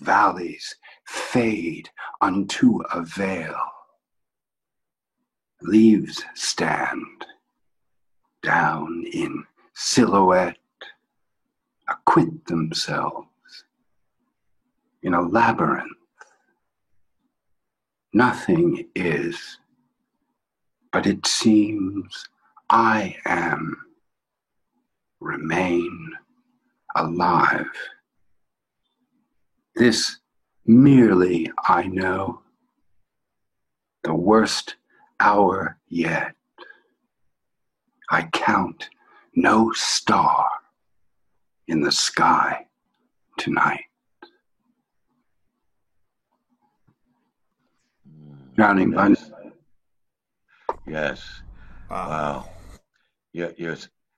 Valleys 0.00 0.74
fade 1.06 1.90
unto 2.22 2.80
a 2.92 3.02
veil. 3.02 3.60
Leaves 5.60 6.24
stand 6.34 7.26
down 8.42 9.04
in 9.12 9.44
silhouette, 9.74 10.56
acquit 11.88 12.46
themselves 12.46 13.28
in 15.02 15.14
a 15.14 15.22
labyrinth. 15.22 15.92
Nothing 18.12 18.88
is 18.94 19.58
but 20.92 21.06
it 21.06 21.26
seems 21.26 22.28
I 22.70 23.16
am, 23.24 23.76
remain 25.20 26.10
alive. 26.96 27.70
This 29.74 30.18
merely 30.66 31.50
I 31.64 31.84
know, 31.84 32.40
the 34.02 34.14
worst 34.14 34.76
hour 35.20 35.78
yet. 35.88 36.34
I 38.10 38.22
count 38.32 38.88
no 39.34 39.72
star 39.74 40.46
in 41.68 41.80
the 41.82 41.92
sky 41.92 42.66
tonight. 43.36 43.84
Drowning 48.56 48.90
by 48.90 49.08
Nice. 49.08 49.30
Yes. 50.86 51.22
Wow. 51.90 52.48
You're, 53.32 53.52
you're, 53.56 53.76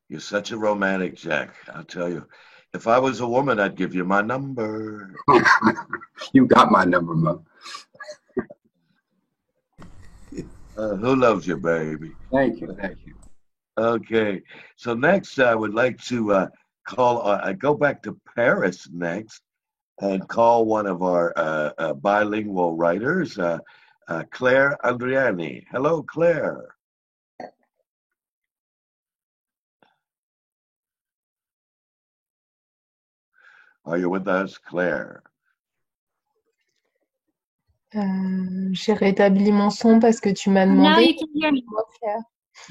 you're 0.08 0.20
such 0.20 0.52
a 0.52 0.56
romantic, 0.56 1.16
Jack. 1.16 1.54
I'll 1.74 1.84
tell 1.84 2.08
you. 2.08 2.24
If 2.72 2.86
I 2.86 2.98
was 2.98 3.20
a 3.20 3.26
woman, 3.26 3.58
I'd 3.58 3.74
give 3.74 3.94
you 3.94 4.04
my 4.04 4.22
number. 4.22 5.14
you 6.32 6.46
got 6.46 6.70
my 6.70 6.84
number, 6.84 7.14
Mo. 7.14 7.44
Uh, 10.76 10.94
who 10.96 11.16
loves 11.16 11.46
you, 11.46 11.56
baby? 11.56 12.12
Thank 12.32 12.60
you, 12.60 12.74
thank 12.80 12.98
you. 13.04 13.14
Okay. 13.80 14.42
So 14.76 14.92
next, 14.94 15.38
I 15.38 15.54
would 15.54 15.72
like 15.72 15.98
to 16.04 16.32
uh, 16.34 16.48
call. 16.86 17.26
Uh, 17.26 17.40
I 17.42 17.54
go 17.54 17.74
back 17.74 18.02
to 18.02 18.14
Paris 18.36 18.86
next, 18.92 19.40
and 20.00 20.28
call 20.28 20.66
one 20.66 20.86
of 20.86 21.02
our 21.02 21.32
uh, 21.36 21.70
uh, 21.78 21.94
bilingual 21.94 22.76
writers, 22.76 23.38
uh, 23.38 23.58
uh, 24.08 24.24
Claire 24.30 24.76
Andriani. 24.84 25.64
Hello, 25.70 26.02
Claire. 26.02 26.74
Are 33.86 33.96
you 33.98 34.10
with 34.10 34.28
us, 34.28 34.58
Claire? 34.58 35.22
Euh, 37.94 38.68
J'ai 38.72 38.92
rétabli 38.92 39.50
mon 39.52 39.70
son 39.70 39.98
parce 39.98 40.20
que 40.20 40.30
tu 40.30 40.50
m'as 40.50 40.66
Now 40.66 40.98
demandé. 40.98 41.06
you 41.06 41.14
can 41.18 41.28
hear 41.34 41.50
me. 41.52 41.62
Comment 41.62 41.84
faire 42.00 42.22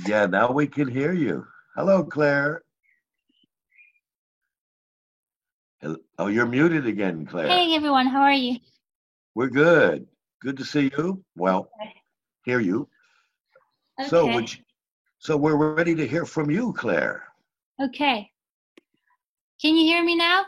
Yeah, 0.06 0.26
now 0.26 0.52
we 0.52 0.68
can 0.68 0.88
hear 0.88 1.14
you. 1.14 1.46
Hello, 1.76 2.04
Claire. 2.04 2.64
Hel- 5.82 5.98
Oh, 6.18 6.28
you're 6.28 6.46
muted 6.46 6.86
again, 6.86 7.26
Claire. 7.26 7.48
Hey 7.48 7.74
everyone, 7.76 8.08
how 8.08 8.22
are 8.22 8.34
you? 8.34 8.58
We're 9.36 9.50
good. 9.50 10.08
Good 10.42 10.58
to 10.58 10.66
see 10.66 10.92
you. 10.98 11.24
Well, 11.36 11.70
hear 12.46 12.60
you. 12.60 12.90
So, 14.08 14.24
Okay. 14.26 14.36
would 14.36 14.54
you, 14.54 14.64
so 15.20 15.36
we're 15.38 15.74
ready 15.76 15.96
to 15.96 16.08
hear 16.08 16.26
from 16.26 16.50
you, 16.50 16.74
Claire. 16.74 17.28
Okay. 17.82 18.32
Can 19.62 19.76
you 19.76 19.84
hear 19.86 20.04
me 20.04 20.16
now? 20.16 20.46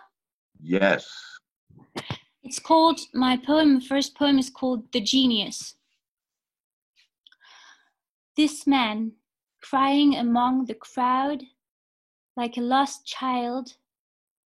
Yes. 0.62 1.10
It's 2.44 2.60
called, 2.60 3.00
my 3.14 3.36
poem, 3.38 3.80
the 3.80 3.86
first 3.86 4.16
poem 4.16 4.39
is 4.39 4.50
called 4.50 4.92
The 4.94 5.02
Genius. 5.02 5.76
This 8.38 8.66
man, 8.66 9.14
crying 9.62 10.16
among 10.16 10.66
the 10.66 10.74
crowd 10.76 11.43
like 12.36 12.57
a 12.57 12.62
lost 12.62 13.05
child, 13.05 13.76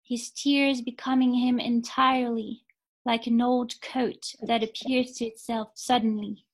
his 0.03 0.31
tears 0.31 0.81
becoming 0.81 1.33
him 1.33 1.59
entirely 1.59 2.63
like 3.05 3.27
an 3.27 3.41
old 3.41 3.73
coat 3.81 4.33
that 4.41 4.63
appears 4.63 5.13
to 5.13 5.25
itself 5.25 5.69
suddenly, 5.75 6.45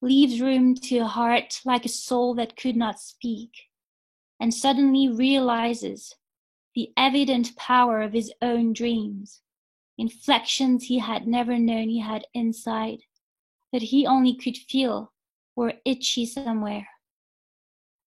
leaves 0.00 0.40
room 0.40 0.74
to 0.74 0.98
a 0.98 1.06
heart 1.06 1.60
like 1.64 1.84
a 1.84 1.88
soul 1.88 2.34
that 2.34 2.56
could 2.56 2.76
not 2.76 3.00
speak, 3.00 3.50
and 4.40 4.54
suddenly 4.54 5.08
realizes 5.08 6.14
the 6.74 6.90
evident 6.96 7.54
power 7.56 8.00
of 8.00 8.12
his 8.12 8.32
own 8.40 8.72
dreams, 8.72 9.42
inflections 9.98 10.84
he 10.84 10.98
had 10.98 11.26
never 11.26 11.58
known 11.58 11.88
he 11.88 12.00
had 12.00 12.26
inside, 12.32 13.00
that 13.72 13.82
he 13.82 14.06
only 14.06 14.34
could 14.34 14.56
feel 14.56 15.12
were 15.54 15.74
itchy 15.84 16.24
somewhere. 16.24 16.88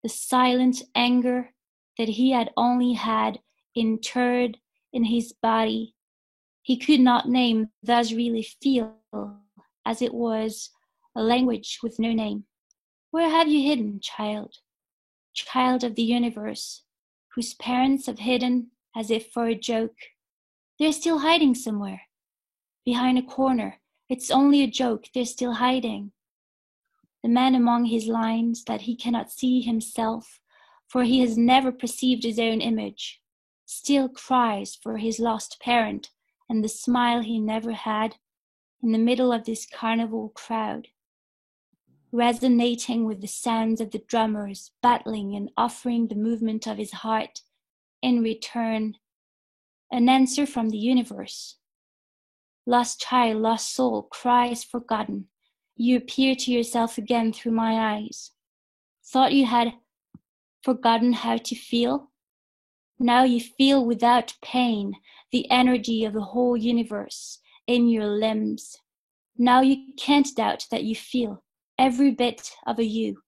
The 0.05 0.09
silent 0.09 0.83
anger 0.93 1.49
that 1.97 2.09
he 2.09 2.29
had 2.29 2.51
only 2.55 2.93
had 2.93 3.39
interred 3.73 4.59
in 4.93 5.05
his 5.05 5.33
body, 5.33 5.95
he 6.61 6.77
could 6.77 6.99
not 6.99 7.27
name, 7.27 7.69
thus 7.81 8.13
really 8.13 8.43
feel, 8.43 8.97
as 9.83 10.03
it 10.03 10.13
was 10.13 10.69
a 11.15 11.23
language 11.23 11.79
with 11.81 11.97
no 11.97 12.13
name. 12.13 12.45
Where 13.09 13.31
have 13.31 13.47
you 13.47 13.67
hidden, 13.67 13.99
child? 13.99 14.53
Child 15.33 15.83
of 15.83 15.95
the 15.95 16.03
universe, 16.03 16.83
whose 17.33 17.55
parents 17.55 18.05
have 18.05 18.19
hidden 18.19 18.69
as 18.95 19.09
if 19.09 19.31
for 19.31 19.47
a 19.47 19.55
joke. 19.55 19.97
They're 20.77 20.91
still 20.91 21.17
hiding 21.17 21.55
somewhere. 21.55 22.03
Behind 22.85 23.17
a 23.17 23.23
corner. 23.23 23.81
It's 24.07 24.29
only 24.29 24.61
a 24.61 24.67
joke. 24.67 25.05
They're 25.15 25.25
still 25.25 25.53
hiding. 25.53 26.11
The 27.25 27.31
man 27.31 27.55
among 27.55 27.85
his 27.85 28.05
lines 28.05 28.65
that 28.65 28.81
he 28.81 28.95
cannot 28.95 29.31
see 29.31 29.59
himself, 29.59 30.39
for 30.85 31.01
he 31.05 31.21
has 31.21 31.35
never 31.35 31.71
perceived 31.71 32.23
his 32.23 32.37
own 32.37 32.61
image, 32.61 33.19
still 33.65 34.09
cries 34.09 34.75
for 34.75 34.97
his 34.97 35.17
lost 35.17 35.59
parent 35.59 36.11
and 36.47 36.63
the 36.63 36.69
smile 36.69 37.21
he 37.23 37.39
never 37.39 37.71
had 37.71 38.17
in 38.83 38.91
the 38.91 38.99
middle 38.99 39.33
of 39.33 39.45
this 39.45 39.65
carnival 39.65 40.29
crowd, 40.35 40.89
resonating 42.11 43.05
with 43.05 43.21
the 43.21 43.27
sounds 43.27 43.81
of 43.81 43.89
the 43.89 44.03
drummers 44.07 44.69
battling 44.83 45.35
and 45.35 45.49
offering 45.57 46.09
the 46.09 46.13
movement 46.13 46.67
of 46.67 46.77
his 46.77 46.91
heart 46.91 47.41
in 48.03 48.21
return, 48.21 48.97
an 49.91 50.09
answer 50.09 50.45
from 50.45 50.69
the 50.69 50.77
universe. 50.77 51.57
Lost 52.67 53.01
child, 53.01 53.41
lost 53.41 53.73
soul, 53.73 54.03
cries 54.03 54.63
forgotten. 54.63 55.29
You 55.77 55.97
appear 55.97 56.35
to 56.35 56.51
yourself 56.51 56.97
again 56.97 57.33
through 57.33 57.51
my 57.51 57.95
eyes. 57.95 58.31
Thought 59.05 59.33
you 59.33 59.45
had 59.45 59.73
forgotten 60.63 61.13
how 61.13 61.37
to 61.37 61.55
feel? 61.55 62.11
Now 62.97 63.23
you 63.23 63.41
feel 63.41 63.85
without 63.85 64.35
pain 64.41 64.93
the 65.31 65.49
energy 65.51 66.05
of 66.05 66.13
the 66.13 66.21
whole 66.21 66.55
universe 66.55 67.39
in 67.67 67.89
your 67.89 68.07
limbs. 68.07 68.77
Now 69.37 69.59
you 69.59 69.93
can't 69.97 70.33
doubt 70.33 70.65
that 70.71 70.85
you 70.85 70.95
feel 70.95 71.43
every 71.77 72.11
bit 72.11 72.51
of 72.65 72.79
a 72.79 72.85
you, 72.85 73.21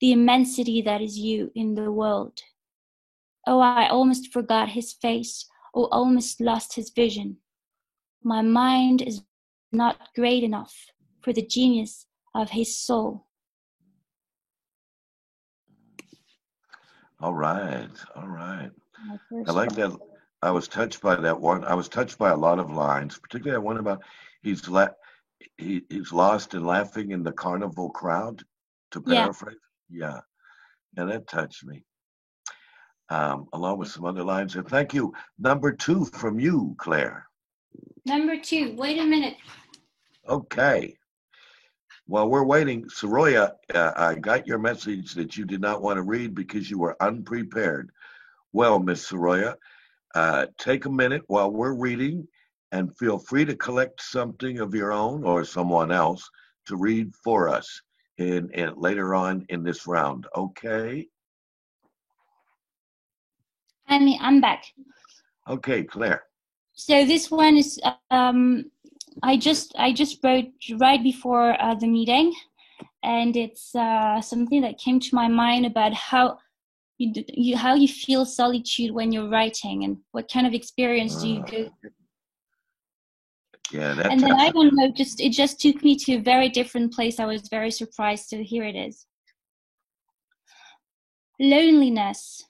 the 0.00 0.12
immensity 0.12 0.82
that 0.82 1.00
is 1.00 1.18
you 1.18 1.50
in 1.54 1.74
the 1.74 1.90
world. 1.90 2.40
Oh, 3.46 3.60
I 3.60 3.88
almost 3.88 4.30
forgot 4.30 4.70
his 4.70 4.92
face, 4.92 5.46
or 5.72 5.88
almost 5.92 6.40
lost 6.40 6.74
his 6.74 6.90
vision. 6.90 7.38
My 8.22 8.42
mind 8.42 9.00
is 9.00 9.22
not 9.72 10.14
great 10.14 10.44
enough 10.44 10.74
for 11.24 11.32
the 11.32 11.44
genius 11.44 12.06
of 12.34 12.50
his 12.50 12.76
soul. 12.78 13.24
All 17.20 17.34
right, 17.34 17.88
all 18.14 18.28
right. 18.28 18.70
I 19.48 19.50
like 19.52 19.72
that. 19.72 19.96
I 20.42 20.50
was 20.50 20.68
touched 20.68 21.00
by 21.00 21.14
that 21.16 21.40
one. 21.40 21.64
I 21.64 21.74
was 21.74 21.88
touched 21.88 22.18
by 22.18 22.30
a 22.30 22.36
lot 22.36 22.58
of 22.58 22.70
lines, 22.70 23.18
particularly 23.18 23.56
that 23.56 23.64
one 23.64 23.78
about 23.78 24.02
he's 24.42 24.68
la- 24.68 24.88
he, 25.56 25.82
he's 25.88 26.12
lost 26.12 26.52
and 26.52 26.66
laughing 26.66 27.12
in 27.12 27.22
the 27.22 27.32
carnival 27.32 27.88
crowd. 27.90 28.42
To 28.90 29.02
Yeah. 29.06 29.22
paraphrase, 29.22 29.56
yeah, 29.88 30.20
yeah, 30.96 31.04
that 31.04 31.26
touched 31.26 31.64
me. 31.64 31.84
Um, 33.08 33.48
along 33.52 33.78
with 33.78 33.88
some 33.88 34.04
other 34.04 34.22
lines. 34.22 34.54
And 34.54 34.68
thank 34.68 34.94
you. 34.94 35.12
Number 35.38 35.72
two 35.72 36.04
from 36.04 36.38
you, 36.38 36.74
Claire. 36.78 37.26
Number 38.06 38.36
two, 38.40 38.74
wait 38.76 38.98
a 39.00 39.04
minute. 39.04 39.36
Okay. 40.28 40.96
While 42.06 42.28
we're 42.28 42.44
waiting, 42.44 42.84
Soraya, 42.84 43.52
uh, 43.74 43.92
I 43.96 44.14
got 44.16 44.46
your 44.46 44.58
message 44.58 45.14
that 45.14 45.38
you 45.38 45.46
did 45.46 45.60
not 45.60 45.80
want 45.80 45.96
to 45.96 46.02
read 46.02 46.34
because 46.34 46.70
you 46.70 46.78
were 46.78 46.96
unprepared. 47.00 47.90
Well, 48.52 48.78
Miss 48.78 49.10
Soraya, 49.10 49.56
uh, 50.14 50.46
take 50.58 50.84
a 50.84 50.90
minute 50.90 51.22
while 51.28 51.50
we're 51.50 51.74
reading 51.74 52.28
and 52.72 52.96
feel 52.98 53.18
free 53.18 53.46
to 53.46 53.56
collect 53.56 54.02
something 54.02 54.58
of 54.60 54.74
your 54.74 54.92
own 54.92 55.24
or 55.24 55.44
someone 55.44 55.90
else 55.90 56.28
to 56.66 56.76
read 56.76 57.14
for 57.16 57.48
us 57.48 57.80
in, 58.18 58.50
in 58.50 58.74
later 58.76 59.14
on 59.14 59.46
in 59.48 59.62
this 59.62 59.86
round. 59.86 60.26
Okay? 60.36 61.06
I'm, 63.88 64.08
I'm 64.20 64.40
back. 64.40 64.64
Okay, 65.48 65.84
Claire. 65.84 66.24
So 66.74 67.04
this 67.06 67.30
one 67.30 67.56
is 67.56 67.80
um, 68.10 68.70
I 69.22 69.36
just 69.36 69.74
I 69.78 69.92
just 69.92 70.18
wrote 70.22 70.52
right 70.78 71.02
before 71.02 71.60
uh, 71.62 71.74
the 71.74 71.86
meeting, 71.86 72.34
and 73.02 73.36
it's 73.36 73.74
uh, 73.74 74.20
something 74.20 74.60
that 74.62 74.78
came 74.78 75.00
to 75.00 75.14
my 75.14 75.28
mind 75.28 75.66
about 75.66 75.94
how 75.94 76.38
you, 76.98 77.12
d- 77.12 77.26
you 77.28 77.56
how 77.56 77.74
you 77.74 77.88
feel 77.88 78.24
solitude 78.24 78.90
when 78.92 79.12
you're 79.12 79.28
writing 79.28 79.84
and 79.84 79.98
what 80.12 80.30
kind 80.30 80.46
of 80.46 80.54
experience 80.54 81.20
do 81.22 81.28
you 81.28 81.40
go 81.40 81.70
through. 81.80 81.90
Yeah, 83.72 83.94
that 83.94 84.12
And 84.12 84.20
then 84.20 84.34
I 84.38 84.50
don't 84.50 84.74
know, 84.74 84.90
just 84.90 85.20
it 85.20 85.30
just 85.30 85.60
took 85.60 85.82
me 85.82 85.96
to 85.96 86.14
a 86.14 86.20
very 86.20 86.48
different 86.48 86.92
place. 86.92 87.18
I 87.18 87.26
was 87.26 87.48
very 87.48 87.70
surprised. 87.70 88.28
So 88.28 88.38
here 88.38 88.64
it 88.64 88.76
is. 88.76 89.06
Loneliness 91.40 92.44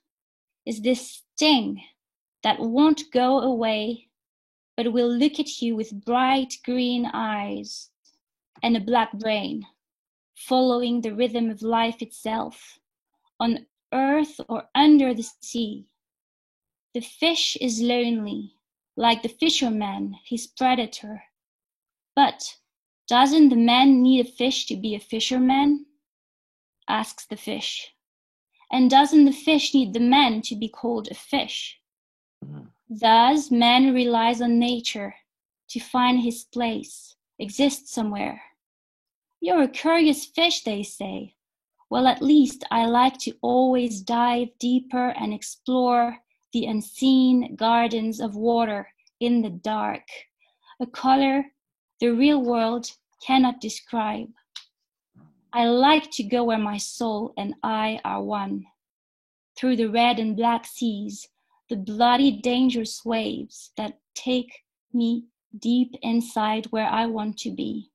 is 0.66 0.82
this 0.82 1.22
sting 1.34 1.82
that 2.42 2.60
won't 2.60 3.04
go 3.12 3.40
away, 3.40 4.08
but 4.76 4.92
will 4.92 5.08
look 5.08 5.38
at 5.38 5.62
you 5.62 5.76
with 5.76 6.04
bright 6.04 6.54
green 6.64 7.06
eyes 7.12 7.90
and 8.62 8.76
a 8.76 8.80
black 8.80 9.12
brain, 9.12 9.66
following 10.36 11.00
the 11.00 11.14
rhythm 11.14 11.50
of 11.50 11.62
life 11.62 12.02
itself, 12.02 12.78
on 13.38 13.66
earth 13.92 14.40
or 14.48 14.68
under 14.74 15.14
the 15.14 15.26
sea. 15.40 15.86
The 16.94 17.00
fish 17.00 17.56
is 17.60 17.80
lonely, 17.80 18.54
like 18.96 19.22
the 19.22 19.28
fisherman, 19.28 20.16
his 20.24 20.46
predator. 20.46 21.22
But 22.16 22.56
doesn't 23.08 23.48
the 23.48 23.56
man 23.56 24.02
need 24.02 24.26
a 24.26 24.30
fish 24.30 24.66
to 24.66 24.76
be 24.76 24.94
a 24.94 25.00
fisherman? 25.00 25.86
asks 26.88 27.26
the 27.26 27.36
fish. 27.36 27.94
And 28.70 28.90
doesn't 28.90 29.24
the 29.24 29.32
fish 29.32 29.74
need 29.74 29.92
the 29.92 30.00
man 30.00 30.42
to 30.42 30.56
be 30.56 30.68
called 30.68 31.08
a 31.10 31.14
fish? 31.14 31.80
Mm-hmm. 32.44 32.66
Thus, 33.00 33.50
man 33.50 33.92
relies 33.92 34.40
on 34.40 34.60
nature 34.60 35.16
to 35.70 35.80
find 35.80 36.20
his 36.20 36.44
place, 36.44 37.16
exist 37.40 37.88
somewhere. 37.88 38.40
You're 39.40 39.62
a 39.62 39.68
curious 39.68 40.24
fish, 40.24 40.62
they 40.62 40.84
say. 40.84 41.34
Well, 41.90 42.06
at 42.06 42.22
least 42.22 42.62
I 42.70 42.86
like 42.86 43.18
to 43.20 43.36
always 43.42 44.00
dive 44.00 44.50
deeper 44.60 45.08
and 45.08 45.34
explore 45.34 46.18
the 46.52 46.66
unseen 46.66 47.56
gardens 47.56 48.20
of 48.20 48.36
water 48.36 48.88
in 49.18 49.42
the 49.42 49.50
dark, 49.50 50.06
a 50.80 50.86
color 50.86 51.46
the 52.00 52.10
real 52.10 52.40
world 52.42 52.92
cannot 53.26 53.60
describe. 53.60 54.28
I 55.52 55.66
like 55.66 56.12
to 56.12 56.22
go 56.22 56.44
where 56.44 56.58
my 56.58 56.76
soul 56.76 57.32
and 57.36 57.54
I 57.64 57.98
are 58.04 58.22
one. 58.22 58.66
Through 59.56 59.76
the 59.76 59.90
red 59.90 60.20
and 60.20 60.36
black 60.36 60.64
seas, 60.64 61.28
the 61.74 61.80
bloody, 61.80 62.30
dangerous 62.30 63.04
waves 63.04 63.72
that 63.76 63.98
take 64.14 64.62
me 64.92 65.24
deep 65.58 65.96
inside 66.02 66.66
where 66.66 66.86
I 66.86 67.06
want 67.06 67.36
to 67.38 67.50
be. 67.50 67.90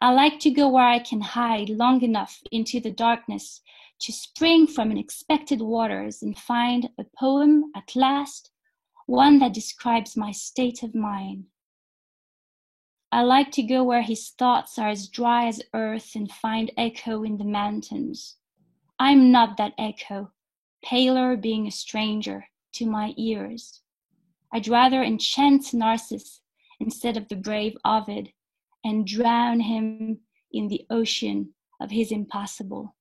I 0.00 0.12
like 0.12 0.38
to 0.40 0.50
go 0.52 0.68
where 0.68 0.86
I 0.86 1.00
can 1.00 1.20
hide 1.20 1.68
long 1.68 2.02
enough 2.02 2.40
into 2.52 2.78
the 2.78 2.92
darkness 2.92 3.60
to 4.02 4.12
spring 4.12 4.68
from 4.68 4.92
unexpected 4.92 5.60
waters 5.60 6.22
and 6.22 6.38
find 6.38 6.90
a 6.96 7.04
poem 7.18 7.72
at 7.74 7.96
last, 7.96 8.52
one 9.06 9.40
that 9.40 9.52
describes 9.52 10.16
my 10.16 10.30
state 10.30 10.84
of 10.84 10.94
mind. 10.94 11.46
I 13.10 13.22
like 13.22 13.50
to 13.52 13.64
go 13.64 13.82
where 13.82 14.02
his 14.02 14.30
thoughts 14.30 14.78
are 14.78 14.90
as 14.90 15.08
dry 15.08 15.48
as 15.48 15.60
earth 15.74 16.12
and 16.14 16.30
find 16.30 16.70
echo 16.76 17.24
in 17.24 17.38
the 17.38 17.44
mountains. 17.44 18.36
I'm 19.00 19.32
not 19.32 19.56
that 19.56 19.72
echo, 19.76 20.30
paler 20.86 21.36
being 21.36 21.66
a 21.66 21.70
stranger 21.70 22.46
to 22.72 22.86
my 22.86 23.12
ears. 23.16 23.80
I'd 24.52 24.68
rather 24.68 25.02
enchant 25.02 25.74
Narcissus 25.74 26.40
instead 26.78 27.16
of 27.16 27.26
the 27.28 27.36
brave 27.36 27.76
Ovid 27.84 28.30
and 28.84 29.06
drown 29.06 29.58
him 29.58 30.20
in 30.52 30.68
the 30.68 30.86
ocean 30.90 31.52
of 31.80 31.90
his 31.90 32.12
impossible. 32.12 32.94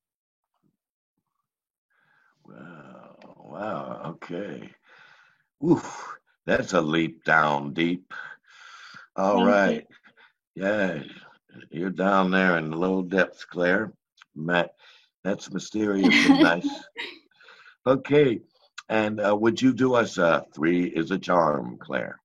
Wow, 2.43 3.17
wow, 3.37 4.01
okay. 4.05 4.69
Oof, 5.63 6.17
that's 6.45 6.73
a 6.73 6.81
leap 6.81 7.23
down 7.23 7.73
deep. 7.73 8.11
All 9.15 9.45
Thank 9.45 9.85
you. 10.55 10.63
Yeah, 10.63 11.03
you're 11.69 11.89
down 11.91 12.31
there 12.31 12.57
in 12.57 12.71
the 12.71 12.77
low 12.77 13.03
depths, 13.03 13.45
Claire. 13.45 13.93
Matt, 14.35 14.71
that's 15.23 15.51
mysterious 15.53 16.29
and 16.29 16.39
nice. 16.39 16.69
Okay, 17.87 18.39
and 18.89 19.21
uh, 19.21 19.35
would 19.35 19.61
you 19.61 19.71
do 19.73 19.93
us 19.93 20.17
uh, 20.17 20.41
three 20.55 20.85
is 20.85 21.11
a 21.11 21.19
charm, 21.19 21.77
Claire? 21.79 22.19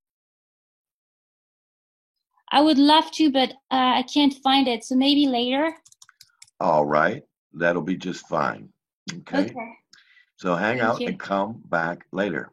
I 2.51 2.63
would 2.63 2.79
love 2.79 3.11
to, 3.13 3.31
but 3.31 3.51
uh, 3.71 4.01
I 4.01 4.05
can't 4.13 4.35
find 4.43 4.67
it, 4.67 4.85
so 4.85 4.97
maybe 4.97 5.27
later. 5.27 5.73
All 6.61 6.85
right, 6.87 7.23
that'll 7.53 7.83
be 7.83 7.97
just 7.97 8.27
fine. 8.27 8.71
Okay, 9.13 9.51
Okay. 9.51 9.73
so 10.37 10.55
hang 10.55 10.79
Thank 10.79 10.89
out 10.89 11.01
you. 11.01 11.07
and 11.09 11.21
come 11.21 11.63
back 11.67 12.07
later. 12.13 12.51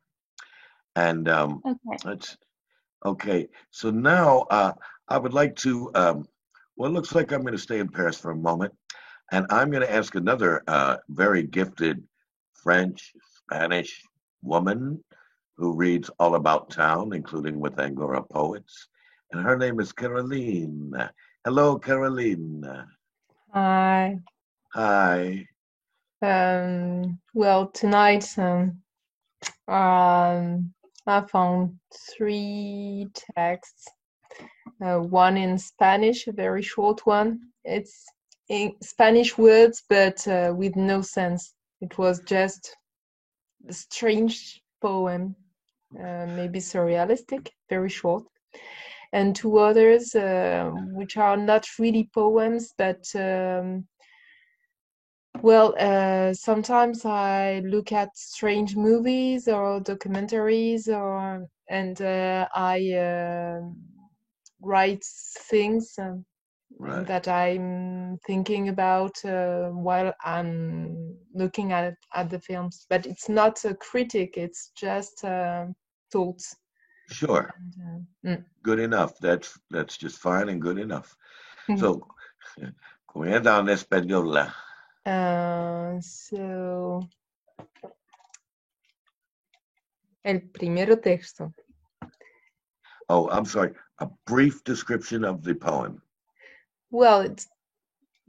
And 0.95 1.29
um, 1.29 1.61
Okay. 1.65 1.97
let's, 2.03 2.37
okay, 3.05 3.47
so 3.71 3.89
now 3.89 4.45
uh, 4.49 4.73
I 5.07 5.17
would 5.17 5.33
like 5.33 5.55
to, 5.57 5.91
um, 5.95 6.27
well, 6.75 6.91
it 6.91 6.93
looks 6.93 7.15
like 7.15 7.31
I'm 7.31 7.41
going 7.41 7.53
to 7.53 7.57
stay 7.59 7.79
in 7.79 7.87
Paris 7.87 8.17
for 8.17 8.31
a 8.31 8.35
moment. 8.35 8.73
And 9.31 9.45
I'm 9.49 9.71
going 9.71 9.83
to 9.83 9.93
ask 9.93 10.15
another 10.15 10.63
uh, 10.67 10.97
very 11.09 11.43
gifted 11.43 12.03
French, 12.61 13.13
Spanish 13.43 14.01
woman 14.41 15.03
who 15.57 15.75
reads 15.75 16.09
all 16.19 16.35
about 16.35 16.69
town, 16.69 17.13
including 17.13 17.59
with 17.59 17.79
Angora 17.79 18.23
poets. 18.23 18.87
And 19.31 19.43
her 19.43 19.57
name 19.57 19.79
is 19.79 19.91
Caroline. 19.91 20.93
Hello, 21.43 21.77
Caroline. 21.77 22.63
Hi. 23.53 24.19
Hi. 24.73 25.47
Um, 26.21 27.19
well, 27.33 27.67
tonight 27.67 28.27
um, 28.37 28.81
um, 29.67 30.73
I 31.05 31.21
found 31.31 31.77
three 32.15 33.07
texts. 33.35 33.85
Uh, 34.83 34.99
one 34.99 35.37
in 35.37 35.57
Spanish, 35.57 36.27
a 36.27 36.31
very 36.31 36.61
short 36.61 37.05
one. 37.05 37.39
It's 37.63 38.05
in 38.49 38.75
Spanish 38.81 39.37
words, 39.37 39.83
but 39.89 40.27
uh, 40.27 40.53
with 40.55 40.75
no 40.75 41.01
sense. 41.01 41.53
It 41.81 41.97
was 41.97 42.21
just 42.21 42.75
a 43.67 43.73
strange 43.73 44.61
poem, 44.81 45.35
uh, 45.97 46.25
maybe 46.27 46.59
surrealistic, 46.59 47.49
very 47.69 47.89
short. 47.89 48.23
And 49.13 49.35
two 49.35 49.57
others, 49.57 50.15
uh, 50.15 50.71
which 50.91 51.17
are 51.17 51.37
not 51.37 51.65
really 51.79 52.09
poems, 52.13 52.73
but 52.77 53.03
um, 53.15 53.87
well, 55.41 55.75
uh, 55.79 56.33
sometimes 56.33 57.05
I 57.05 57.61
look 57.65 57.91
at 57.91 58.15
strange 58.17 58.75
movies 58.75 59.47
or 59.47 59.79
documentaries, 59.81 60.87
or 60.87 61.47
and 61.69 62.01
uh, 62.01 62.47
I 62.55 62.91
uh, 62.93 63.61
write 64.61 65.03
things 65.49 65.93
um, 65.99 66.25
Right. 66.79 67.07
that 67.07 67.27
I'm 67.27 68.19
thinking 68.27 68.69
about 68.69 69.13
uh, 69.25 69.69
while 69.69 70.13
I'm 70.23 71.17
looking 71.33 71.71
at 71.71 71.95
at 72.13 72.29
the 72.29 72.39
films. 72.39 72.85
But 72.89 73.07
it's 73.07 73.27
not 73.27 73.65
a 73.65 73.73
critic; 73.73 74.37
it's 74.37 74.71
just 74.77 75.25
uh, 75.25 75.65
thoughts. 76.11 76.55
Sure. 77.09 77.53
And, 77.57 77.73
uh, 78.27 78.29
mm. 78.29 78.45
Good 78.63 78.79
enough. 78.79 79.17
That's 79.19 79.59
that's 79.71 79.97
just 79.97 80.19
fine 80.19 80.49
and 80.49 80.61
good 80.61 80.77
enough. 80.77 81.15
So, 81.77 82.07
comienza 83.09 83.59
en 83.59 83.69
español. 83.69 84.37
Uh, 85.05 85.99
so, 85.99 87.01
el 90.23 90.41
primero 90.53 90.95
texto. 90.97 91.53
Oh, 93.09 93.29
I'm 93.29 93.45
sorry. 93.45 93.73
A 93.99 94.07
brief 94.25 94.63
description 94.63 95.25
of 95.25 95.43
the 95.43 95.55
poem. 95.55 96.01
Well, 96.91 97.21
it's 97.21 97.47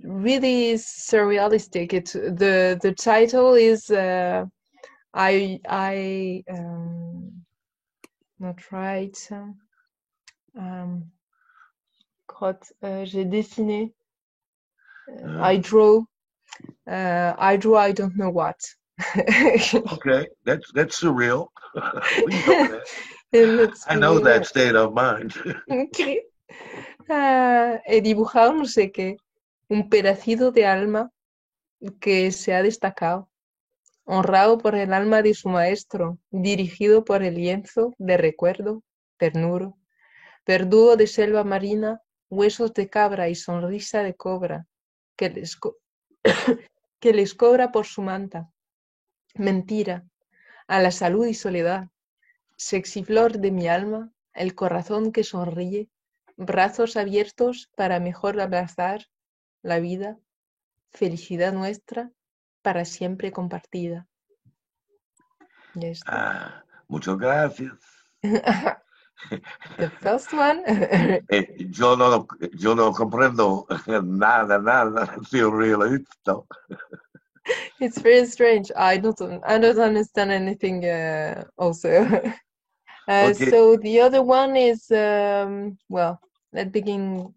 really 0.02 0.74
surrealistic. 0.74 1.92
It 1.92 2.06
the 2.12 2.78
the 2.82 2.92
title 2.92 3.54
is 3.54 3.90
uh, 3.90 4.44
I 5.14 5.60
I 5.68 6.42
um, 6.50 7.44
not 8.38 8.70
right. 8.72 9.16
Um, 10.56 11.04
crotte, 12.26 12.72
euh, 12.82 13.04
j'ai 13.04 13.24
dessiné. 13.24 13.92
Uh, 15.08 15.40
I 15.40 15.56
draw. 15.56 16.04
Uh, 16.86 17.34
I 17.38 17.56
draw. 17.56 17.78
I 17.78 17.92
don't 17.92 18.16
know 18.16 18.30
what. 18.30 18.58
Okay, 19.92 20.26
that's 20.44 20.70
that's 20.72 21.00
surreal. 21.00 21.48
know 21.74 22.58
that. 22.66 23.78
I 23.88 23.94
know 23.94 24.18
that 24.18 24.46
state 24.46 24.74
of 24.74 24.92
mind. 24.92 25.34
Ok. 25.70 26.22
He 27.10 28.00
dibujado 28.02 28.52
no 28.52 28.64
sé 28.66 28.92
qué, 28.92 29.16
un 29.68 29.88
pedacito 29.88 30.52
de 30.52 30.66
alma 30.66 31.10
que 32.00 32.32
se 32.32 32.54
ha 32.54 32.62
destacado, 32.62 33.28
honrado 34.04 34.58
por 34.58 34.74
el 34.76 34.92
alma 34.94 35.22
de 35.22 35.34
su 35.34 35.48
maestro, 35.50 36.18
dirigido 36.30 37.04
por 37.04 37.22
el 37.24 37.36
lienzo 37.36 37.94
de 37.98 38.16
recuerdo, 38.18 38.82
ternuro, 39.18 39.78
verdugo 40.46 40.96
de 40.96 41.06
selva 41.08 41.44
marina, 41.44 42.02
huesos 42.30 42.74
de 42.74 42.88
cabra 42.90 43.28
y 43.28 43.34
sonrisa 43.36 44.02
de 44.02 44.14
cobra, 44.14 44.66
que 45.16 45.30
les, 45.30 45.56
co- 45.56 45.76
que 47.00 47.12
les 47.14 47.34
cobra 47.34 47.72
por 47.72 47.86
su 47.86 48.02
manta. 48.02 48.50
Mentira, 49.36 50.04
a 50.68 50.80
la 50.82 50.90
salud 50.90 51.26
y 51.26 51.34
soledad, 51.34 51.88
sexy 52.56 53.04
flor 53.04 53.38
de 53.38 53.52
mi 53.52 53.68
alma, 53.68 54.12
el 54.34 54.54
corazón 54.54 55.12
que 55.12 55.24
sonríe, 55.24 55.88
brazos 56.38 56.96
abiertos 56.96 57.68
para 57.76 58.00
mejor 58.00 58.40
abrazar 58.40 59.06
la 59.62 59.80
vida, 59.80 60.18
felicidad 60.92 61.52
nuestra 61.52 62.10
para 62.62 62.84
siempre 62.84 63.32
compartida. 63.32 64.06
Ah, 66.06 66.64
muchas 66.88 67.18
gracias. 67.18 67.72
The 69.78 69.88
first 70.00 70.32
one, 70.32 70.62
Eh, 71.30 71.66
yo 71.70 71.94
no 71.96 72.26
yo 72.56 72.74
no 72.74 72.92
comprendo 72.92 73.66
nada 74.02 74.58
nada 74.58 75.06
surrealista. 75.30 76.42
it's 77.80 78.00
very 78.00 78.26
strange. 78.26 78.70
I 78.76 78.96
don't 78.98 79.20
I 79.44 79.58
don't 79.58 79.78
understand 79.78 80.30
anything 80.30 80.84
uh, 80.86 81.44
also. 81.58 81.88
Uh, 83.08 83.32
Okay. 83.32 83.50
so 83.50 83.76
the 83.76 84.00
other 84.00 84.22
one 84.22 84.54
is 84.56 84.90
um, 84.90 85.78
well, 85.88 86.20
let's 86.52 86.70
begin 86.70 87.32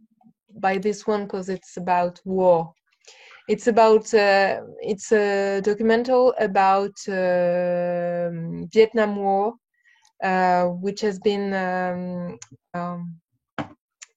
by 0.59 0.77
this 0.77 1.07
one 1.07 1.23
because 1.23 1.49
it's 1.49 1.77
about 1.77 2.19
war. 2.25 2.73
It's 3.47 3.67
about 3.67 4.13
uh, 4.13 4.61
it's 4.81 5.11
a 5.11 5.61
documental 5.63 6.33
about 6.39 6.95
um 7.07 8.67
Vietnam 8.71 9.15
War, 9.15 9.53
uh, 10.23 10.65
which 10.65 11.01
has 11.01 11.19
been 11.19 11.53
um, 11.53 12.37
um, 12.73 13.19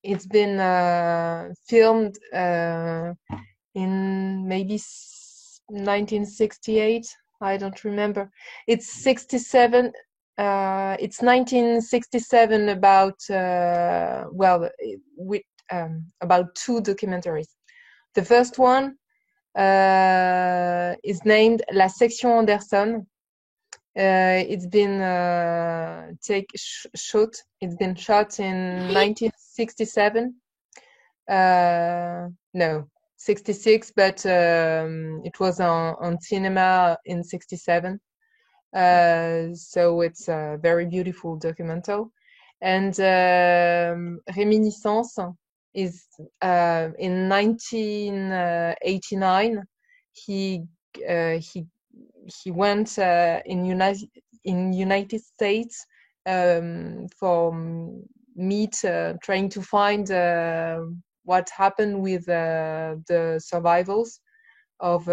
it's 0.03 0.26
been 0.26 0.61
uh, 0.61 1.49
filmed 1.66 2.16
uh, 2.34 3.14
in 3.74 4.47
maybe 4.47 4.78
1968. 5.68 7.07
I 7.40 7.57
don't 7.57 7.84
remember. 7.84 8.30
It's 8.66 9.03
67. 9.03 9.92
Uh, 10.37 10.97
it's 10.99 11.22
1967 11.22 12.68
about 12.68 13.18
uh, 13.30 14.24
well 14.32 14.68
with 15.16 15.43
um, 15.70 16.07
about 16.20 16.55
two 16.57 16.80
documentaries. 16.80 17.55
The 18.14 18.24
first 18.24 18.59
one 18.59 18.97
uh, 19.57 20.97
is 21.05 21.24
named 21.24 21.62
La 21.72 21.87
Section 21.87 22.30
Anderson. 22.30 23.07
Uh, 23.97 24.43
it's 24.49 24.66
been 24.66 25.01
uh, 25.01 26.11
take 26.20 26.51
sh- 26.57 26.87
shot. 26.97 27.37
It's 27.61 27.76
been 27.76 27.95
shot 27.95 28.41
in 28.41 28.89
1967. 28.93 30.35
Uh, 31.28 32.28
no, 32.55 32.89
66, 33.18 33.93
but 33.95 34.26
um, 34.26 35.22
it 35.24 35.39
was 35.39 35.61
on 35.61 35.95
on 36.01 36.20
cinema 36.20 36.99
in 37.05 37.22
67. 37.22 38.01
Uh, 38.75 39.55
so 39.55 40.01
it's 40.01 40.29
a 40.29 40.59
very 40.61 40.87
beautiful 40.87 41.39
documental. 41.39 42.11
And 42.61 42.99
um, 42.99 44.18
Reminiscence 44.37 45.16
is 45.75 46.05
uh, 46.43 46.89
in 46.99 47.29
1989. 47.29 49.62
He 50.12 50.64
uh, 51.09 51.39
he 51.39 51.66
he 52.43 52.51
went 52.51 52.99
uh, 52.99 53.41
in 53.45 53.64
United 53.64 54.09
in 54.45 54.72
United 54.72 55.22
States 55.22 55.87
um, 56.27 57.07
for 57.18 57.53
meet 58.37 58.85
uh, 58.85 59.14
trying 59.22 59.49
to 59.49 59.62
find 59.62 60.11
uh, 60.11 60.81
what 61.25 61.49
happened 61.51 62.03
with 62.03 62.27
the 62.27 63.41
survivals 63.43 64.20
of 64.81 65.07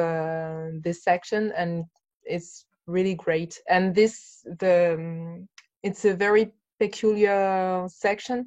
this 0.84 1.04
section 1.04 1.52
and 1.56 1.86
it's 2.24 2.66
really 2.88 3.16
great 3.16 3.60
and 3.70 3.96
this 3.96 4.46
the 4.60 4.94
um, 4.96 5.48
it's 5.84 6.06
a 6.06 6.14
very 6.14 6.52
peculiar 6.80 7.88
section 7.90 8.46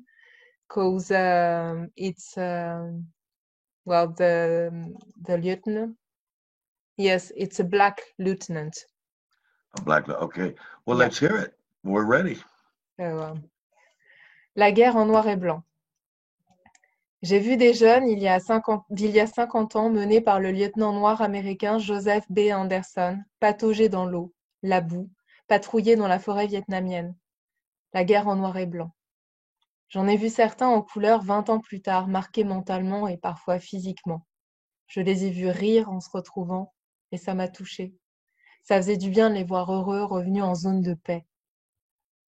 because 0.69 1.11
um, 1.11 1.91
it's 1.97 2.37
um, 2.37 3.05
well 3.85 4.09
the 4.09 4.71
the 5.27 5.37
lieutenant 5.39 5.97
yes 6.97 7.33
it's 7.37 7.61
a 7.61 7.65
black 7.65 8.01
lieutenant 8.19 8.77
A 9.79 9.83
black 9.83 10.09
okay. 10.09 10.55
Well, 10.87 10.97
Yeah. 10.97 11.05
let's 11.05 11.19
hear 11.19 11.37
it. 11.37 11.55
We're 11.83 12.05
ready. 12.05 12.39
Euh, 13.01 13.35
la 14.57 14.71
guerre 14.71 14.97
en 14.97 15.07
noir 15.07 15.27
et 15.29 15.37
blanc. 15.37 15.63
J'ai 17.25 17.39
vu 17.39 17.57
des 17.57 17.73
jeunes 17.73 18.07
il 18.07 18.19
y 18.19 18.29
a 18.29 18.39
50, 18.39 18.85
d'il 18.91 19.11
y 19.11 19.19
a 19.19 19.27
50 19.27 19.77
ans 19.77 19.89
menés 19.89 20.21
par 20.21 20.41
le 20.41 20.53
lieutenant 20.53 20.93
noir 20.93 21.23
américain 21.23 21.79
Joseph 21.79 22.27
B. 22.29 22.51
Anderson, 22.53 23.19
patauger 23.41 23.89
dans 23.89 24.05
l'eau, 24.05 24.35
la 24.63 24.83
boue, 24.83 25.09
patrouiller 25.49 25.97
dans 25.97 26.07
la 26.07 26.19
forêt 26.19 26.47
vietnamienne. 26.47 27.17
La 27.95 28.05
guerre 28.05 28.29
en 28.29 28.37
noir 28.37 28.59
et 28.59 28.67
blanc. 28.67 28.95
J'en 29.89 30.07
ai 30.07 30.19
vu 30.19 30.29
certains 30.29 30.69
en 30.69 30.83
couleur 30.83 31.23
20 31.23 31.49
ans 31.49 31.61
plus 31.61 31.81
tard, 31.81 32.09
marqués 32.09 32.45
mentalement 32.45 33.09
et 33.09 33.17
parfois 33.17 33.59
physiquement. 33.59 34.27
Je 34.87 35.01
les 35.01 35.25
ai 35.25 35.31
vus 35.31 35.49
rire 35.49 35.89
en 35.89 36.01
se 36.01 36.11
retrouvant 36.11 36.75
et 37.11 37.17
ça 37.17 37.33
m'a 37.33 37.49
touchée. 37.49 37.95
Ça 38.65 38.77
faisait 38.77 38.99
du 38.99 39.09
bien 39.09 39.31
de 39.31 39.37
les 39.37 39.45
voir 39.45 39.73
heureux, 39.73 40.03
revenus 40.03 40.43
en 40.43 40.55
zone 40.55 40.83
de 40.83 40.93
paix. 40.93 41.25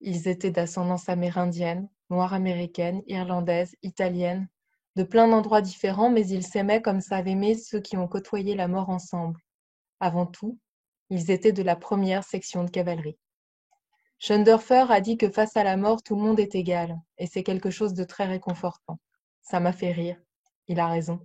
Ils 0.01 0.27
étaient 0.27 0.53
d'ascendance 0.53 1.11
amérindienne, 1.11 1.87
noire 2.09 2.33
américaine, 2.33 3.03
irlandaise, 3.07 3.77
italienne, 3.83 4.49
de 4.97 5.03
plein 5.03 5.29
d'endroits 5.29 5.61
différents, 5.61 6.11
mais 6.11 6.27
ils 6.27 6.45
s'aimaient 6.47 6.81
comme 6.81 7.03
savent 7.03 7.29
aimer 7.29 7.55
ceux 7.55 7.81
qui 7.81 7.99
ont 7.99 8.09
côtoyé 8.09 8.55
la 8.55 8.67
mort 8.67 8.89
ensemble. 8.89 9.41
Avant 10.01 10.25
tout, 10.25 10.59
ils 11.11 11.31
étaient 11.31 11.53
de 11.53 11.63
la 11.63 11.77
première 11.77 12.25
section 12.25 12.65
de 12.65 12.71
cavalerie. 12.71 13.19
Schoendorfer 14.19 14.87
a 14.89 15.03
dit 15.03 15.19
que 15.19 15.31
face 15.31 15.55
à 15.57 15.65
la 15.65 15.77
mort, 15.77 16.03
tout 16.03 16.17
le 16.17 16.23
monde 16.23 16.41
est 16.41 16.55
égal, 16.55 16.97
et 17.19 17.27
c'est 17.27 17.43
quelque 17.43 17.71
chose 17.71 17.93
de 17.93 18.05
très 18.05 18.25
réconfortant. 18.25 18.99
Ça 19.43 19.61
m'a 19.61 19.73
fait 19.73 19.93
rire. 19.93 20.19
Il 20.67 20.81
a 20.81 20.89
raison. 20.89 21.21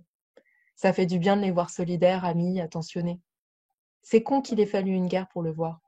Ça 0.76 0.92
fait 0.92 1.06
du 1.06 1.18
bien 1.18 1.36
de 1.36 1.42
les 1.42 1.50
voir 1.50 1.70
solidaires, 1.70 2.26
amis, 2.26 2.60
attentionnés. 2.60 3.20
C'est 4.02 4.22
con 4.22 4.42
qu'il 4.42 4.60
ait 4.60 4.66
fallu 4.66 4.92
une 4.92 5.06
guerre 5.06 5.28
pour 5.28 5.42
le 5.42 5.52
voir. 5.52 5.80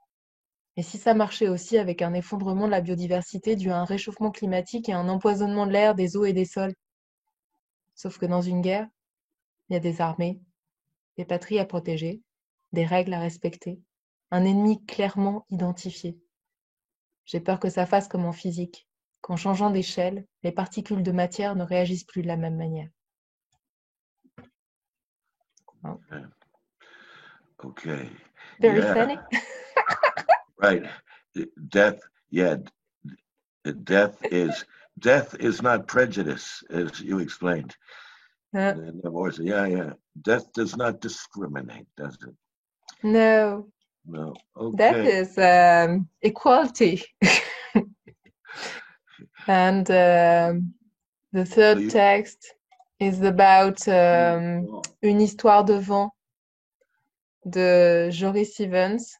Et 0.76 0.82
si 0.82 0.96
ça 0.96 1.12
marchait 1.12 1.48
aussi 1.48 1.76
avec 1.76 2.00
un 2.00 2.14
effondrement 2.14 2.64
de 2.64 2.70
la 2.70 2.80
biodiversité 2.80 3.56
dû 3.56 3.70
à 3.70 3.78
un 3.78 3.84
réchauffement 3.84 4.30
climatique 4.30 4.88
et 4.88 4.92
un 4.94 5.08
empoisonnement 5.08 5.66
de 5.66 5.72
l'air, 5.72 5.94
des 5.94 6.16
eaux 6.16 6.24
et 6.24 6.32
des 6.32 6.46
sols 6.46 6.74
Sauf 8.04 8.18
que 8.18 8.26
dans 8.26 8.42
une 8.42 8.60
guerre, 8.60 8.86
il 9.70 9.72
y 9.72 9.76
a 9.76 9.80
des 9.80 10.02
armées, 10.02 10.38
des 11.16 11.24
patries 11.24 11.58
à 11.58 11.64
protéger, 11.64 12.20
des 12.74 12.84
règles 12.84 13.14
à 13.14 13.18
respecter, 13.18 13.80
un 14.30 14.44
ennemi 14.44 14.84
clairement 14.84 15.46
identifié. 15.48 16.20
J'ai 17.24 17.40
peur 17.40 17.58
que 17.58 17.70
ça 17.70 17.86
fasse 17.86 18.06
comme 18.06 18.26
en 18.26 18.32
physique, 18.32 18.86
qu'en 19.22 19.36
changeant 19.36 19.70
d'échelle, 19.70 20.26
les 20.42 20.52
particules 20.52 21.02
de 21.02 21.12
matière 21.12 21.56
ne 21.56 21.64
réagissent 21.64 22.04
plus 22.04 22.20
de 22.20 22.26
la 22.26 22.36
même 22.36 22.58
manière. 22.58 22.90
Okay. 27.64 28.10
Very 28.60 28.80
Yeah. 28.82 28.92
funny. 28.92 29.18
Right. 30.58 30.84
Death, 31.56 32.02
yeah. 32.30 32.56
d- 32.56 33.72
Death 33.82 34.22
is 34.30 34.66
death 34.98 35.34
is 35.40 35.62
not 35.62 35.88
prejudice, 35.88 36.62
as 36.70 37.00
you 37.00 37.18
explained. 37.18 37.74
Uh, 38.56 38.72
In 38.76 39.00
other 39.00 39.10
words, 39.10 39.38
yeah, 39.42 39.66
yeah. 39.66 39.92
Death 40.22 40.52
does 40.52 40.76
not 40.76 41.00
discriminate, 41.00 41.86
does 41.96 42.16
it? 42.22 42.34
no, 43.02 43.66
No. 44.06 44.34
that 44.72 44.94
Okay. 44.94 45.18
is 45.20 45.36
um, 45.38 46.08
equality. 46.22 47.02
and 49.48 49.90
um, 49.90 50.74
the 51.32 51.44
third 51.44 51.80
you- 51.80 51.90
text 51.90 52.54
is 53.00 53.20
about 53.22 53.86
um, 53.88 54.80
une 55.02 55.20
histoire 55.20 55.64
de 55.64 55.74
vent 55.74 56.10
de 57.44 58.08
Joris 58.10 58.58
Ivens, 58.60 59.18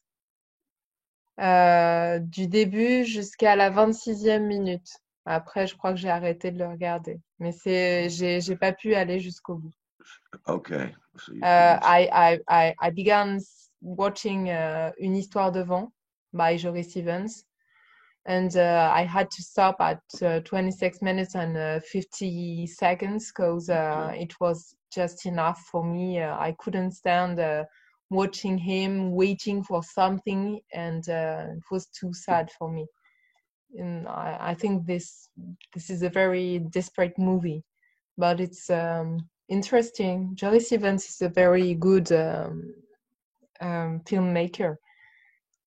euh, 1.41 2.19
du 2.21 2.47
début 2.47 3.05
jusqu'à 3.05 3.57
la 3.57 3.71
26e 3.71 4.47
minute. 4.47 4.89
Après, 5.27 5.67
je 5.67 5.75
crois 5.75 5.93
que 5.93 5.99
j'ai 5.99 6.11
arrêté 6.11 6.51
de 6.51 6.59
le 6.59 6.67
regarder, 6.67 7.21
mais 7.39 7.53
c'est, 7.53 8.11
j'ai, 8.11 8.41
j'ai 8.41 8.57
pas 8.57 8.73
pu 8.73 8.95
aller 8.95 9.21
jusqu'au 9.21 9.57
bout. 9.57 9.73
Okay. 10.47 10.95
So 11.17 11.33
Uh, 11.43 11.79
I, 11.83 12.09
I, 12.13 12.39
I, 12.49 12.75
I 12.81 12.91
began 12.91 13.39
watching 13.81 14.49
uh, 14.51 14.93
Une 14.99 15.17
histoire 15.17 15.53
de 15.53 15.63
vent 15.63 15.93
by 16.33 16.57
Joris 16.59 16.91
Stevens, 16.91 17.45
and 18.27 18.57
uh, 18.57 18.91
I 18.93 19.05
had 19.05 19.31
to 19.31 19.43
stop 19.43 19.77
at 19.81 20.01
uh, 20.23 20.41
26 20.41 21.03
minutes 21.03 21.35
and 21.35 21.57
uh, 21.57 21.81
50 21.81 22.67
seconds 22.67 23.31
because 23.31 23.69
uh, 23.71 24.11
it 24.15 24.35
was 24.41 24.75
just 24.93 25.27
enough 25.27 25.61
for 25.71 25.85
me. 25.85 26.21
Uh, 26.21 26.37
I 26.37 26.55
couldn't 26.59 26.93
stand 26.93 27.39
uh, 27.39 27.65
watching 28.11 28.59
him 28.59 29.13
waiting 29.13 29.63
for 29.63 29.83
something, 29.83 30.61
and 30.73 31.09
uh, 31.09 31.47
it 31.57 31.65
was 31.71 31.87
too 31.87 32.13
sad 32.13 32.51
for 32.59 32.71
me. 32.71 32.87
And 33.79 34.07
I, 34.09 34.37
I 34.41 34.55
think 34.55 34.87
this 34.87 35.29
this 35.75 35.91
is 35.91 36.03
a 36.03 36.09
very 36.11 36.61
desperate 36.71 37.19
movie, 37.19 37.65
but 38.17 38.41
it's 38.41 38.71
um, 38.71 39.29
interesting. 39.49 40.33
Joris 40.35 40.71
Ivens 40.71 41.09
is 41.09 41.23
a 41.23 41.29
very 41.29 41.75
good 41.75 42.11
um, 42.13 42.75
um, 43.61 44.01
filmmaker. 44.05 44.77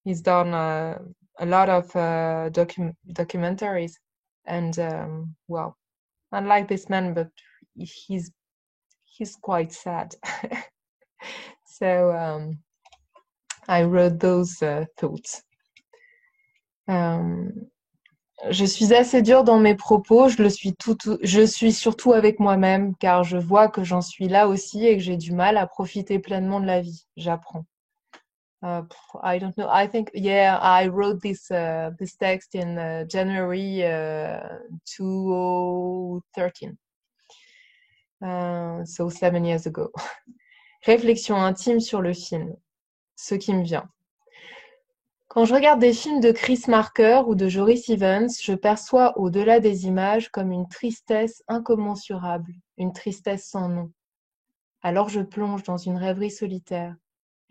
He's 0.03 0.21
done 0.21 0.53
uh, 0.53 0.99
a 1.39 1.45
lot 1.45 1.69
of 1.69 1.85
uh, 1.95 2.49
docu- 2.51 2.95
documentaries, 3.11 3.93
and 4.45 4.77
um, 4.79 5.35
well, 5.47 5.75
I 6.31 6.39
like 6.39 6.67
this 6.67 6.89
man, 6.89 7.13
but 7.13 7.29
he's 7.75 8.31
he's 9.03 9.35
quite 9.35 9.73
sad. 9.73 10.15
so 11.65 12.11
um, 12.11 12.59
I 13.67 13.83
wrote 13.83 14.19
those 14.19 14.61
uh, 14.61 14.85
thoughts. 14.97 15.43
Um, 16.87 17.67
je 18.49 18.65
suis 18.65 18.93
assez 18.93 19.21
dure 19.21 19.43
dans 19.43 19.59
mes 19.59 19.75
propos, 19.75 20.29
je 20.29 20.41
le 20.41 20.49
suis 20.49 20.75
tout, 20.75 20.97
je 21.21 21.41
suis 21.41 21.73
surtout 21.73 22.13
avec 22.13 22.39
moi-même 22.39 22.95
car 22.95 23.23
je 23.23 23.37
vois 23.37 23.67
que 23.67 23.83
j'en 23.83 24.01
suis 24.01 24.27
là 24.27 24.47
aussi 24.47 24.85
et 24.85 24.97
que 24.97 25.03
j'ai 25.03 25.17
du 25.17 25.33
mal 25.33 25.57
à 25.57 25.65
profiter 25.67 26.19
pleinement 26.19 26.59
de 26.59 26.67
la 26.67 26.81
vie. 26.81 27.05
J'apprends. 27.17 27.65
Uh, 28.63 28.81
pff, 28.81 29.15
I 29.23 29.37
don't 29.39 29.55
know. 29.55 29.69
I 29.69 29.87
think 29.87 30.09
yeah, 30.15 30.57
I 30.59 30.87
wrote 30.87 31.21
this 31.21 31.51
uh, 31.51 31.91
this 31.99 32.15
text 32.17 32.55
in 32.55 32.77
uh, 32.77 33.05
January 33.05 33.83
uh, 33.85 34.39
2013. 34.97 36.75
Uh, 38.19 38.83
so 38.83 39.09
seven 39.09 39.45
years 39.45 39.67
ago. 39.67 39.91
Réflexion 40.87 41.35
intime 41.35 41.79
sur 41.79 42.01
le 42.01 42.13
film. 42.13 42.55
Ce 43.15 43.35
qui 43.35 43.53
me 43.53 43.63
vient. 43.63 43.87
Quand 45.37 45.45
je 45.45 45.53
regarde 45.53 45.79
des 45.79 45.93
films 45.93 46.19
de 46.19 46.31
Chris 46.31 46.63
Marker 46.67 47.21
ou 47.27 47.35
de 47.35 47.47
Joris 47.47 47.89
Evans, 47.89 48.27
je 48.41 48.53
perçois 48.53 49.15
au-delà 49.19 49.59
des 49.59 49.85
images 49.85 50.29
comme 50.29 50.51
une 50.51 50.67
tristesse 50.67 51.43
incommensurable, 51.47 52.53
une 52.79 52.91
tristesse 52.91 53.47
sans 53.47 53.69
nom. 53.69 53.91
Alors 54.81 55.09
je 55.09 55.21
plonge 55.21 55.61
dans 55.61 55.77
une 55.77 55.97
rêverie 55.97 56.31
solitaire. 56.31 56.95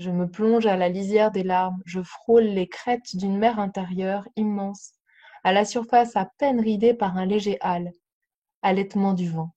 Je 0.01 0.11
me 0.11 0.28
plonge 0.28 0.66
à 0.66 0.76
la 0.76 0.89
lisière 0.89 1.30
des 1.30 1.45
larmes, 1.45 1.80
je 1.84 2.03
frôle 2.03 2.43
les 2.43 2.66
crêtes 2.66 3.14
d'une 3.14 3.39
mer 3.39 3.61
intérieure 3.61 4.26
immense, 4.34 4.95
à 5.45 5.53
la 5.53 5.64
surface 5.64 6.16
à 6.16 6.28
peine 6.39 6.59
ridée 6.59 6.93
par 6.93 7.16
un 7.16 7.24
léger 7.24 7.57
hâle, 7.62 7.93
allaitement 8.62 9.12
du 9.12 9.30
vent. 9.30 9.55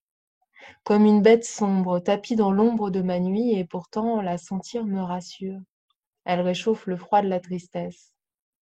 Comme 0.83 1.05
une 1.05 1.23
bête 1.23 1.45
sombre 1.45 1.97
tapie 1.97 2.35
dans 2.35 2.51
l'ombre 2.51 2.91
de 2.91 3.01
ma 3.01 3.19
nuit 3.19 3.57
et 3.57 3.65
pourtant 3.65 4.21
la 4.21 4.37
sentir 4.37 4.85
me 4.85 5.01
rassure. 5.01 5.59
Elle 6.25 6.41
réchauffe 6.41 6.85
le 6.85 6.95
froid 6.95 7.23
de 7.23 7.27
la 7.27 7.39
tristesse. 7.39 8.13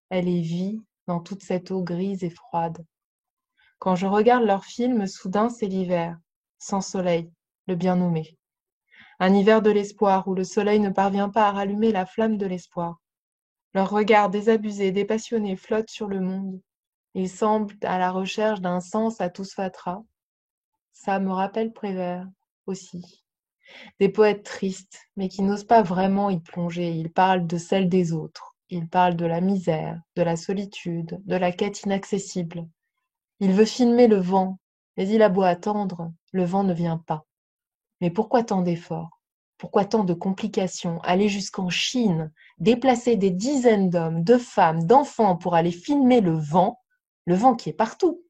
Elle 0.09 0.27
est 0.29 0.41
vie 0.41 0.81
dans 1.07 1.19
toute 1.19 1.43
cette 1.43 1.71
eau 1.71 1.83
grise 1.83 2.23
et 2.23 2.29
froide. 2.29 2.85
Quand 3.79 3.95
je 3.95 4.07
regarde 4.07 4.43
leurs 4.43 4.65
films, 4.65 5.07
soudain 5.07 5.49
c'est 5.49 5.67
l'hiver, 5.67 6.17
sans 6.57 6.81
soleil, 6.81 7.31
le 7.67 7.75
bien 7.75 7.95
nommé. 7.95 8.37
Un 9.19 9.33
hiver 9.33 9.61
de 9.61 9.71
l'espoir 9.71 10.27
où 10.27 10.33
le 10.33 10.43
soleil 10.43 10.79
ne 10.79 10.89
parvient 10.89 11.29
pas 11.29 11.47
à 11.47 11.51
rallumer 11.51 11.91
la 11.91 12.05
flamme 12.05 12.37
de 12.37 12.45
l'espoir. 12.45 12.99
Leurs 13.73 13.89
regards 13.89 14.29
désabusés, 14.29 14.91
dépassionnés 14.91 15.55
flottent 15.55 15.89
sur 15.89 16.07
le 16.07 16.19
monde. 16.19 16.61
Ils 17.13 17.29
semblent 17.29 17.75
à 17.81 17.97
la 17.97 18.11
recherche 18.11 18.61
d'un 18.61 18.79
sens 18.79 19.21
à 19.21 19.29
tout 19.29 19.43
ce 19.43 19.53
fatras. 19.53 20.01
Ça 20.93 21.19
me 21.19 21.31
rappelle 21.31 21.73
Prévert 21.73 22.27
aussi. 22.65 23.23
Des 23.99 24.09
poètes 24.09 24.43
tristes, 24.43 24.99
mais 25.15 25.29
qui 25.29 25.41
n'osent 25.41 25.67
pas 25.67 25.81
vraiment 25.81 26.29
y 26.29 26.39
plonger. 26.39 26.91
Ils 26.91 27.11
parlent 27.11 27.45
de 27.45 27.57
celle 27.57 27.89
des 27.89 28.13
autres. 28.13 28.56
Ils 28.69 28.89
parlent 28.89 29.15
de 29.15 29.26
la 29.26 29.41
misère, 29.41 30.02
de 30.15 30.23
la 30.23 30.35
solitude, 30.35 31.22
de 31.26 31.35
la 31.35 31.52
quête 31.52 31.84
inaccessible. 31.84 32.68
Il 33.39 33.53
veut 33.53 33.65
filmer 33.65 34.07
le 34.07 34.18
vent, 34.18 34.60
mais 34.98 35.07
il 35.07 35.22
a 35.22 35.30
beau 35.30 35.44
attendre, 35.44 36.11
le 36.31 36.44
vent 36.44 36.64
ne 36.64 36.73
vient 36.73 36.98
pas. 36.98 37.26
Mais 38.02 38.10
pourquoi 38.10 38.44
tant 38.44 38.61
d'efforts? 38.61 39.22
Pourquoi 39.57 39.85
tant 39.85 40.03
de 40.03 40.14
complications? 40.14 40.99
Aller 41.02 41.30
jusqu'en 41.30 41.69
Chine, 41.69 42.31
déplacer 42.60 43.15
des 43.15 43.31
dizaines 43.31 43.89
d'hommes, 43.89 44.23
de 44.23 44.38
femmes, 44.38 44.85
d'enfants 44.85 45.35
pour 45.38 45.56
aller 45.56 45.72
filmer 45.72 46.22
le 46.22 46.38
vent, 46.38 46.81
le 47.26 47.35
vent 47.35 47.56
qui 47.56 47.69
est 47.69 47.73
partout. 47.73 48.23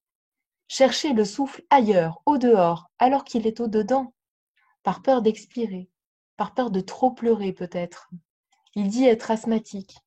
Chercher 0.68 1.14
le 1.14 1.26
souffle 1.26 1.64
ailleurs, 1.70 2.22
au 2.26 2.38
dehors, 2.38 2.90
alors 3.00 3.24
qu'il 3.24 3.48
est 3.48 3.60
au 3.60 3.68
dedans 3.68 4.14
par 4.84 5.02
peur 5.02 5.22
d'expirer, 5.22 5.90
par 6.38 6.54
peur 6.54 6.72
de 6.72 6.80
trop 6.80 7.12
pleurer 7.12 7.52
peut-être. 7.52 8.10
Il 8.74 8.88
dit 8.88 9.06
être 9.06 9.32
asthmatique. 9.32 9.98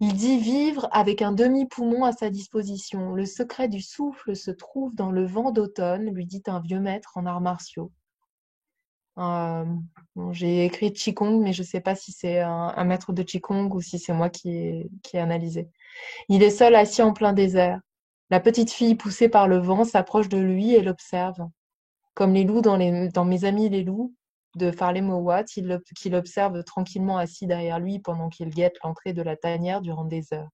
Il 0.00 0.12
dit 0.14 0.38
vivre 0.38 0.88
avec 0.92 1.22
un 1.22 1.32
demi-poumon 1.32 2.04
à 2.04 2.12
sa 2.12 2.28
disposition. 2.28 3.14
Le 3.14 3.24
secret 3.24 3.68
du 3.68 3.80
souffle 3.80 4.36
se 4.36 4.50
trouve 4.50 4.94
dans 4.94 5.10
le 5.10 5.24
vent 5.26 5.52
d'automne, 5.52 6.10
lui 6.10 6.26
dit 6.26 6.42
un 6.46 6.60
vieux 6.60 6.80
maître 6.80 7.12
en 7.16 7.24
arts 7.24 7.40
martiaux. 7.40 7.90
Euh, 9.18 9.64
J'ai 10.32 10.66
écrit 10.66 10.92
Qigong, 10.92 11.40
mais 11.42 11.54
je 11.54 11.62
ne 11.62 11.66
sais 11.66 11.80
pas 11.80 11.94
si 11.94 12.12
c'est 12.12 12.40
un, 12.40 12.84
maître 12.84 13.14
de 13.14 13.22
Qigong 13.22 13.72
ou 13.74 13.80
si 13.80 13.98
c'est 13.98 14.12
moi 14.12 14.28
qui 14.28 14.50
ai, 14.50 15.18
analysé. 15.18 15.70
Il 16.28 16.42
est 16.42 16.50
seul 16.50 16.74
assis 16.74 17.00
en 17.00 17.14
plein 17.14 17.32
désert. 17.32 17.80
La 18.28 18.40
petite 18.40 18.70
fille 18.70 18.96
poussée 18.96 19.30
par 19.30 19.48
le 19.48 19.58
vent 19.58 19.84
s'approche 19.84 20.28
de 20.28 20.38
lui 20.38 20.74
et 20.74 20.82
l'observe 20.82 21.48
comme 22.16 22.32
les 22.32 22.44
loups 22.44 22.62
dans 22.62 22.76
Mes 22.78 23.44
amis 23.44 23.68
les 23.68 23.84
loups 23.84 24.14
de 24.56 24.70
Farley 24.70 25.02
Mowat, 25.02 25.44
il, 25.56 25.68
l'ob- 25.68 25.82
qu'il 25.94 26.14
observe 26.14 26.64
tranquillement 26.64 27.18
assis 27.18 27.46
derrière 27.46 27.78
lui 27.78 27.98
pendant 27.98 28.28
qu'il 28.28 28.50
guette 28.50 28.76
l'entrée 28.82 29.12
de 29.12 29.22
la 29.22 29.36
tanière 29.36 29.80
durant 29.80 30.04
des 30.04 30.32
heures. 30.32 30.48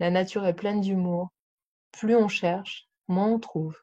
La 0.00 0.10
nature 0.10 0.46
est 0.46 0.54
pleine 0.54 0.80
d'humour. 0.80 1.28
Plus 1.92 2.16
on 2.16 2.28
cherche, 2.28 2.88
moins 3.08 3.28
on 3.28 3.38
trouve. 3.38 3.76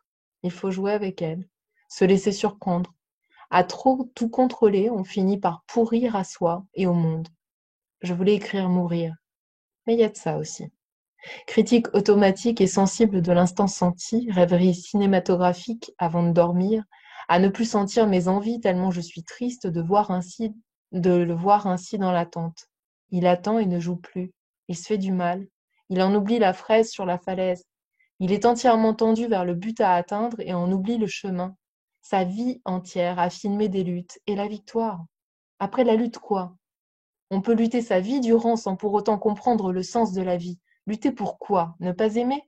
Il 0.43 0.51
faut 0.51 0.71
jouer 0.71 0.91
avec 0.91 1.21
elle, 1.21 1.47
se 1.87 2.03
laisser 2.03 2.31
surprendre. 2.31 2.93
À 3.49 3.63
trop 3.63 4.09
tout 4.15 4.29
contrôler, 4.29 4.89
on 4.89 5.03
finit 5.03 5.39
par 5.39 5.63
pourrir 5.67 6.15
à 6.15 6.23
soi 6.23 6.65
et 6.73 6.87
au 6.87 6.93
monde. 6.93 7.27
Je 8.01 8.13
voulais 8.13 8.35
écrire 8.35 8.69
mourir. 8.69 9.15
Mais 9.85 9.93
il 9.93 9.99
y 9.99 10.03
a 10.03 10.09
de 10.09 10.17
ça 10.17 10.37
aussi. 10.37 10.71
Critique 11.45 11.93
automatique 11.93 12.61
et 12.61 12.67
sensible 12.67 13.21
de 13.21 13.31
l'instant 13.31 13.67
senti, 13.67 14.29
rêverie 14.31 14.75
cinématographique 14.75 15.91
avant 15.97 16.23
de 16.23 16.31
dormir, 16.31 16.83
à 17.27 17.39
ne 17.39 17.49
plus 17.49 17.69
sentir 17.69 18.07
mes 18.07 18.27
envies 18.27 18.59
tellement 18.61 18.91
je 18.91 19.01
suis 19.01 19.23
triste 19.23 19.67
de 19.67 19.81
voir 19.81 20.11
ainsi 20.11 20.55
de 20.91 21.11
le 21.11 21.33
voir 21.33 21.67
ainsi 21.67 21.97
dans 21.97 22.11
l'attente. 22.11 22.67
Il 23.11 23.27
attend 23.27 23.59
et 23.59 23.65
ne 23.65 23.79
joue 23.79 23.97
plus. 23.97 24.31
Il 24.67 24.75
se 24.77 24.85
fait 24.85 24.97
du 24.97 25.11
mal. 25.11 25.47
Il 25.89 26.01
en 26.01 26.13
oublie 26.15 26.39
la 26.39 26.53
fraise 26.53 26.89
sur 26.89 27.05
la 27.05 27.17
falaise. 27.17 27.65
Il 28.19 28.31
est 28.31 28.45
entièrement 28.45 28.93
tendu 28.93 29.27
vers 29.27 29.45
le 29.45 29.53
but 29.53 29.79
à 29.81 29.93
atteindre 29.95 30.39
et 30.39 30.53
en 30.53 30.71
oublie 30.71 30.97
le 30.97 31.07
chemin. 31.07 31.55
Sa 32.01 32.23
vie 32.23 32.61
entière 32.65 33.19
a 33.19 33.29
filmé 33.29 33.69
des 33.69 33.83
luttes 33.83 34.19
et 34.27 34.35
la 34.35 34.47
victoire. 34.47 35.05
Après 35.59 35.83
la 35.83 35.95
lutte, 35.95 36.19
quoi? 36.19 36.55
On 37.29 37.41
peut 37.41 37.53
lutter 37.53 37.81
sa 37.81 37.99
vie 37.99 38.21
durant 38.21 38.55
sans 38.55 38.75
pour 38.75 38.93
autant 38.93 39.17
comprendre 39.17 39.71
le 39.71 39.83
sens 39.83 40.13
de 40.13 40.21
la 40.21 40.37
vie. 40.37 40.59
Lutter 40.87 41.11
pour 41.11 41.39
quoi? 41.39 41.75
Ne 41.79 41.91
pas 41.91 42.15
aimer? 42.15 42.41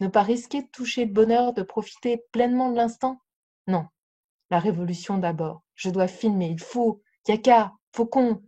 Ne 0.00 0.08
pas 0.08 0.22
risquer 0.22 0.62
de 0.62 0.68
toucher 0.68 1.06
le 1.06 1.12
bonheur, 1.12 1.54
de 1.54 1.62
profiter 1.62 2.24
pleinement 2.32 2.70
de 2.70 2.76
l'instant? 2.76 3.18
Non. 3.66 3.86
La 4.50 4.58
révolution 4.58 5.18
d'abord. 5.18 5.62
Je 5.74 5.90
dois 5.90 6.08
filmer. 6.08 6.48
Il 6.48 6.60
faut. 6.60 7.02
Yaka. 7.26 7.72
Faut 7.92 8.06
qu'on. 8.06 8.42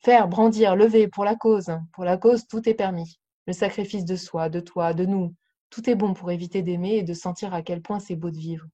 Faire, 0.00 0.28
brandir, 0.28 0.76
lever 0.76 1.08
pour 1.08 1.24
la 1.24 1.34
cause. 1.34 1.70
Pour 1.92 2.04
la 2.04 2.16
cause, 2.16 2.46
tout 2.46 2.68
est 2.68 2.74
permis. 2.74 3.18
Le 3.46 3.52
sacrifice 3.52 4.04
de 4.04 4.16
soi, 4.16 4.48
de 4.48 4.60
toi, 4.60 4.94
de 4.94 5.04
nous. 5.04 5.34
Tout 5.70 5.88
est 5.90 5.94
bon 5.94 6.14
pour 6.14 6.30
éviter 6.30 6.62
d'aimer 6.62 6.96
et 6.96 7.02
de 7.02 7.14
sentir 7.14 7.52
à 7.52 7.62
quel 7.62 7.82
point 7.82 7.98
c'est 7.98 8.16
beau 8.16 8.30
de 8.30 8.38
vivre. 8.38 8.66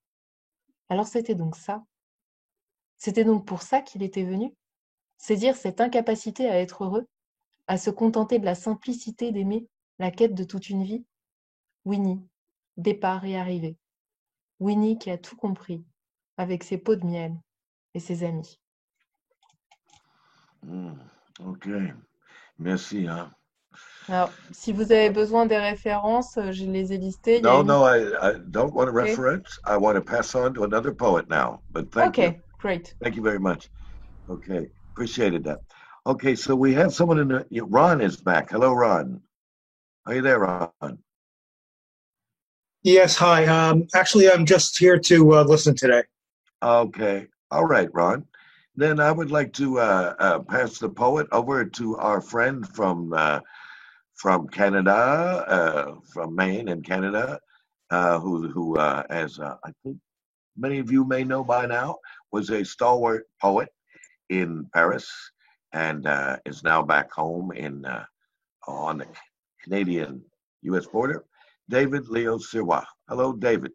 Alors 0.89 1.07
c'était 1.07 1.35
donc 1.35 1.57
ça. 1.57 1.83
C'était 2.99 3.25
donc 3.25 3.47
pour 3.47 3.63
ça 3.63 3.81
qu'il 3.81 4.03
était 4.03 4.25
venu. 4.25 4.55
C'est 5.19 5.37
dire 5.37 5.57
cette 5.57 5.81
incapacité 5.81 6.49
à 6.49 6.61
être 6.61 6.85
heureux, 6.85 7.09
à 7.67 7.79
se 7.79 7.91
contenter 7.91 8.39
de 8.39 8.45
la 8.45 8.55
simplicité 8.55 9.33
d'aimer, 9.33 9.67
la 9.99 10.11
quête 10.11 10.35
de 10.35 10.45
toute 10.45 10.69
une 10.69 10.85
vie. 10.85 11.05
Winnie, 11.85 12.23
départ 12.77 13.25
et 13.25 13.37
arrivée. 13.37 13.77
Winnie 14.61 14.99
qui 14.99 15.11
a 15.11 15.19
tout 15.19 15.37
compris, 15.37 15.85
avec 16.37 16.65
ses 16.65 16.79
pots 16.79 16.97
de 16.97 17.05
miel 17.07 17.35
et 17.95 18.01
ses 18.01 18.25
amis. 18.25 18.59
Hmm, 20.63 20.95
ok. 21.45 21.69
Merci. 22.59 23.07
Hein. 23.07 23.31
Alors, 24.09 24.31
si 24.53 24.73
vous 24.73 24.93
avez 24.93 25.11
besoin 25.11 25.47
des 25.47 25.57
références, 25.59 26.37
euh, 26.37 26.53
je 26.53 26.65
les 26.65 26.93
ai 26.93 26.99
listées. 26.99 27.41
No, 27.41 27.61
une- 27.61 27.67
no, 27.67 27.85
I, 27.85 28.13
I 28.21 28.39
don't 28.51 28.73
want 28.75 28.89
a 28.89 28.91
Okay. 28.91 29.11
reference. 29.11 29.59
I 29.65 29.77
want 29.77 29.95
to 29.97 30.03
pass 30.03 30.35
on 30.35 30.53
to 30.55 30.65
another 30.65 30.93
poet 30.93 31.29
now. 31.29 31.63
But 31.71 31.91
thank 31.91 32.19
you. 32.19 32.25
Okay, 32.25 32.41
great. 32.59 32.95
Thank 33.03 33.17
you 33.17 33.23
very 33.23 33.39
much. 33.39 33.71
Okay, 34.29 34.71
appreciated 34.95 35.45
that. 35.45 35.61
Okay, 36.07 36.35
so 36.35 36.55
we 36.55 36.75
have 36.75 36.93
someone 36.93 37.19
in 37.19 37.29
the. 37.29 37.47
Ron 37.63 38.01
is 38.01 38.17
back. 38.17 38.51
Hello, 38.51 38.73
Ron. 38.75 39.21
Are 40.07 40.15
you 40.15 40.23
there, 40.23 40.39
Ron? 40.41 40.99
Yes, 42.83 43.17
hi. 43.17 43.47
Um, 43.47 43.87
actually, 43.95 44.31
I'm 44.31 44.45
just 44.45 44.79
here 44.79 44.99
to 44.99 45.35
uh, 45.37 45.45
listen 45.45 45.75
today. 45.75 46.03
Okay, 46.65 47.27
all 47.51 47.67
right, 47.67 47.91
Ron. 47.93 48.25
Then 48.75 48.99
I 48.99 49.13
would 49.13 49.31
like 49.31 49.53
to 49.55 49.81
uh, 49.81 50.15
uh, 50.19 50.39
pass 50.39 50.79
the 50.79 50.89
poet 50.89 51.27
over 51.31 51.63
to 51.67 51.97
our 51.99 52.23
friend 52.23 52.67
from 52.67 53.13
uh, 53.13 53.41
from 54.15 54.49
Canada, 54.49 54.93
uh, 55.47 55.95
from 56.11 56.35
Maine 56.35 56.69
in 56.69 56.81
Canada, 56.83 57.39
uh, 57.91 58.19
who 58.19 58.49
who 58.49 58.79
uh, 58.79 59.03
as 59.11 59.39
I 59.41 59.73
think 59.85 59.99
many 60.57 60.79
of 60.79 60.91
you 60.91 61.05
may 61.05 61.23
know 61.23 61.45
by 61.45 61.67
now 61.67 61.99
was 62.33 62.49
a 62.49 62.65
stalwart 62.65 63.27
poet 63.43 63.69
in 64.31 64.67
Paris 64.73 65.07
and 65.75 66.09
is 66.47 66.65
now 66.65 66.83
back 66.83 67.13
home 67.13 67.53
in 67.53 67.85
on 68.67 68.99
the 68.99 69.07
Canadian-U.S. 69.63 70.87
border. 70.87 71.27
David 71.69 72.09
Leo 72.09 72.39
Sirois. 72.39 72.87
Hello, 73.07 73.35
David. 73.35 73.73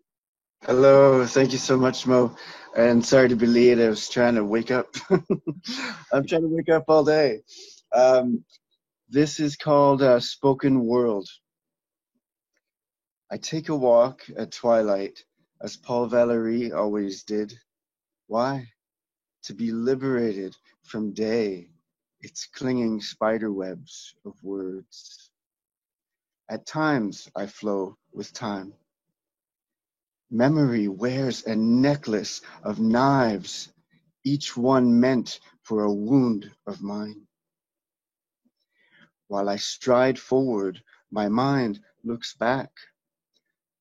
Hello, 0.66 1.26
thank 1.28 1.52
you 1.52 1.58
so 1.58 1.78
much, 1.78 2.08
Mo. 2.08 2.34
And 2.78 3.06
sorry 3.06 3.30
to 3.30 3.36
be 3.36 3.48
late. 3.48 3.82
I 3.82 3.90
was 3.90 4.10
trying 4.10 4.36
to 4.36 4.46
wake 4.46 4.72
up. 4.72 4.96
I'm 6.14 6.26
trying 6.26 6.44
to 6.44 6.48
wake 6.56 6.70
up 6.70 6.86
all 6.88 7.04
day. 7.04 7.42
Um, 7.94 8.46
this 9.10 9.40
is 9.40 9.56
called 9.58 10.02
uh, 10.02 10.20
Spoken 10.20 10.86
World. 10.86 11.30
I 13.32 13.38
take 13.38 13.70
a 13.70 13.76
walk 13.76 14.22
at 14.38 14.52
twilight, 14.52 15.24
as 15.62 15.78
Paul 15.78 16.08
Valery 16.08 16.72
always 16.74 17.24
did. 17.24 17.54
Why? 18.28 18.68
To 19.44 19.54
be 19.56 19.72
liberated 19.72 20.56
from 20.84 21.14
day, 21.14 21.70
its 22.22 22.48
clinging 22.48 23.02
spider 23.02 23.54
webs 23.54 24.16
of 24.26 24.34
words. 24.44 25.32
At 26.50 26.66
times 26.66 27.30
I 27.36 27.48
flow 27.48 27.98
with 28.14 28.34
time. 28.34 28.74
Memory 30.32 30.88
wears 30.88 31.46
a 31.46 31.56
necklace 31.56 32.42
of 32.64 32.80
knives, 32.80 33.70
each 34.24 34.56
one 34.58 35.00
meant 35.00 35.40
for 35.64 35.84
a 35.84 35.94
wound 35.94 36.52
of 36.68 36.82
mine. 36.82 37.28
While 39.28 39.50
I 39.50 39.56
stride 39.58 40.20
forward, 40.20 40.84
my 41.12 41.30
mind 41.30 41.82
looks 42.04 42.36
back, 42.36 42.72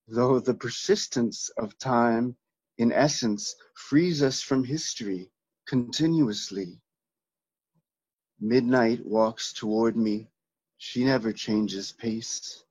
though 0.06 0.40
the 0.40 0.54
persistence 0.54 1.50
of 1.58 1.78
time, 1.78 2.36
in 2.78 2.92
essence, 2.92 3.54
frees 3.74 4.22
us 4.22 4.40
from 4.40 4.64
history 4.64 5.30
continuously. 5.66 6.80
Midnight 8.40 9.04
walks 9.04 9.52
toward 9.52 9.96
me, 9.96 10.28
she 10.78 11.04
never 11.04 11.32
changes 11.32 11.92
pace. 11.92 12.64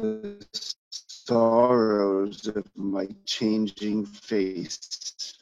The 0.00 0.46
sorrows 0.90 2.46
of 2.46 2.64
my 2.74 3.06
changing 3.26 4.06
face. 4.06 5.34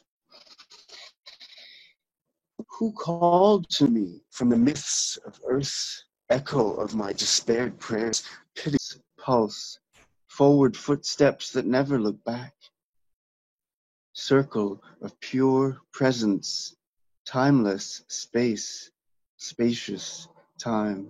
Who 2.77 2.91
called 2.91 3.69
to 3.71 3.87
me 3.87 4.21
from 4.31 4.49
the 4.49 4.57
myths 4.57 5.17
of 5.25 5.39
earth, 5.47 6.03
echo 6.29 6.73
of 6.75 6.93
my 6.93 7.13
despaired 7.13 7.79
prayers, 7.79 8.23
pity's 8.55 8.99
pulse, 9.17 9.79
forward 10.27 10.75
footsteps 10.75 11.51
that 11.51 11.65
never 11.65 11.99
look 11.99 12.21
back, 12.25 12.53
circle 14.13 14.83
of 15.01 15.17
pure 15.21 15.79
presence, 15.93 16.75
timeless 17.25 18.03
space, 18.07 18.91
spacious 19.37 20.27
time. 20.57 21.09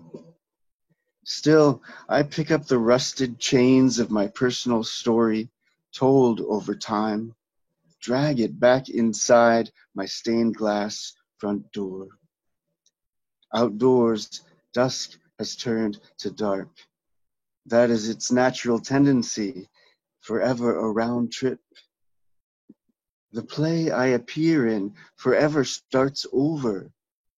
Still, 1.26 1.82
I 2.08 2.24
pick 2.24 2.50
up 2.50 2.66
the 2.66 2.80
rusted 2.80 3.40
chains 3.40 4.00
of 4.00 4.10
my 4.10 4.28
personal 4.28 4.84
story, 4.84 5.50
told 5.92 6.42
over 6.42 6.74
time, 6.76 7.36
drag 8.00 8.40
it 8.40 8.60
back 8.60 8.90
inside 8.90 9.72
my 9.94 10.06
stained 10.06 10.56
glass 10.56 11.14
front 11.38 11.72
door. 11.72 12.08
Outdoors, 13.54 14.42
dusk 14.74 15.20
has 15.38 15.56
turned 15.56 16.00
to 16.20 16.32
dark. 16.32 16.70
That 17.66 17.90
is 17.90 18.10
its 18.10 18.32
natural 18.32 18.80
tendency, 18.80 19.70
forever 20.22 20.78
a 20.78 20.92
round 20.92 21.32
trip. 21.32 21.60
The 23.32 23.44
play 23.44 23.92
I 23.92 24.08
appear 24.08 24.68
in 24.68 24.96
forever 25.16 25.64
starts 25.64 26.26
over, 26.32 26.92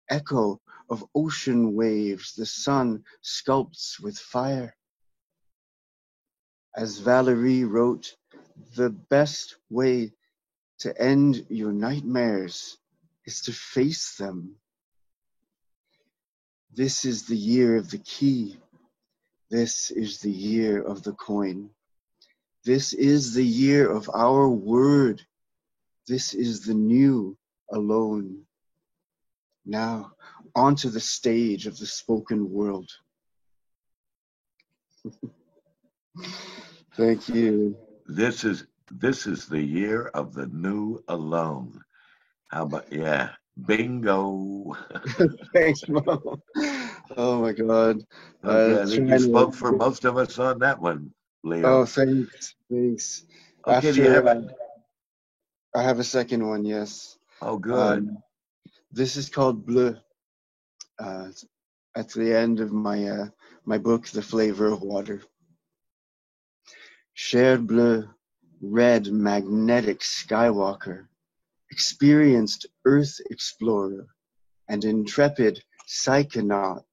echo 0.10 0.62
of 0.92 1.06
ocean 1.16 1.74
waves 1.74 2.34
the 2.34 2.46
sun 2.46 3.04
sculpts 3.24 3.98
with 4.00 4.18
fire. 4.18 4.76
As 6.76 7.00
Valery 7.00 7.64
wrote, 7.64 8.16
the 8.76 8.90
best 8.90 9.56
way 9.70 10.12
to 10.80 11.02
end 11.02 11.46
your 11.50 11.72
nightmares 11.72 12.78
is 13.26 13.42
to 13.42 13.54
face 13.54 14.16
them. 14.18 14.56
This 16.74 17.06
is 17.06 17.26
the 17.26 17.38
year 17.38 17.78
of 17.78 17.90
the 17.90 18.00
key. 18.00 18.58
This 19.50 19.92
is 19.92 20.20
the 20.20 20.32
year 20.32 20.82
of 20.82 21.04
the 21.04 21.14
coin. 21.14 21.70
This 22.66 22.94
is 22.94 23.34
the 23.34 23.46
year 23.46 23.90
of 23.90 24.10
our 24.14 24.50
word. 24.50 25.22
This 26.08 26.34
is 26.34 26.66
the 26.66 26.74
new 26.74 27.38
alone. 27.72 28.42
Now, 29.66 30.14
onto 30.56 30.90
the 30.90 31.00
stage 31.00 31.68
of 31.68 31.78
the 31.78 31.86
spoken 31.86 32.50
world. 32.52 32.90
Thank 36.96 37.30
you. 37.30 37.78
This 38.08 38.44
is 38.44 38.66
this 38.92 39.26
is 39.26 39.48
the 39.48 39.62
year 39.62 40.08
of 40.14 40.34
the 40.34 40.48
new 40.48 41.02
alone. 41.08 41.82
How 42.50 42.64
about 42.64 42.92
yeah? 42.92 43.30
Bingo. 43.66 44.76
Thanks, 45.54 45.88
Mo. 45.88 46.40
Oh 47.18 47.42
my 47.42 47.52
God. 47.54 47.98
Okay, 48.44 48.76
Uh, 48.76 48.82
I 48.82 48.86
think 48.86 49.10
you 49.10 49.18
to- 49.18 49.20
spoke 49.20 49.54
for 49.54 49.72
most 49.72 50.06
of 50.06 50.18
us 50.18 50.40
on 50.40 50.60
that 50.60 50.80
one, 50.80 51.14
Leo. 51.44 51.82
Oh, 51.82 51.86
thanks. 51.86 52.56
Thanks. 52.70 53.26
Okay, 53.68 53.92
do 53.92 54.04
you 54.04 54.10
have 54.10 54.28
After, 54.28 54.50
uh, 55.76 55.80
I 55.80 55.84
have 55.84 56.00
a 56.00 56.04
second 56.04 56.48
one, 56.48 56.66
yes. 56.66 57.18
Oh, 57.42 57.58
good. 57.58 58.00
Um, 58.00 58.18
This 58.92 59.16
is 59.16 59.30
called 59.30 59.66
Bleu. 59.66 59.96
Uh, 61.02 61.32
at 61.96 62.10
the 62.10 62.32
end 62.32 62.60
of 62.60 62.72
my 62.72 63.04
uh, 63.08 63.26
my 63.66 63.78
book, 63.80 64.06
The 64.08 64.22
Flavor 64.22 64.68
of 64.68 64.84
Water. 64.84 65.24
Cher 67.14 67.58
bleu, 67.58 68.08
red 68.62 69.08
magnetic 69.08 70.02
skywalker, 70.02 71.08
experienced 71.72 72.68
Earth 72.86 73.20
explorer, 73.32 74.06
and 74.70 74.86
intrepid 74.86 75.64
psychonaut. 75.88 76.86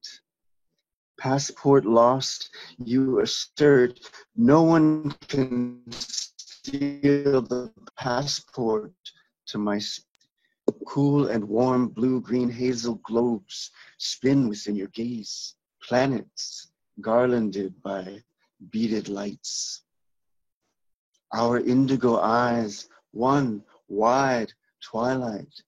Passport 1.20 1.84
lost, 1.84 2.48
you 2.82 3.20
assert 3.20 4.00
no 4.36 4.62
one 4.62 5.10
can 5.28 5.82
steal 5.90 7.42
the 7.42 7.70
passport 7.98 8.94
to 9.48 9.58
my 9.58 9.78
sp- 9.84 10.07
cool 10.72 11.28
and 11.28 11.44
warm 11.44 11.88
blue 11.88 12.20
green 12.20 12.50
hazel 12.50 12.96
globes 13.04 13.70
spin 13.98 14.48
within 14.48 14.76
your 14.76 14.88
gaze, 14.88 15.54
planets 15.82 16.70
garlanded 17.00 17.80
by 17.82 18.22
beaded 18.70 19.08
lights. 19.08 19.82
Our 21.32 21.60
indigo 21.60 22.18
eyes, 22.18 22.88
one 23.12 23.62
wide 23.88 24.52
twilight. 24.82 25.62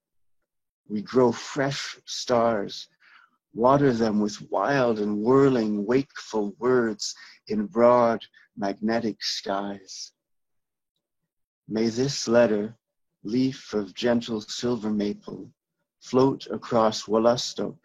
We 0.89 1.03
grow 1.03 1.33
fresh 1.33 1.99
stars, 2.05 2.89
water 3.55 3.93
them 3.93 4.21
with 4.21 4.41
wild 4.51 4.99
and 4.99 5.19
whirling 5.19 5.87
wakeful 5.87 6.55
words 6.59 7.15
in 7.47 7.67
broad 7.67 8.25
magnetic 8.57 9.23
skies. 9.23 10.13
May 11.69 11.89
this 11.89 12.27
letter, 12.27 12.77
leaf 13.23 13.75
of 13.75 13.95
gentle 13.95 14.41
silver 14.41 14.91
maple, 14.91 15.53
float 16.01 16.47
across 16.47 17.05
Wolastoq, 17.05 17.77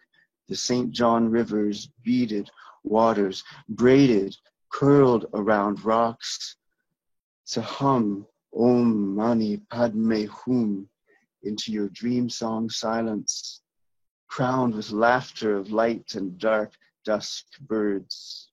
the 0.48 0.56
St. 0.56 0.90
John 0.90 1.28
River's 1.30 1.88
beaded 2.02 2.50
waters, 2.84 3.44
braided, 3.68 4.36
curled 4.70 5.26
around 5.34 5.84
rocks, 5.84 6.56
to 7.46 7.60
hum 7.60 8.26
Om 8.56 9.14
Mani 9.14 9.58
Padme 9.58 10.24
Hum 10.24 10.88
into 11.42 11.70
your 11.70 11.88
dream 11.90 12.30
song 12.30 12.70
silence, 12.70 13.60
crowned 14.28 14.74
with 14.74 14.90
laughter 14.90 15.56
of 15.56 15.70
light 15.70 16.14
and 16.14 16.38
dark 16.38 16.72
dusk 17.04 17.44
birds. 17.60 18.50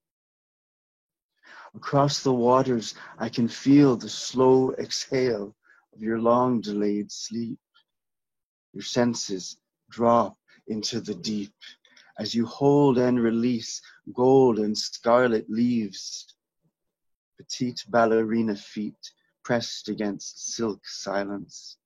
Across 1.75 2.21
the 2.21 2.33
waters, 2.33 2.93
I 3.17 3.29
can 3.29 3.47
feel 3.47 3.95
the 3.95 4.09
slow 4.09 4.73
exhale 4.73 5.55
of 5.95 6.01
your 6.01 6.19
long 6.19 6.61
delayed 6.61 7.11
sleep. 7.11 7.59
Your 8.73 8.83
senses 8.83 9.57
drop 9.89 10.37
into 10.67 10.99
the 10.99 11.15
deep 11.15 11.53
as 12.17 12.33
you 12.33 12.45
hold 12.45 12.97
and 12.97 13.19
release 13.21 13.81
gold 14.13 14.59
and 14.59 14.77
scarlet 14.77 15.49
leaves. 15.49 16.35
Petite 17.37 17.83
ballerina 17.89 18.55
feet 18.55 19.11
pressed 19.43 19.89
against 19.89 20.53
silk 20.55 20.79
silence. 20.87 21.77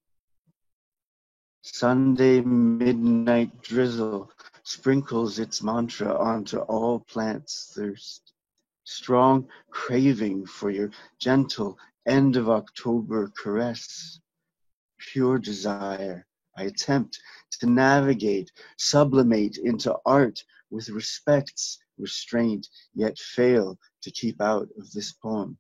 Sunday 1.61 2.41
midnight 2.41 3.61
drizzle 3.61 4.31
sprinkles 4.63 5.39
its 5.39 5.61
mantra 5.61 6.15
onto 6.17 6.59
all 6.59 6.99
plants' 6.99 7.73
thirst. 7.75 8.34
Strong 8.84 9.47
craving 9.69 10.45
for 10.45 10.69
your 10.69 10.91
gentle 11.19 11.77
end 12.07 12.35
of 12.35 12.49
October 12.49 13.31
caress. 13.38 14.19
Pure 14.97 15.39
desire, 15.39 16.25
I 16.55 16.63
attempt 16.63 17.19
to 17.59 17.67
navigate, 17.67 18.51
sublimate 18.77 19.57
into 19.57 19.95
art 20.05 20.43
with 20.69 20.89
respect's 20.89 21.79
restraint, 21.97 22.67
yet 22.95 23.17
fail 23.17 23.77
to 24.01 24.11
keep 24.11 24.41
out 24.41 24.69
of 24.77 24.91
this 24.91 25.11
poem. 25.11 25.57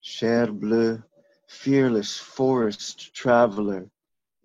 Cher 0.00 0.52
bleu, 0.52 1.02
fearless 1.48 2.16
forest 2.16 3.14
traveler, 3.14 3.90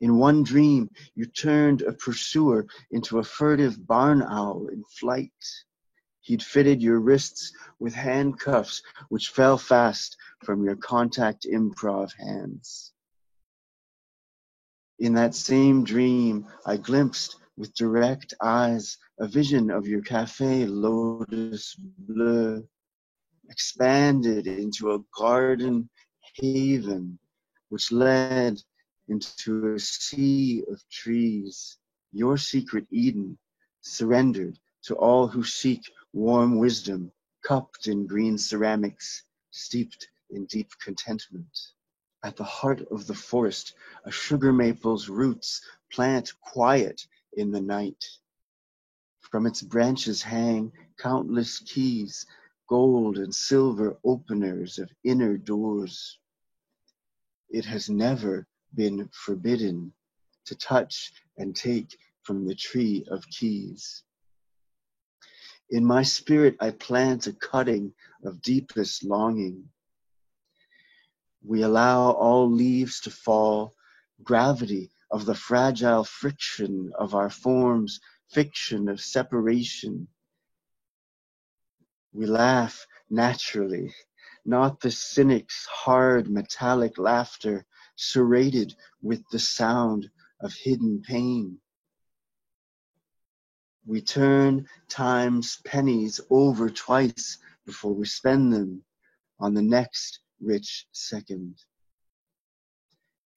in 0.01 0.17
one 0.17 0.41
dream, 0.41 0.89
you 1.13 1.27
turned 1.27 1.83
a 1.83 1.93
pursuer 1.93 2.65
into 2.89 3.19
a 3.19 3.23
furtive 3.23 3.85
barn 3.85 4.23
owl 4.23 4.67
in 4.67 4.83
flight. 4.83 5.31
He'd 6.21 6.43
fitted 6.43 6.81
your 6.81 6.99
wrists 6.99 7.51
with 7.79 7.93
handcuffs 7.93 8.83
which 9.09 9.29
fell 9.29 9.57
fast 9.57 10.17
from 10.43 10.63
your 10.63 10.75
contact 10.75 11.45
improv 11.45 12.13
hands. 12.13 12.93
In 14.99 15.15
that 15.15 15.33
same 15.33 15.83
dream, 15.83 16.47
I 16.65 16.77
glimpsed 16.77 17.37
with 17.57 17.73
direct 17.73 18.33
eyes 18.41 18.97
a 19.19 19.27
vision 19.27 19.71
of 19.71 19.87
your 19.87 20.01
cafe 20.01 20.65
lotus 20.65 21.75
bleu 21.75 22.67
expanded 23.49 24.47
into 24.47 24.93
a 24.93 25.03
garden 25.17 25.89
haven 26.35 27.19
which 27.69 27.91
led 27.91 28.61
into 29.07 29.73
a 29.73 29.79
sea 29.79 30.63
of 30.71 30.81
trees, 30.89 31.77
your 32.11 32.37
secret 32.37 32.85
Eden, 32.91 33.37
surrendered 33.81 34.57
to 34.83 34.95
all 34.95 35.27
who 35.27 35.43
seek 35.43 35.81
warm 36.13 36.57
wisdom, 36.57 37.11
cupped 37.41 37.87
in 37.87 38.05
green 38.05 38.37
ceramics, 38.37 39.23
steeped 39.49 40.09
in 40.29 40.45
deep 40.45 40.69
contentment. 40.83 41.57
At 42.23 42.35
the 42.35 42.43
heart 42.43 42.81
of 42.91 43.07
the 43.07 43.15
forest, 43.15 43.73
a 44.05 44.11
sugar 44.11 44.53
maple's 44.53 45.09
roots 45.09 45.61
plant 45.91 46.33
quiet 46.41 47.07
in 47.33 47.51
the 47.51 47.61
night. 47.61 48.05
From 49.19 49.45
its 49.45 49.61
branches 49.61 50.21
hang 50.21 50.71
countless 50.97 51.59
keys, 51.59 52.25
gold 52.67 53.17
and 53.17 53.33
silver 53.33 53.97
openers 54.03 54.79
of 54.79 54.91
inner 55.03 55.37
doors. 55.37 56.19
It 57.49 57.65
has 57.65 57.89
never 57.89 58.47
been 58.73 59.09
forbidden 59.13 59.93
to 60.45 60.55
touch 60.55 61.11
and 61.37 61.55
take 61.55 61.97
from 62.23 62.45
the 62.45 62.55
tree 62.55 63.05
of 63.09 63.27
keys. 63.27 64.03
In 65.71 65.85
my 65.85 66.03
spirit, 66.03 66.57
I 66.59 66.71
plant 66.71 67.27
a 67.27 67.33
cutting 67.33 67.93
of 68.25 68.41
deepest 68.41 69.05
longing. 69.05 69.69
We 71.41 71.61
allow 71.61 72.11
all 72.11 72.51
leaves 72.51 72.99
to 73.01 73.09
fall, 73.09 73.73
gravity 74.21 74.91
of 75.09 75.25
the 75.25 75.33
fragile 75.33 76.03
friction 76.03 76.91
of 76.95 77.15
our 77.15 77.29
forms, 77.29 78.01
fiction 78.29 78.89
of 78.89 78.99
separation. 78.99 80.09
We 82.11 82.25
laugh 82.25 82.85
naturally, 83.09 83.93
not 84.43 84.81
the 84.81 84.91
cynic's 84.91 85.65
hard 85.67 86.29
metallic 86.29 86.97
laughter 86.97 87.65
serrated 87.95 88.75
with 89.01 89.23
the 89.31 89.39
sound 89.39 90.11
of 90.41 90.53
hidden 90.53 91.01
pain. 91.01 91.61
We 93.85 94.01
turn 94.01 94.67
time's 94.89 95.57
pennies 95.65 96.21
over 96.29 96.69
twice 96.69 97.39
before 97.65 97.93
we 97.93 98.05
spend 98.05 98.53
them 98.53 98.83
on 99.39 99.53
the 99.55 99.61
next 99.61 100.19
rich 100.39 100.87
second. 100.91 101.55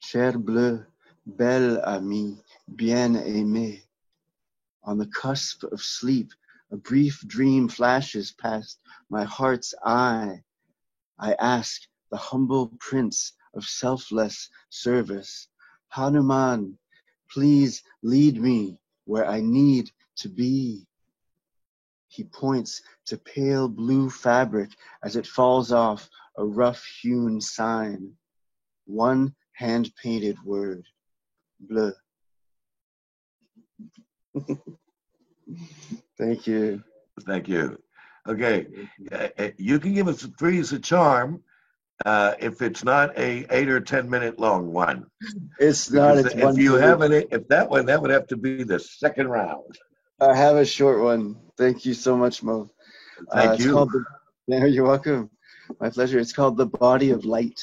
Cher 0.00 0.38
bleu, 0.38 0.84
belle 1.26 1.82
amie, 1.84 2.42
bien 2.76 3.14
aimée. 3.14 3.84
On 4.82 4.98
the 4.98 5.06
cusp 5.06 5.64
of 5.64 5.80
sleep, 5.80 6.32
a 6.70 6.76
brief 6.76 7.20
dream 7.26 7.68
flashes 7.68 8.32
past 8.32 8.80
my 9.08 9.24
heart's 9.24 9.74
eye. 9.82 10.42
I 11.18 11.32
ask 11.34 11.82
the 12.10 12.18
humble 12.18 12.68
prince 12.78 13.32
of 13.54 13.64
selfless 13.64 14.50
service, 14.68 15.48
Hanuman, 15.88 16.76
please 17.30 17.82
lead 18.02 18.40
me 18.40 18.78
where 19.04 19.26
I 19.26 19.40
need 19.40 19.90
to 20.18 20.28
be. 20.28 20.86
He 22.08 22.24
points 22.24 22.82
to 23.06 23.18
pale 23.18 23.68
blue 23.68 24.08
fabric 24.08 24.70
as 25.02 25.16
it 25.16 25.26
falls 25.26 25.72
off 25.72 26.08
a 26.36 26.44
rough 26.44 26.84
hewn 27.02 27.40
sign. 27.40 28.12
One 28.86 29.34
hand 29.52 29.90
painted 30.00 30.36
word, 30.44 30.84
bleu. 31.60 31.92
Thank 36.18 36.46
you. 36.46 36.82
Thank 37.26 37.48
you. 37.48 37.78
Okay, 38.26 38.66
uh, 39.12 39.28
uh, 39.38 39.50
you 39.58 39.78
can 39.78 39.92
give 39.94 40.08
us 40.08 40.26
three 40.38 40.58
as 40.58 40.72
a 40.72 40.78
charm 40.78 41.42
uh, 42.04 42.34
if 42.40 42.62
it's 42.62 42.82
not 42.82 43.16
a 43.18 43.46
eight 43.50 43.68
or 43.68 43.80
ten 43.80 44.08
minute 44.08 44.38
long 44.38 44.72
one. 44.72 45.06
It's 45.58 45.90
not. 45.90 46.18
It's 46.18 46.34
if 46.34 46.58
you 46.58 46.72
minute. 46.72 46.86
have 46.86 47.02
it, 47.02 47.28
if 47.30 47.48
that 47.48 47.68
one, 47.68 47.86
that 47.86 48.00
would 48.00 48.10
have 48.10 48.26
to 48.28 48.36
be 48.36 48.64
the 48.64 48.78
second 48.78 49.28
round. 49.28 49.78
I 50.20 50.34
have 50.34 50.56
a 50.56 50.64
short 50.64 51.02
one. 51.02 51.36
Thank 51.58 51.84
you 51.84 51.92
so 51.92 52.16
much, 52.16 52.42
Mo. 52.42 52.70
Uh, 53.32 53.34
Thank 53.34 53.54
it's 53.54 53.64
you. 53.64 53.74
The, 53.74 54.04
yeah, 54.46 54.64
you're 54.66 54.86
welcome. 54.86 55.28
My 55.80 55.90
pleasure. 55.90 56.20
It's 56.20 56.32
called 56.32 56.56
The 56.56 56.66
Body 56.66 57.10
of 57.10 57.24
Light. 57.24 57.60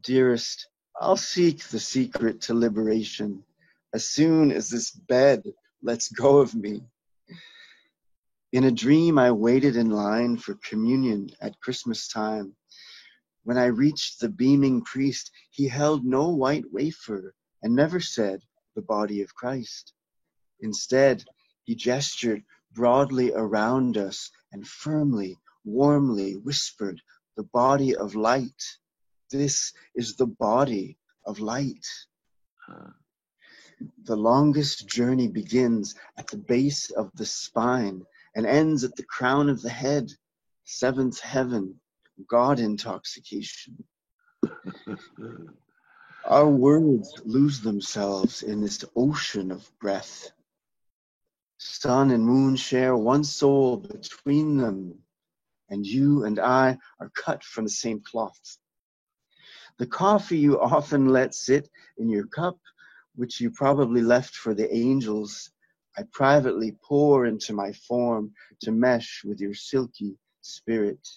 Dearest, 0.00 0.68
I'll 1.00 1.16
seek 1.16 1.62
the 1.68 1.78
secret 1.78 2.40
to 2.42 2.54
liberation, 2.54 3.44
as 3.94 4.08
soon 4.08 4.50
as 4.50 4.70
this 4.70 4.90
bed 4.90 5.44
lets 5.82 6.08
go 6.08 6.38
of 6.38 6.54
me. 6.54 6.82
In 8.52 8.64
a 8.64 8.72
dream, 8.72 9.18
I 9.18 9.30
waited 9.30 9.76
in 9.76 9.90
line 9.90 10.36
for 10.36 10.58
communion 10.64 11.30
at 11.40 11.60
Christmas 11.60 12.08
time. 12.08 12.56
When 13.44 13.56
I 13.56 13.66
reached 13.66 14.20
the 14.20 14.28
beaming 14.28 14.82
priest, 14.82 15.30
he 15.50 15.68
held 15.68 16.04
no 16.04 16.30
white 16.30 16.64
wafer 16.72 17.34
and 17.62 17.74
never 17.74 18.00
said, 18.00 18.40
the 18.74 18.82
body 18.82 19.22
of 19.22 19.34
Christ. 19.34 19.92
Instead, 20.60 21.24
he 21.64 21.74
gestured 21.74 22.42
broadly 22.72 23.32
around 23.32 23.96
us 23.96 24.30
and 24.52 24.66
firmly, 24.66 25.38
warmly 25.64 26.36
whispered, 26.36 27.00
the 27.36 27.44
body 27.44 27.94
of 27.94 28.14
light. 28.14 28.78
This 29.30 29.72
is 29.94 30.16
the 30.16 30.26
body 30.26 30.98
of 31.24 31.38
light. 31.38 31.86
The 34.04 34.16
longest 34.16 34.88
journey 34.88 35.28
begins 35.28 35.94
at 36.16 36.26
the 36.26 36.38
base 36.38 36.90
of 36.90 37.12
the 37.14 37.26
spine 37.26 38.04
and 38.34 38.46
ends 38.46 38.82
at 38.82 38.96
the 38.96 39.04
crown 39.04 39.48
of 39.48 39.62
the 39.62 39.70
head. 39.70 40.10
Seventh 40.64 41.20
heaven, 41.20 41.80
God 42.26 42.58
intoxication. 42.58 43.84
Our 46.24 46.48
words 46.48 47.14
lose 47.24 47.60
themselves 47.60 48.42
in 48.42 48.60
this 48.60 48.84
ocean 48.96 49.52
of 49.52 49.70
breath. 49.78 50.30
Sun 51.60 52.12
and 52.12 52.24
moon 52.24 52.54
share 52.54 52.96
one 52.96 53.24
soul 53.24 53.78
between 53.78 54.58
them, 54.58 55.02
and 55.68 55.84
you 55.84 56.24
and 56.24 56.38
I 56.38 56.78
are 57.00 57.10
cut 57.10 57.42
from 57.42 57.64
the 57.64 57.70
same 57.70 58.00
cloth. 58.00 58.58
The 59.78 59.86
coffee 59.86 60.38
you 60.38 60.60
often 60.60 61.08
let 61.08 61.34
sit 61.34 61.68
in 61.96 62.08
your 62.08 62.28
cup, 62.28 62.58
which 63.16 63.40
you 63.40 63.50
probably 63.50 64.02
left 64.02 64.36
for 64.36 64.54
the 64.54 64.72
angels, 64.72 65.50
I 65.96 66.04
privately 66.12 66.76
pour 66.84 67.26
into 67.26 67.52
my 67.52 67.72
form 67.72 68.32
to 68.60 68.70
mesh 68.70 69.22
with 69.24 69.40
your 69.40 69.54
silky 69.54 70.16
spirit. 70.42 71.08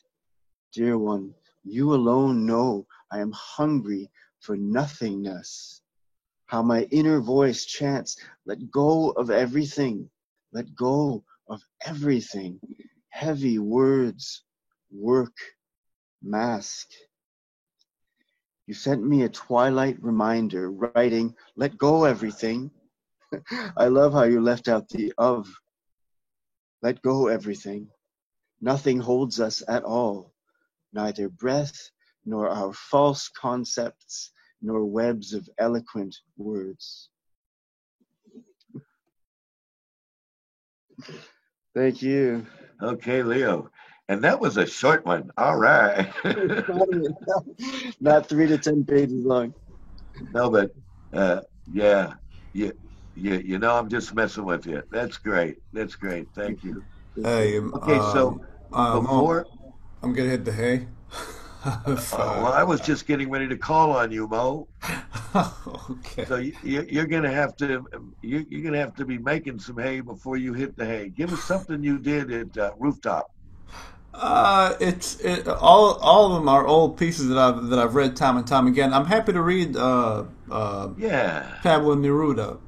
Dear 0.73 0.97
one, 0.97 1.35
you 1.63 1.93
alone 1.93 2.47
know 2.47 2.87
I 3.11 3.19
am 3.19 3.31
hungry 3.31 4.09
for 4.39 4.57
nothingness. 4.57 5.83
How 6.47 6.63
my 6.63 6.83
inner 6.89 7.19
voice 7.19 7.65
chants, 7.65 8.17
let 8.45 8.71
go 8.71 9.11
of 9.11 9.29
everything, 9.29 10.09
let 10.53 10.75
go 10.75 11.23
of 11.47 11.61
everything. 11.85 12.59
Heavy 13.09 13.59
words, 13.59 14.43
work, 14.91 15.35
mask. 16.21 16.87
You 18.67 18.73
sent 18.73 19.03
me 19.03 19.23
a 19.23 19.29
twilight 19.29 20.01
reminder 20.01 20.71
writing, 20.71 21.35
let 21.55 21.77
go 21.77 22.05
everything. 22.05 22.71
I 23.77 23.87
love 23.87 24.13
how 24.13 24.23
you 24.23 24.41
left 24.41 24.67
out 24.67 24.89
the 24.89 25.13
of. 25.17 25.47
Let 26.81 27.01
go 27.01 27.27
everything. 27.27 27.89
Nothing 28.59 28.99
holds 28.99 29.39
us 29.39 29.63
at 29.67 29.83
all, 29.83 30.33
neither 30.93 31.29
breath 31.29 31.91
nor 32.25 32.49
our 32.49 32.73
false 32.73 33.29
concepts, 33.29 34.31
nor 34.61 34.85
webs 34.85 35.33
of 35.33 35.49
eloquent 35.57 36.15
words. 36.37 37.10
Thank 41.75 42.01
you. 42.01 42.45
Okay, 42.81 43.23
Leo. 43.23 43.69
And 44.09 44.23
that 44.23 44.39
was 44.39 44.57
a 44.57 44.65
short 44.65 45.05
one. 45.05 45.31
All 45.37 45.55
right. 45.55 46.11
Not 48.01 48.27
three 48.27 48.47
to 48.47 48.57
ten 48.57 48.83
pages 48.83 49.23
long. 49.25 49.53
No, 50.33 50.49
but 50.49 50.71
uh, 51.13 51.41
yeah, 51.71 52.13
you, 52.53 52.73
you, 53.15 53.41
you 53.45 53.59
know, 53.59 53.75
I'm 53.75 53.89
just 53.89 54.13
messing 54.13 54.45
with 54.45 54.65
you. 54.65 54.83
That's 54.91 55.17
great. 55.17 55.57
That's 55.71 55.95
great. 55.95 56.27
Thank 56.35 56.63
you. 56.63 56.83
Hey, 57.15 57.59
Okay, 57.59 57.99
so 58.11 58.41
um, 58.73 58.81
um, 58.81 59.03
before, 59.03 59.45
I'm 60.01 60.13
gonna 60.13 60.29
hit 60.29 60.45
the 60.45 60.53
hay. 60.53 60.87
uh, 61.65 61.83
well, 62.15 62.53
I 62.53 62.63
was 62.63 62.81
just 62.81 63.05
getting 63.05 63.29
ready 63.29 63.47
to 63.47 63.57
call 63.57 63.91
on 63.91 64.11
you, 64.11 64.27
Mo. 64.27 64.67
okay. 65.35 66.25
So 66.25 66.37
you, 66.37 66.53
you- 66.63 66.87
you're 66.89 67.05
gonna 67.07 67.31
have 67.31 67.55
to 67.57 67.85
you, 68.21 68.45
you're 68.49 68.63
gonna 68.63 68.79
have 68.79 68.95
to 68.95 69.05
be 69.05 69.17
making 69.17 69.59
some 69.59 69.77
hay 69.77 69.99
before 70.01 70.37
you 70.37 70.53
hit 70.53 70.75
the 70.77 70.85
hay. 70.85 71.09
Give 71.09 71.31
us 71.31 71.43
something 71.43 71.83
you 71.83 71.99
did 71.99 72.31
at 72.31 72.57
uh, 72.57 72.71
rooftop. 72.79 73.27
Uh, 74.13 74.75
it's 74.81 75.19
it, 75.21 75.47
all 75.47 75.93
all 75.99 76.27
of 76.27 76.33
them 76.33 76.49
are 76.49 76.65
old 76.67 76.97
pieces 76.97 77.27
that 77.29 77.37
I've 77.37 77.67
that 77.67 77.79
I've 77.79 77.95
read 77.95 78.15
time 78.15 78.37
and 78.37 78.45
time 78.47 78.67
again. 78.67 78.93
I'm 78.93 79.05
happy 79.05 79.31
to 79.33 79.41
read 79.41 79.75
uh, 79.77 80.25
uh, 80.49 80.89
Yeah. 80.97 81.57
Pablo 81.63 81.95
Neruda. 81.95 82.59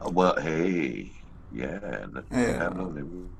Uh, 0.00 0.10
Well, 0.10 0.36
hey, 0.40 1.12
yeah, 1.50 1.78
and, 1.82 2.22
Yeah. 2.30 2.70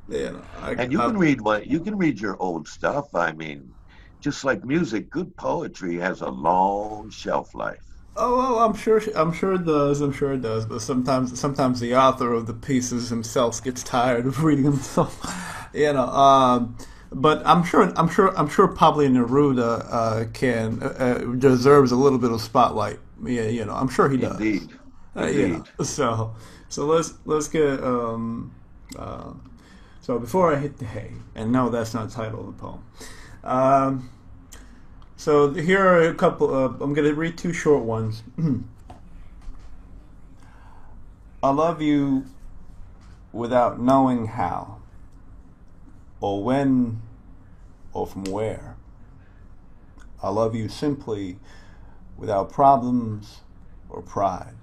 Yeah, 0.09 0.33
I, 0.61 0.73
and 0.73 0.93
you 0.93 1.01
I- 1.01 1.07
can 1.07 1.19
read 1.19 1.41
what 1.41 1.67
you 1.67 1.81
can 1.81 1.97
read 1.97 2.21
your 2.21 2.37
old 2.41 2.69
stuff. 2.69 3.07
I 3.15 3.33
mean, 3.33 3.76
just 4.27 4.43
like 4.43 4.65
music, 4.65 5.09
good 5.09 5.37
poetry 5.37 5.95
has 5.95 6.21
a 6.21 6.29
long 6.29 7.09
shelf 7.11 7.55
life. 7.55 7.79
Oh, 8.17 8.37
well, 8.37 8.59
I'm 8.59 8.75
sure. 8.75 9.01
I'm 9.15 9.33
sure 9.33 9.55
it 9.55 9.65
does. 9.65 10.01
I'm 10.01 10.13
sure 10.13 10.33
it 10.33 10.43
does. 10.43 10.67
But 10.67 10.83
sometimes, 10.83 11.39
sometimes 11.39 11.79
the 11.79 11.95
author 11.95 12.33
of 12.33 12.49
the 12.49 12.53
pieces 12.53 13.09
himself 13.09 13.63
gets 13.63 13.85
tired 13.85 14.27
of 14.27 14.43
reading 14.43 14.65
them. 14.65 14.81
So, 14.83 15.09
you 15.73 15.93
know. 15.93 16.09
Um, 16.09 16.77
but 17.13 17.47
I'm 17.47 17.63
sure. 17.63 17.93
I'm 17.97 18.09
sure. 18.09 18.37
I'm 18.37 18.49
sure. 18.49 18.67
Pablo 18.67 19.05
Neruda 19.05 19.87
uh, 19.89 20.25
can 20.33 20.83
uh, 20.83 20.87
uh, 20.87 21.19
deserves 21.37 21.93
a 21.93 21.97
little 21.97 22.19
bit 22.19 22.33
of 22.33 22.41
spotlight. 22.41 22.99
Yeah, 23.25 23.43
you 23.43 23.65
know. 23.65 23.75
I'm 23.75 23.89
sure 23.89 24.09
he 24.09 24.17
does. 24.17 24.41
Indeed. 24.41 24.71
Uh, 25.17 25.27
you 25.27 25.49
know, 25.49 25.55
Indeed. 25.55 25.73
so, 25.87 26.35
so 26.69 26.85
let's 26.87 27.15
let's 27.27 27.47
get. 27.47 27.81
Um, 27.81 28.53
uh, 28.99 29.35
so 30.01 30.19
before 30.19 30.53
I 30.53 30.57
hit 30.57 30.79
the 30.79 30.87
hay, 30.87 31.13
and 31.37 31.53
no, 31.53 31.69
that's 31.69 31.95
not 31.95 32.09
the 32.09 32.15
title 32.17 32.41
of 32.41 32.47
the 32.47 32.61
poem. 32.61 32.83
Um, 33.45 34.11
so 35.17 35.53
here 35.53 35.81
are 35.81 36.03
a 36.03 36.15
couple. 36.15 36.55
Uh, 36.55 36.69
I'm 36.81 36.95
going 36.95 37.09
to 37.09 37.15
read 37.15 37.37
two 37.39 37.53
short 37.53 37.85
ones. 37.85 38.23
I 41.43 41.51
love 41.51 41.81
you 41.83 42.27
without 43.33 43.81
knowing 43.81 44.27
how, 44.27 44.79
or 46.21 46.43
when, 46.43 47.03
or 47.93 48.07
from 48.07 48.25
where. 48.25 48.77
I 50.23 50.31
love 50.31 50.55
you 50.55 50.69
simply 50.69 51.39
without 52.17 52.51
problems 52.51 53.41
or 53.89 54.03
pride. 54.03 54.55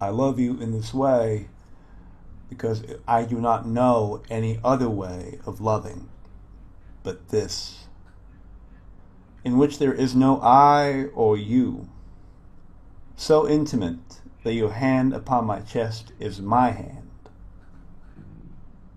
I 0.00 0.08
love 0.10 0.38
you 0.38 0.60
in 0.60 0.72
this 0.72 0.92
way 0.92 1.48
because 2.48 2.84
I 3.08 3.24
do 3.24 3.40
not 3.40 3.66
know 3.66 4.22
any 4.28 4.60
other 4.62 4.88
way 4.90 5.38
of 5.46 5.60
loving 5.60 6.10
but 7.02 7.28
this, 7.28 7.81
in 9.44 9.58
which 9.58 9.78
there 9.78 9.92
is 9.92 10.14
no 10.14 10.40
I 10.40 11.06
or 11.14 11.36
you, 11.36 11.88
so 13.16 13.48
intimate 13.48 14.20
that 14.44 14.54
your 14.54 14.72
hand 14.72 15.12
upon 15.12 15.44
my 15.46 15.60
chest 15.60 16.12
is 16.18 16.40
my 16.40 16.70
hand, 16.70 17.10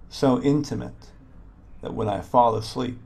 so 0.10 0.42
intimate 0.42 1.12
that 1.82 1.94
when 1.94 2.10
I 2.10 2.22
fall 2.22 2.56
asleep, 2.56 3.00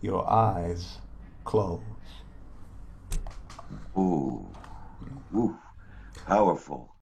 your 0.00 0.28
eyes 0.30 0.98
close. 1.44 1.80
Ooh, 3.96 4.46
ooh, 5.34 5.56
powerful. 6.26 6.88